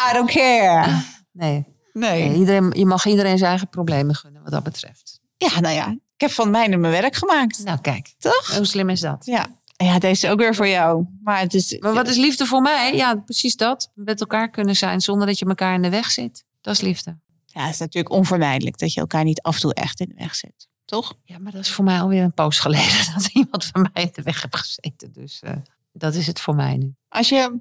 [0.09, 1.03] I don't care.
[1.31, 2.29] Nee, Nee.
[2.29, 5.19] nee, iedereen, je mag iedereen zijn eigen problemen gunnen wat dat betreft.
[5.37, 7.63] Ja, nou ja, ik heb van mijne mijn werk gemaakt.
[7.63, 8.13] Nou, kijk.
[8.19, 8.55] Toch?
[8.55, 9.25] Hoe slim is dat?
[9.25, 9.47] Ja.
[9.83, 11.05] Ja, deze is ook weer voor jou.
[11.23, 11.77] Maar het is...
[11.79, 12.95] Maar wat is liefde voor mij?
[12.95, 13.91] Ja, precies dat.
[13.95, 16.45] Met elkaar kunnen zijn zonder dat je elkaar in de weg zit.
[16.61, 17.17] Dat is liefde.
[17.45, 20.15] Ja, het is natuurlijk onvermijdelijk dat je elkaar niet af en toe echt in de
[20.15, 20.67] weg zit.
[20.85, 21.13] Toch?
[21.23, 24.09] Ja, maar dat is voor mij alweer een poos geleden dat iemand van mij in
[24.11, 25.13] de weg heeft gezeten.
[25.13, 25.55] Dus eh,
[25.91, 26.95] dat is het voor mij nu.
[27.09, 27.59] Als je...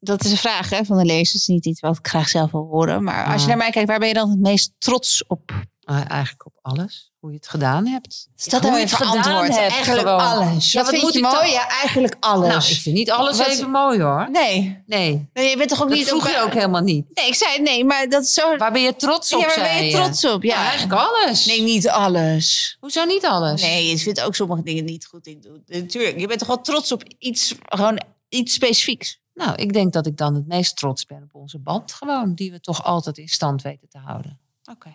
[0.00, 1.46] Dat is een vraag hè, van de lezers.
[1.46, 3.04] Niet iets wat ik graag zelf wil horen.
[3.04, 5.64] Maar als je naar mij kijkt, waar ben je dan het meest trots op?
[5.82, 7.12] Eh, eigenlijk op alles.
[7.18, 8.28] Hoe je het gedaan hebt.
[8.44, 10.20] Dat hoe nou je het gedaan hebt, Eigenlijk gewoon.
[10.20, 10.72] alles.
[10.72, 11.50] Ja, wat wat vind moet je ik mooi?
[11.50, 12.48] Ja, eigenlijk alles.
[12.48, 14.28] Nou, ik vind niet alles Wat- even mooi hoor.
[14.30, 14.82] Nee.
[14.86, 16.08] Nee, nee, je bent toch ook dat niet...
[16.08, 17.06] vroeg je ook helemaal niet.
[17.14, 18.56] Nee, ik zei nee, maar dat is zo...
[18.56, 20.42] Waar ben je trots op, ja, waar ben je trots op?
[20.42, 21.46] Ja, Nou, eigenlijk alles.
[21.46, 22.76] Nee, niet alles.
[22.80, 23.62] Hoezo niet alles?
[23.62, 25.62] Nee, je vindt ook sommige dingen niet goed in doen.
[25.66, 29.20] Natuurlijk, je bent toch wel trots op iets, gewoon iets specifieks.
[29.34, 32.34] Nou, ik denk dat ik dan het meest trots ben op onze band gewoon.
[32.34, 34.40] Die we toch altijd in stand weten te houden.
[34.70, 34.94] Oké,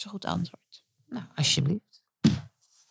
[0.00, 0.84] is een goed antwoord.
[1.08, 2.02] Nou, alsjeblieft.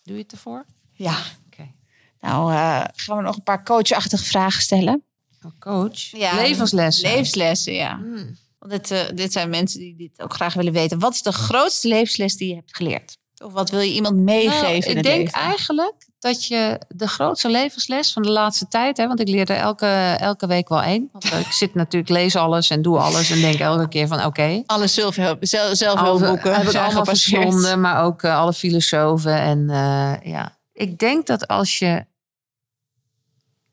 [0.04, 0.66] Doe je het ervoor?
[0.92, 1.24] Ja.
[1.46, 1.72] Oké.
[2.20, 5.04] Nou, eh, gaan we nog een paar coachachtige vragen stellen.
[5.46, 6.00] Oh, coach.
[6.00, 7.10] Ja, Levenslessen.
[7.10, 7.96] Levenslessen, ja.
[7.98, 8.38] Hmm.
[8.60, 11.00] Want dit, eh, dit zijn mensen die dit ook graag willen weten.
[11.00, 13.18] Wat is de grootste levensles die je hebt geleerd?
[13.44, 15.40] Of wat wil je iemand meegeven Nou, in ik het denk leven?
[15.40, 19.58] eigenlijk dat je de grootste levensles van de laatste tijd, hè, want ik leer er
[19.58, 21.10] elke, elke week wel één.
[21.12, 24.64] Want ik zit natuurlijk, lees alles en doe alles en denk elke keer van oké.
[24.66, 29.36] Alle zelfhulp, zelf, zelfhulpboeken heb ik allemaal verslonden, maar ook eh, alle filosofen.
[29.36, 32.06] En eh, ja, ik denk dat als je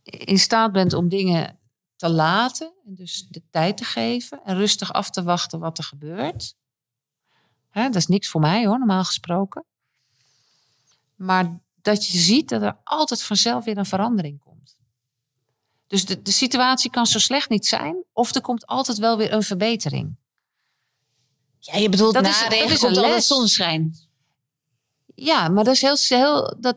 [0.02, 1.58] in staat bent om dingen
[1.96, 5.84] te laten, en dus de tijd te geven en rustig af te wachten wat er
[5.84, 6.54] gebeurt.
[7.70, 9.64] Hè, dat is niks voor mij hoor, normaal gesproken.
[11.14, 14.76] Maar dat je ziet dat er altijd vanzelf weer een verandering komt.
[15.86, 19.32] Dus de, de situatie kan zo slecht niet zijn, of er komt altijd wel weer
[19.32, 20.16] een verbetering.
[21.58, 23.26] Ja, je bedoelt Dat na is- dat regen is komt een altijd les.
[23.26, 23.96] zonneschijn.
[25.14, 26.76] Ja, maar dat is heel, heel dat,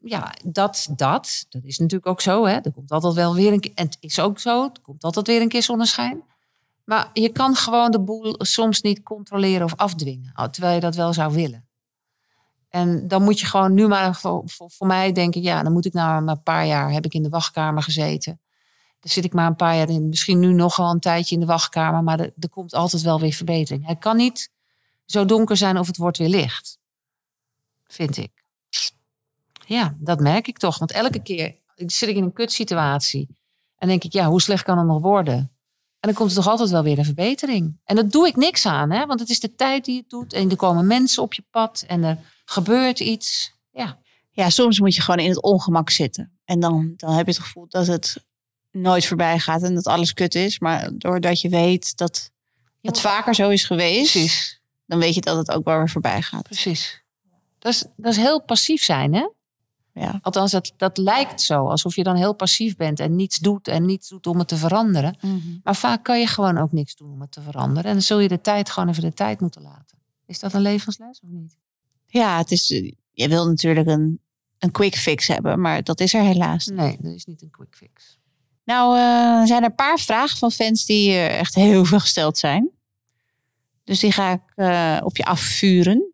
[0.00, 2.44] ja, dat, dat, dat is natuurlijk ook zo.
[2.46, 2.54] Hè?
[2.54, 5.26] Er komt altijd wel weer een keer, en het is ook zo, er komt altijd
[5.26, 6.22] weer een keer zonneschijn.
[6.84, 11.12] Maar je kan gewoon de boel soms niet controleren of afdwingen, terwijl je dat wel
[11.12, 11.66] zou willen.
[12.74, 15.84] En dan moet je gewoon nu maar voor, voor, voor mij denken, ja, dan moet
[15.84, 18.40] ik nou een paar jaar, heb ik in de wachtkamer gezeten.
[19.00, 21.40] Dan zit ik maar een paar jaar in, misschien nu nog wel een tijdje in
[21.40, 23.86] de wachtkamer, maar er komt altijd wel weer verbetering.
[23.86, 24.50] Het kan niet
[25.04, 26.78] zo donker zijn of het wordt weer licht
[27.94, 28.30] vind ik.
[29.66, 30.78] Ja, dat merk ik toch.
[30.78, 33.28] Want elke keer zit ik in een kutsituatie.
[33.78, 35.53] En denk ik, ja, hoe slecht kan het nog worden?
[36.04, 37.80] En dan komt er toch altijd wel weer een verbetering.
[37.84, 39.06] En daar doe ik niks aan, hè?
[39.06, 40.32] want het is de tijd die het doet.
[40.32, 43.52] En er komen mensen op je pad en er gebeurt iets.
[43.72, 43.98] Ja,
[44.30, 46.38] Ja, soms moet je gewoon in het ongemak zitten.
[46.44, 48.16] En dan, dan heb je het gevoel dat het
[48.70, 50.58] nooit voorbij gaat en dat alles kut is.
[50.58, 52.30] Maar doordat je weet dat
[52.80, 54.60] het vaker zo is geweest, precies.
[54.86, 56.42] dan weet je dat het ook wel weer voorbij gaat.
[56.42, 57.02] Precies.
[57.58, 59.28] Dat is, dat is heel passief zijn, hè?
[59.94, 60.18] Ja.
[60.22, 61.68] Althans, dat, dat lijkt zo.
[61.68, 64.56] Alsof je dan heel passief bent en niets doet en niets doet om het te
[64.56, 65.16] veranderen.
[65.62, 67.84] Maar vaak kan je gewoon ook niks doen om het te veranderen.
[67.84, 69.98] En dan zul je de tijd gewoon even de tijd moeten laten.
[70.26, 71.56] Is dat een levensles of niet?
[72.06, 74.20] Ja, het is, eh, je wil natuurlijk een,
[74.58, 76.66] een quick fix hebben, maar dat is er helaas.
[76.66, 78.18] Nee, dat is niet een quick fix.
[78.64, 82.00] Nou, eh, er zijn er een paar vragen van fans die eh, echt heel veel
[82.00, 82.70] gesteld zijn.
[83.84, 84.42] Dus die ga ik
[85.04, 86.12] op je afvuren.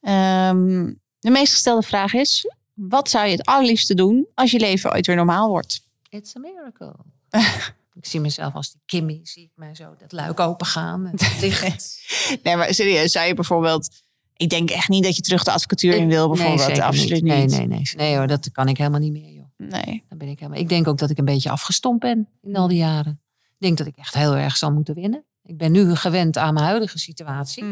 [0.00, 4.92] Ehm, de meest gestelde vraag is: wat zou je het allerliefste doen als je leven
[4.92, 5.86] ooit weer normaal wordt?
[6.08, 6.94] It's a miracle.
[8.00, 9.20] ik zie mezelf als die Kimmy.
[9.22, 11.06] Zie ik mij zo dat luik open gaan.
[11.06, 12.04] En het licht.
[12.42, 13.88] Nee, maar serieus, zou je bijvoorbeeld.
[14.36, 16.68] Ik denk echt niet dat je terug de advocatuur in wil, bijvoorbeeld.
[16.68, 17.22] Nee, Absoluut niet.
[17.22, 17.82] Nee, nee, nee.
[17.96, 19.46] Nee hoor, dat kan ik helemaal niet meer, joh.
[19.56, 20.04] Nee.
[20.08, 20.60] Dan ben ik, helemaal...
[20.60, 23.20] ik denk ook dat ik een beetje afgestompt ben in al die jaren.
[23.42, 25.24] Ik denk dat ik echt heel erg zal moeten winnen.
[25.42, 27.64] Ik ben nu gewend aan mijn huidige situatie.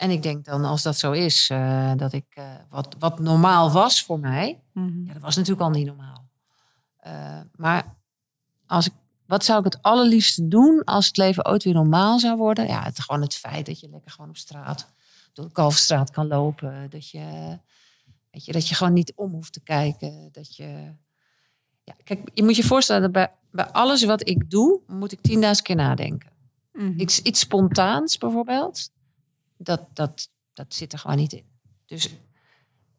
[0.00, 3.70] En ik denk dan, als dat zo is, eh, dat ik eh, wat, wat normaal
[3.72, 4.60] was voor mij.
[4.72, 5.06] Mhm.
[5.06, 6.28] Ja, dat was natuurlijk al niet normaal.
[6.96, 7.96] Eh, maar
[8.66, 8.92] als ik,
[9.26, 12.66] wat zou ik het allerliefste doen als het leven ooit weer normaal zou worden?
[12.66, 14.92] Ja, het, gewoon het feit dat je lekker gewoon op straat,
[15.32, 16.90] door de Kalverstraat kan lopen.
[16.90, 17.58] Dat je,
[18.30, 20.28] weet je, dat je gewoon niet om hoeft te kijken.
[20.32, 20.94] Dat je,
[21.84, 25.20] ja, kijk, je moet je voorstellen dat bij, bij alles wat ik doe, moet ik
[25.20, 26.30] tienduizend keer nadenken.
[26.72, 27.00] Mhm.
[27.00, 28.90] Iets, iets spontaans bijvoorbeeld,
[29.62, 31.44] dat, dat, dat zit er gewoon niet in.
[31.86, 32.14] Dus,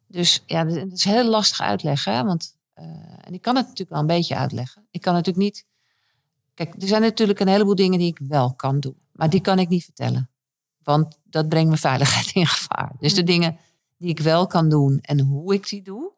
[0.08, 2.14] dus ja, het is heel lastig uitleggen.
[2.14, 2.24] Hè?
[2.24, 2.86] Want, eh,
[3.22, 4.88] en ik kan het natuurlijk wel een beetje uitleggen.
[4.92, 5.66] Ik kan natuurlijk niet...
[6.54, 8.96] Kijk, er zijn natuurlijk een heleboel dingen die ik wel kan doen.
[9.12, 10.30] Maar die kan ik niet vertellen.
[10.84, 12.92] Want dat brengt mijn veiligheid in gevaar.
[13.00, 13.58] Dus de dingen
[13.98, 16.12] die ik wel kan doen en hoe ik die doe,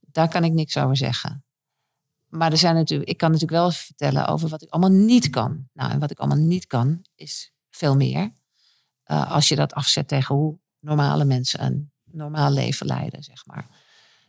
[0.00, 1.44] daar kan ik niks over zeggen.
[2.28, 5.68] Maar er zijn natuurlijk, ik kan natuurlijk wel vertellen over wat ik allemaal niet kan.
[5.72, 8.32] Nou, en wat ik allemaal niet kan, is veel meer.
[9.06, 13.66] Eh, als je dat afzet tegen hoe normale mensen een normaal leven leiden, zeg maar.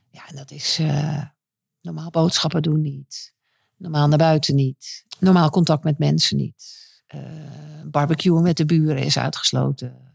[0.09, 1.23] Ja, en dat is eh,
[1.81, 3.33] normaal boodschappen doen niet.
[3.75, 5.05] Normaal naar buiten niet.
[5.19, 6.85] Normaal contact met mensen niet.
[7.07, 10.05] Eh barbecuen met de buren is uitgesloten.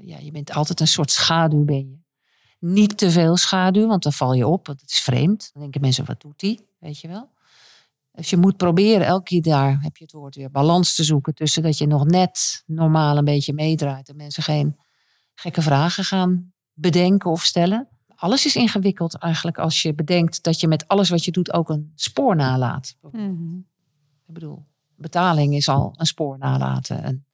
[0.00, 1.98] Ja, je bent altijd een soort schaduw, ben je.
[2.58, 5.50] Niet te veel schaduw, want dan val je op, want het is vreemd.
[5.52, 6.66] Dan denken mensen, wat doet die?
[6.78, 7.30] Weet je wel?
[8.14, 11.34] Dus je moet proberen, elke keer daar heb je het woord weer, balans te zoeken
[11.34, 14.76] tussen dat je nog net normaal een beetje meedraait en mensen geen
[15.34, 17.88] gekke vragen gaan bedenken of stellen.
[18.14, 21.68] Alles is ingewikkeld eigenlijk als je bedenkt dat je met alles wat je doet ook
[21.68, 22.96] een spoor nalaat.
[23.00, 23.56] Mhm.
[24.26, 24.64] Ik bedoel,
[24.96, 27.02] betaling is al een spoor nalaten.
[27.02, 27.26] En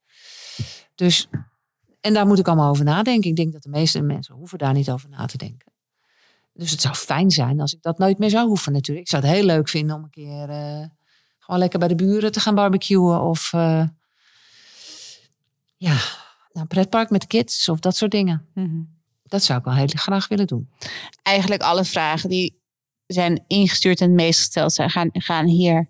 [0.95, 1.27] dus,
[1.99, 3.29] en daar moet ik allemaal over nadenken.
[3.29, 5.70] Ik denk dat de meeste mensen hoeven daar niet over na te denken.
[6.61, 9.05] Dus het zou fijn zijn als ik dat nooit meer zou hoeven natuurlijk.
[9.05, 10.85] Ik zou het heel leuk vinden om een keer eh,
[11.39, 13.21] gewoon lekker bij de buren te gaan barbecuen.
[13.21, 13.83] Of eh,
[15.77, 15.93] ja,
[16.51, 18.45] naar een pretpark met de kids of dat soort dingen.
[18.53, 18.81] Mhm.
[19.23, 20.69] Dat zou ik wel heel graag willen doen.
[21.21, 22.61] Eigenlijk alle vragen die
[23.07, 25.89] zijn ingestuurd en het meest gesteld zijn, gaan, gaan hier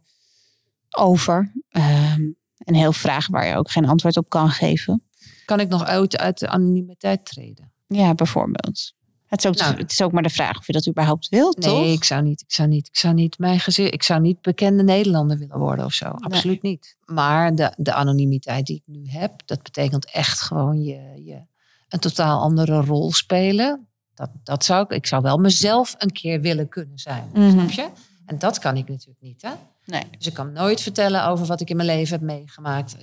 [0.89, 1.51] over.
[1.69, 2.21] Ehm,
[2.57, 5.03] en heel vragen waar je ook geen antwoord op kan geven.
[5.45, 7.71] Kan ik nog uit, uit de anonimiteit treden?
[7.87, 8.93] Ja, bijvoorbeeld.
[9.31, 9.77] Het is, ook, Nou.
[9.77, 11.79] het is ook maar de vraag of je dat überhaupt wilt, toch?
[11.79, 12.41] Nee, ik zou niet.
[12.41, 12.87] Ik zou niet.
[12.87, 13.91] Ik zou niet mijn gezin.
[13.91, 16.05] Ik zou niet bekende Nederlander willen worden of zo.
[16.05, 16.95] Absoluut niet.
[17.05, 21.41] Maar de, de anonimiteit die ik nu heb, dat betekent echt gewoon je, je
[21.89, 23.87] een totaal andere rol spelen.
[24.15, 24.91] Dat, dat zou ik.
[24.91, 27.29] Ik zou wel mezelf een keer willen kunnen zijn.
[27.33, 27.49] Mhm.
[27.51, 27.87] Snap je?
[28.25, 29.41] En dat kan ik natuurlijk niet.
[29.41, 29.51] Hè?
[29.85, 30.03] Nee.
[30.17, 32.95] Dus ik kan nooit vertellen over wat ik in mijn leven heb meegemaakt.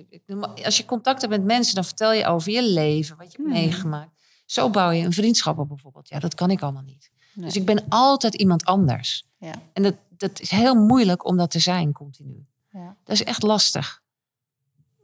[0.65, 3.49] Als je contact hebt met mensen, dan vertel je over je leven, wat je hebt
[3.51, 3.59] Mhm.
[3.61, 4.17] meegemaakt.
[4.51, 6.09] Zo bouw je een vriendschap op bijvoorbeeld.
[6.09, 7.11] Ja, dat kan ik allemaal niet.
[7.35, 7.45] Nee.
[7.45, 9.25] Dus ik ben altijd iemand anders.
[9.39, 9.55] Ja.
[9.73, 12.47] En dat, dat is heel moeilijk om dat te zijn continu.
[12.71, 12.97] Ja.
[13.05, 14.03] Dat is echt lastig.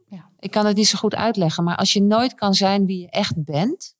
[0.08, 0.28] Ja.
[0.38, 3.10] Ik kan het niet zo goed uitleggen, maar als je nooit kan zijn wie je
[3.10, 3.96] echt bent,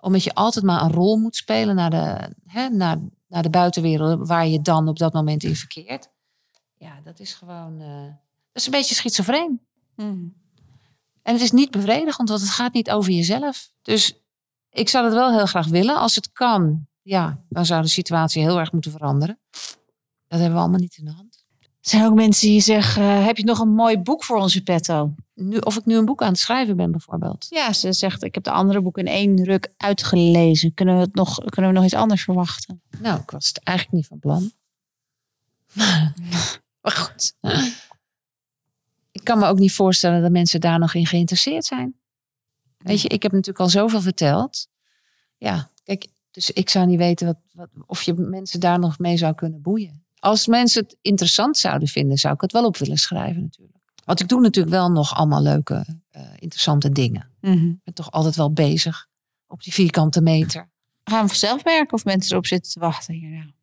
[0.00, 2.98] omdat je altijd maar een rol moet spelen naar de, hè, naar,
[3.28, 6.10] naar de buitenwereld waar je dan op dat moment in verkeert.
[6.76, 7.80] Ja, dat is gewoon.
[7.80, 8.04] eh,
[8.52, 9.60] dat is een beetje schizofreen.
[9.96, 10.24] Mhm.
[11.22, 13.70] En het is niet bevredigend, want het gaat niet over jezelf.
[13.82, 14.21] Dus
[14.72, 15.96] ik zou het wel heel graag willen.
[15.96, 19.38] Als het kan, ja, dan zou de situatie heel erg moeten veranderen.
[20.26, 21.44] Dat hebben we allemaal niet in de hand.
[21.60, 24.62] Er zijn ook mensen die zeggen, eh, heb je nog een mooi boek voor onze
[24.62, 25.14] petto?
[25.34, 27.46] Nu, of ik nu een boek aan het schrijven ben, bijvoorbeeld.
[27.48, 30.74] Ja, ze zegt, ik heb de andere boeken in één ruk uitgelezen.
[30.74, 32.82] Kunnen we, het nog, kunnen we nog iets anders verwachten?
[32.98, 34.52] Nou, ik was het eigenlijk niet van plan.
[36.82, 37.34] maar goed.
[39.10, 42.01] Ik kan me ook niet voorstellen dat mensen daar nog in geïnteresseerd zijn.
[42.82, 44.68] Weet je, ik heb natuurlijk al zoveel verteld.
[45.36, 49.16] Ja, kijk, dus ik zou niet weten wat, wat, of je mensen daar nog mee
[49.16, 50.04] zou kunnen boeien.
[50.18, 53.78] Als mensen het interessant zouden vinden, zou ik het wel op willen schrijven natuurlijk.
[54.04, 57.30] Want ik doe natuurlijk wel nog allemaal leuke, eh, interessante dingen.
[57.40, 59.08] Ik ben toch altijd wel bezig
[59.46, 60.70] op die vierkante meter.
[61.04, 63.54] Gaan we vanzelf merken of mensen erop zitten te wachten hier?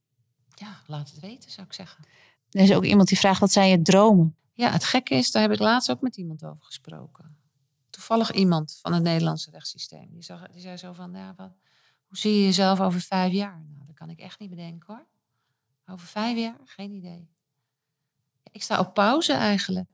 [0.56, 2.06] Ja, laat het weten, zou ik zeggen.
[2.50, 4.36] Er is ook iemand die vraagt, wat zijn je dromen?
[4.54, 7.38] Ja, het gekke is, daar heb ik laatst ook met iemand over gesproken.
[8.00, 10.08] Toevallig iemand van het Nederlandse rechtssysteem.
[10.12, 11.52] Die, zag, die zei zo van, ja, wat,
[12.08, 13.62] hoe zie je jezelf over vijf jaar?
[13.74, 15.06] Nou, dat kan ik echt niet bedenken hoor.
[15.86, 16.56] Over vijf jaar?
[16.66, 17.30] Geen idee.
[18.52, 19.90] Ik sta op pauze eigenlijk.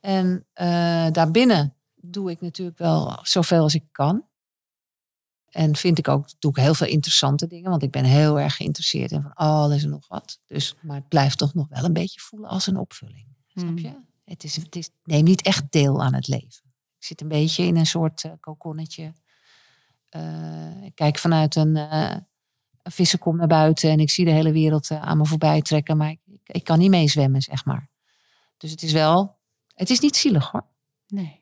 [0.00, 4.24] En eh, daarbinnen doe ik natuurlijk wel zoveel als ik kan.
[5.48, 7.70] En vind ik ook, doe ik heel veel interessante dingen.
[7.70, 10.40] Want ik ben heel erg geïnteresseerd in van alles en nog wat.
[10.46, 13.26] Dus, maar het blijft toch nog wel een beetje voelen als een opvulling.
[13.54, 14.10] Snap je?
[14.32, 16.62] Het is, het is, neem niet echt deel aan het leven.
[16.98, 19.12] Ik zit een beetje in een soort uh, kokonnetje.
[20.16, 22.16] Uh, ik kijk vanuit een, uh,
[22.82, 23.90] een vissenkom naar buiten.
[23.90, 25.96] En ik zie de hele wereld uh, aan me voorbij trekken.
[25.96, 27.88] Maar ik, ik, kan niet meezwemmen, zeg maar.
[28.56, 29.38] Dus het is wel...
[29.74, 30.66] Het is niet zielig hoor.
[31.06, 31.40] Nee.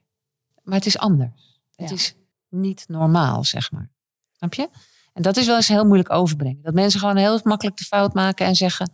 [0.62, 1.60] Maar het is anders.
[1.74, 2.14] Het is
[2.48, 3.90] niet normaal, zeg maar.
[4.32, 4.68] Snap je?
[5.12, 6.62] En dat is wel eens heel moeilijk overbrengen.
[6.62, 8.92] Dat mensen gewoon heel makkelijk de fout maken en zeggen...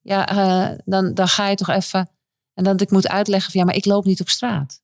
[0.00, 2.15] Ja, eh, dan, dan ga je toch even...
[2.56, 4.82] En dat ik moet uitleggen van ja, maar ik loop niet op straat.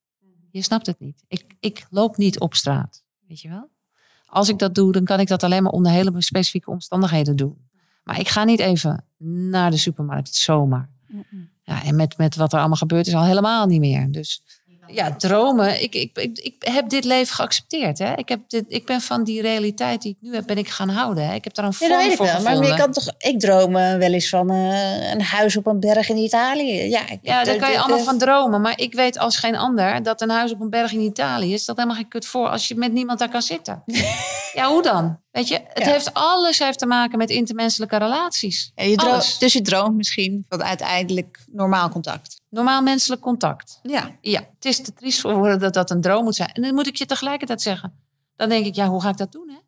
[0.51, 1.25] Je snapt het niet.
[1.29, 3.05] Ik, ik loop niet op straat.
[3.29, 3.71] Weet je wel?
[4.27, 7.57] Als ik dat doe, dan kan ik dat alleen maar onder hele specifieke omstandigheden doen.
[8.05, 9.05] Maar ik ga niet even
[9.49, 10.91] naar de supermarkt zomaar.
[11.63, 14.13] Ja, en met, met wat er allemaal gebeurt is al helemaal niet meer.
[14.13, 14.43] Dus
[14.93, 15.83] ja, dromen.
[15.83, 17.99] Ik, ik, ik, ik heb dit leven geaccepteerd.
[17.99, 18.15] Hè?
[18.17, 20.89] Ik, heb dit, ik ben van die realiteit die ik nu heb, ben ik gaan
[20.89, 21.27] houden.
[21.29, 21.35] Hè?
[21.35, 22.27] Ik heb daar een vorm voor wel.
[22.27, 22.67] Maar gevonden.
[22.71, 26.09] je kan toch, ik droom eh, wel eens van eh, een huis op een berg
[26.09, 26.83] in Italië.
[26.89, 28.61] Ja, ik, Ja, daar kan je allemaal van dromen.
[28.61, 31.65] Maar ik weet als geen ander dat een huis op een berg in Italië is
[31.65, 33.83] dat helemaal geen kut voor als je met niemand daar kan zitten.
[34.55, 35.21] ja, hoe dan?
[35.31, 35.91] Weet je, het Ja.
[35.93, 38.73] heeft alles heeft te maken met intermenselijke relaties.
[38.75, 42.41] Ja, je droom- dus je droomt misschien van uiteindelijk normaal contact.
[42.53, 43.81] Normaal menselijk contact.
[43.83, 44.17] Ja.
[44.21, 46.49] Ja, het is te triest voor woorden dat dat een droom moet zijn.
[46.49, 47.93] En dan moet ik je tegelijkertijd zeggen.
[48.37, 49.49] dan denk ik, ja, hoe ga ik dat doen?
[49.49, 49.59] Hè?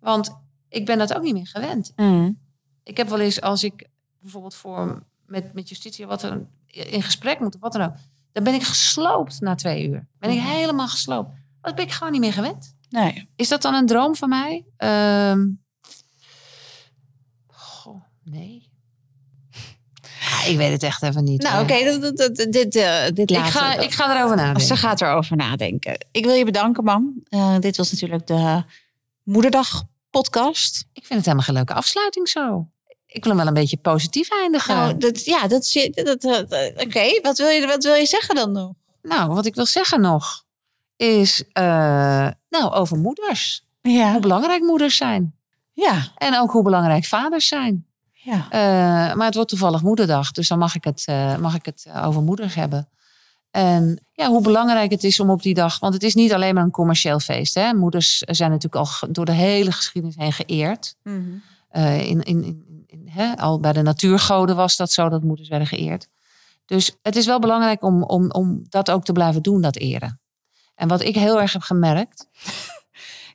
[0.00, 0.36] Want
[0.68, 1.92] ik ben dat ook niet meer gewend.
[1.96, 2.38] Mm.
[2.82, 3.88] Ik heb wel eens als ik
[4.20, 7.94] bijvoorbeeld voor met, met justitie wat er in gesprek moet of wat dan ook,
[8.32, 10.06] dan ben ik gesloopt na twee uur.
[10.18, 11.30] Ben ik helemaal gesloopt.
[11.60, 12.74] Dat ben ik gewoon niet meer gewend.
[12.88, 13.28] Nee.
[13.36, 14.64] Is dat dan een droom van mij?
[14.76, 15.48] Ehm,
[17.46, 18.71] goh, nee.
[20.44, 21.42] Ja, ik weet het echt even niet.
[21.42, 24.62] Nou, oké, dat- dit, eh, dit Ik laten ga, ik ga erover nadenken.
[24.62, 26.06] Ze gaat erover nadenken.
[26.12, 27.22] Ik wil je bedanken, mam.
[27.28, 28.62] Eh, dit was natuurlijk de
[29.22, 30.84] Moederdag podcast.
[30.92, 32.66] Ik vind het helemaal geen leuke afsluiting zo.
[33.06, 34.74] Ik wil hem wel een beetje positief eindigen.
[34.74, 37.18] Nou, dat, ja, dat, is- dat, dat, oké.
[37.22, 38.72] Wat, wil je, wat wil je zeggen dan nog?
[39.02, 40.44] Nou, wat ik wil zeggen nog
[40.96, 41.64] is eh,
[42.48, 43.64] nou, over moeders.
[43.82, 45.34] Ja, Hoe belangrijk moeders zijn.
[45.72, 47.86] ja, En ook hoe belangrijk vaders zijn.
[48.24, 48.46] Ja.
[48.50, 51.84] Eh, maar het wordt toevallig moederdag, dus dan mag ik het, eh, mag ik het
[51.88, 52.88] eh, over moeders hebben.
[53.50, 56.54] En ja, hoe belangrijk het is om op die dag, want het is niet alleen
[56.54, 57.54] maar een commercieel feest.
[57.54, 57.74] Hè?
[57.74, 60.96] Moeders zijn natuurlijk al door de hele geschiedenis heen geëerd.
[61.68, 63.36] Eh, in, in, in, in, hè?
[63.36, 66.08] Al bij de natuurgoden was dat zo, dat moeders werden geëerd.
[66.66, 70.20] Dus het is wel belangrijk om, om, om dat ook te blijven doen, dat eren.
[70.74, 72.28] En wat ik heel erg heb gemerkt.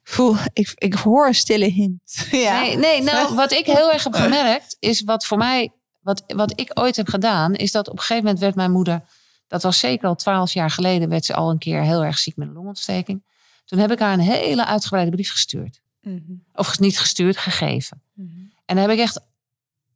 [0.07, 2.27] Ik, voel, ik, ik hoor een stille hint.
[2.31, 2.61] Ja.
[2.61, 6.59] Nee, nee, nou, wat ik heel erg heb gemerkt, is wat voor mij, wat, wat
[6.59, 9.03] ik ooit heb gedaan, is dat op een gegeven moment werd mijn moeder,
[9.47, 12.35] dat was zeker al twaalf jaar geleden, werd ze al een keer heel erg ziek
[12.35, 13.23] met een longontsteking.
[13.65, 15.81] Toen heb ik haar een hele uitgebreide brief gestuurd.
[16.01, 16.33] Mhm.
[16.53, 18.01] Of niet gestuurd, gegeven.
[18.13, 18.29] Mhm.
[18.65, 19.19] En daar heb ik echt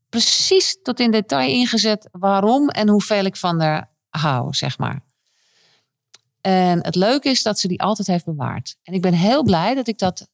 [0.09, 5.03] precies tot in detail ingezet waarom en hoeveel ik van haar hou, zeg maar.
[6.41, 8.75] En het leuke is dat ze die altijd heeft bewaard.
[8.83, 10.27] En ik ben heel blij dat ik dat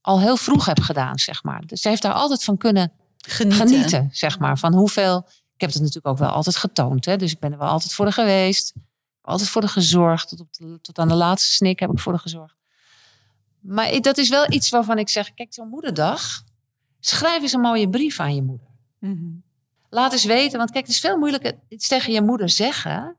[0.00, 1.66] al heel vroeg heb gedaan, zeg maar.
[1.66, 3.66] Dus ze heeft daar altijd van kunnen Genieten.
[3.68, 4.58] genieten, zeg maar.
[4.58, 5.16] Van hoeveel.
[5.54, 7.04] Ik heb het natuurlijk ook wel altijd getoond.
[7.04, 7.16] Hè?
[7.16, 8.72] Dus ik ben er wel altijd voor geweest.
[9.20, 10.28] Altijd voor haar gezorgd.
[10.28, 12.56] Tot, op de- tot aan de laatste snik heb ik voor haar gezorgd.
[13.60, 16.42] Maar ik- dat is wel iets waarvan ik zeg: kijk, zo'n moederdag.
[17.00, 18.66] Schrijf eens een mooie brief aan je moeder.
[18.98, 19.24] Mhm.
[19.90, 20.58] Laat eens weten.
[20.58, 21.58] Want kijk, het is veel moeilijker.
[21.68, 23.16] Iets tegen je moeder zeggen.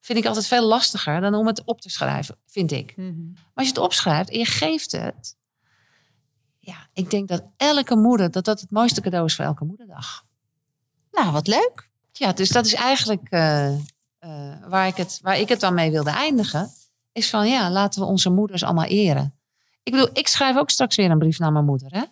[0.00, 2.96] Vind ik altijd veel lastiger dan om het op te schrijven, vind ik.
[2.96, 3.26] Mhm.
[3.32, 5.36] Maar als je het opschrijft en je geeft het.
[6.58, 10.24] Ja, ik denk dat elke moeder, dat dat het mooiste cadeau is voor elke moederdag.
[11.10, 11.90] Nou, wat leuk.
[12.12, 13.80] Ja, dus dat is eigenlijk eh, eh,
[14.68, 16.70] waar, ik het, waar ik het dan mee wilde eindigen.
[17.12, 19.38] Is van ja, laten we onze moeders allemaal eren.
[19.82, 21.92] Ik bedoel, ik schrijf ook straks weer een brief naar mijn moeder.
[21.92, 22.02] Hè?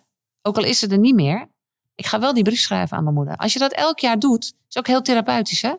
[0.41, 1.49] Ook al is ze er niet meer.
[1.97, 3.35] Ik ga wel die brief schrijven aan mijn moeder.
[3.37, 5.61] Als je dat elk jaar doet, is ook heel therapeutisch.
[5.61, 5.73] Hè?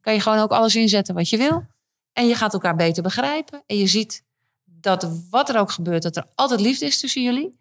[0.00, 1.66] Kan je gewoon ook alles inzetten wat je wil.
[2.12, 3.62] En je gaat elkaar beter begrijpen.
[3.66, 4.24] En je ziet
[4.64, 7.58] dat wat er ook gebeurt, dat er altijd liefde is tussen jullie.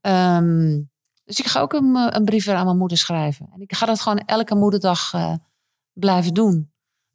[0.00, 0.80] Ehm,
[1.24, 3.48] dus ik ga ook een, eh, een brief weer aan mijn moeder schrijven.
[3.54, 5.34] En ik ga dat gewoon elke moederdag eh,
[5.92, 6.70] blijven doen.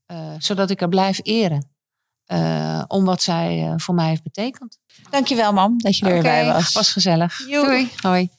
[0.06, 1.74] Eh, zodat ik haar blijf eren.
[2.88, 4.78] om wat zij voor mij heeft betekend.
[5.10, 6.74] Dankjewel, mam, dat je er weer bij was.
[6.74, 7.38] was gezellig.
[7.38, 7.92] Doei.
[8.02, 8.30] Hoi.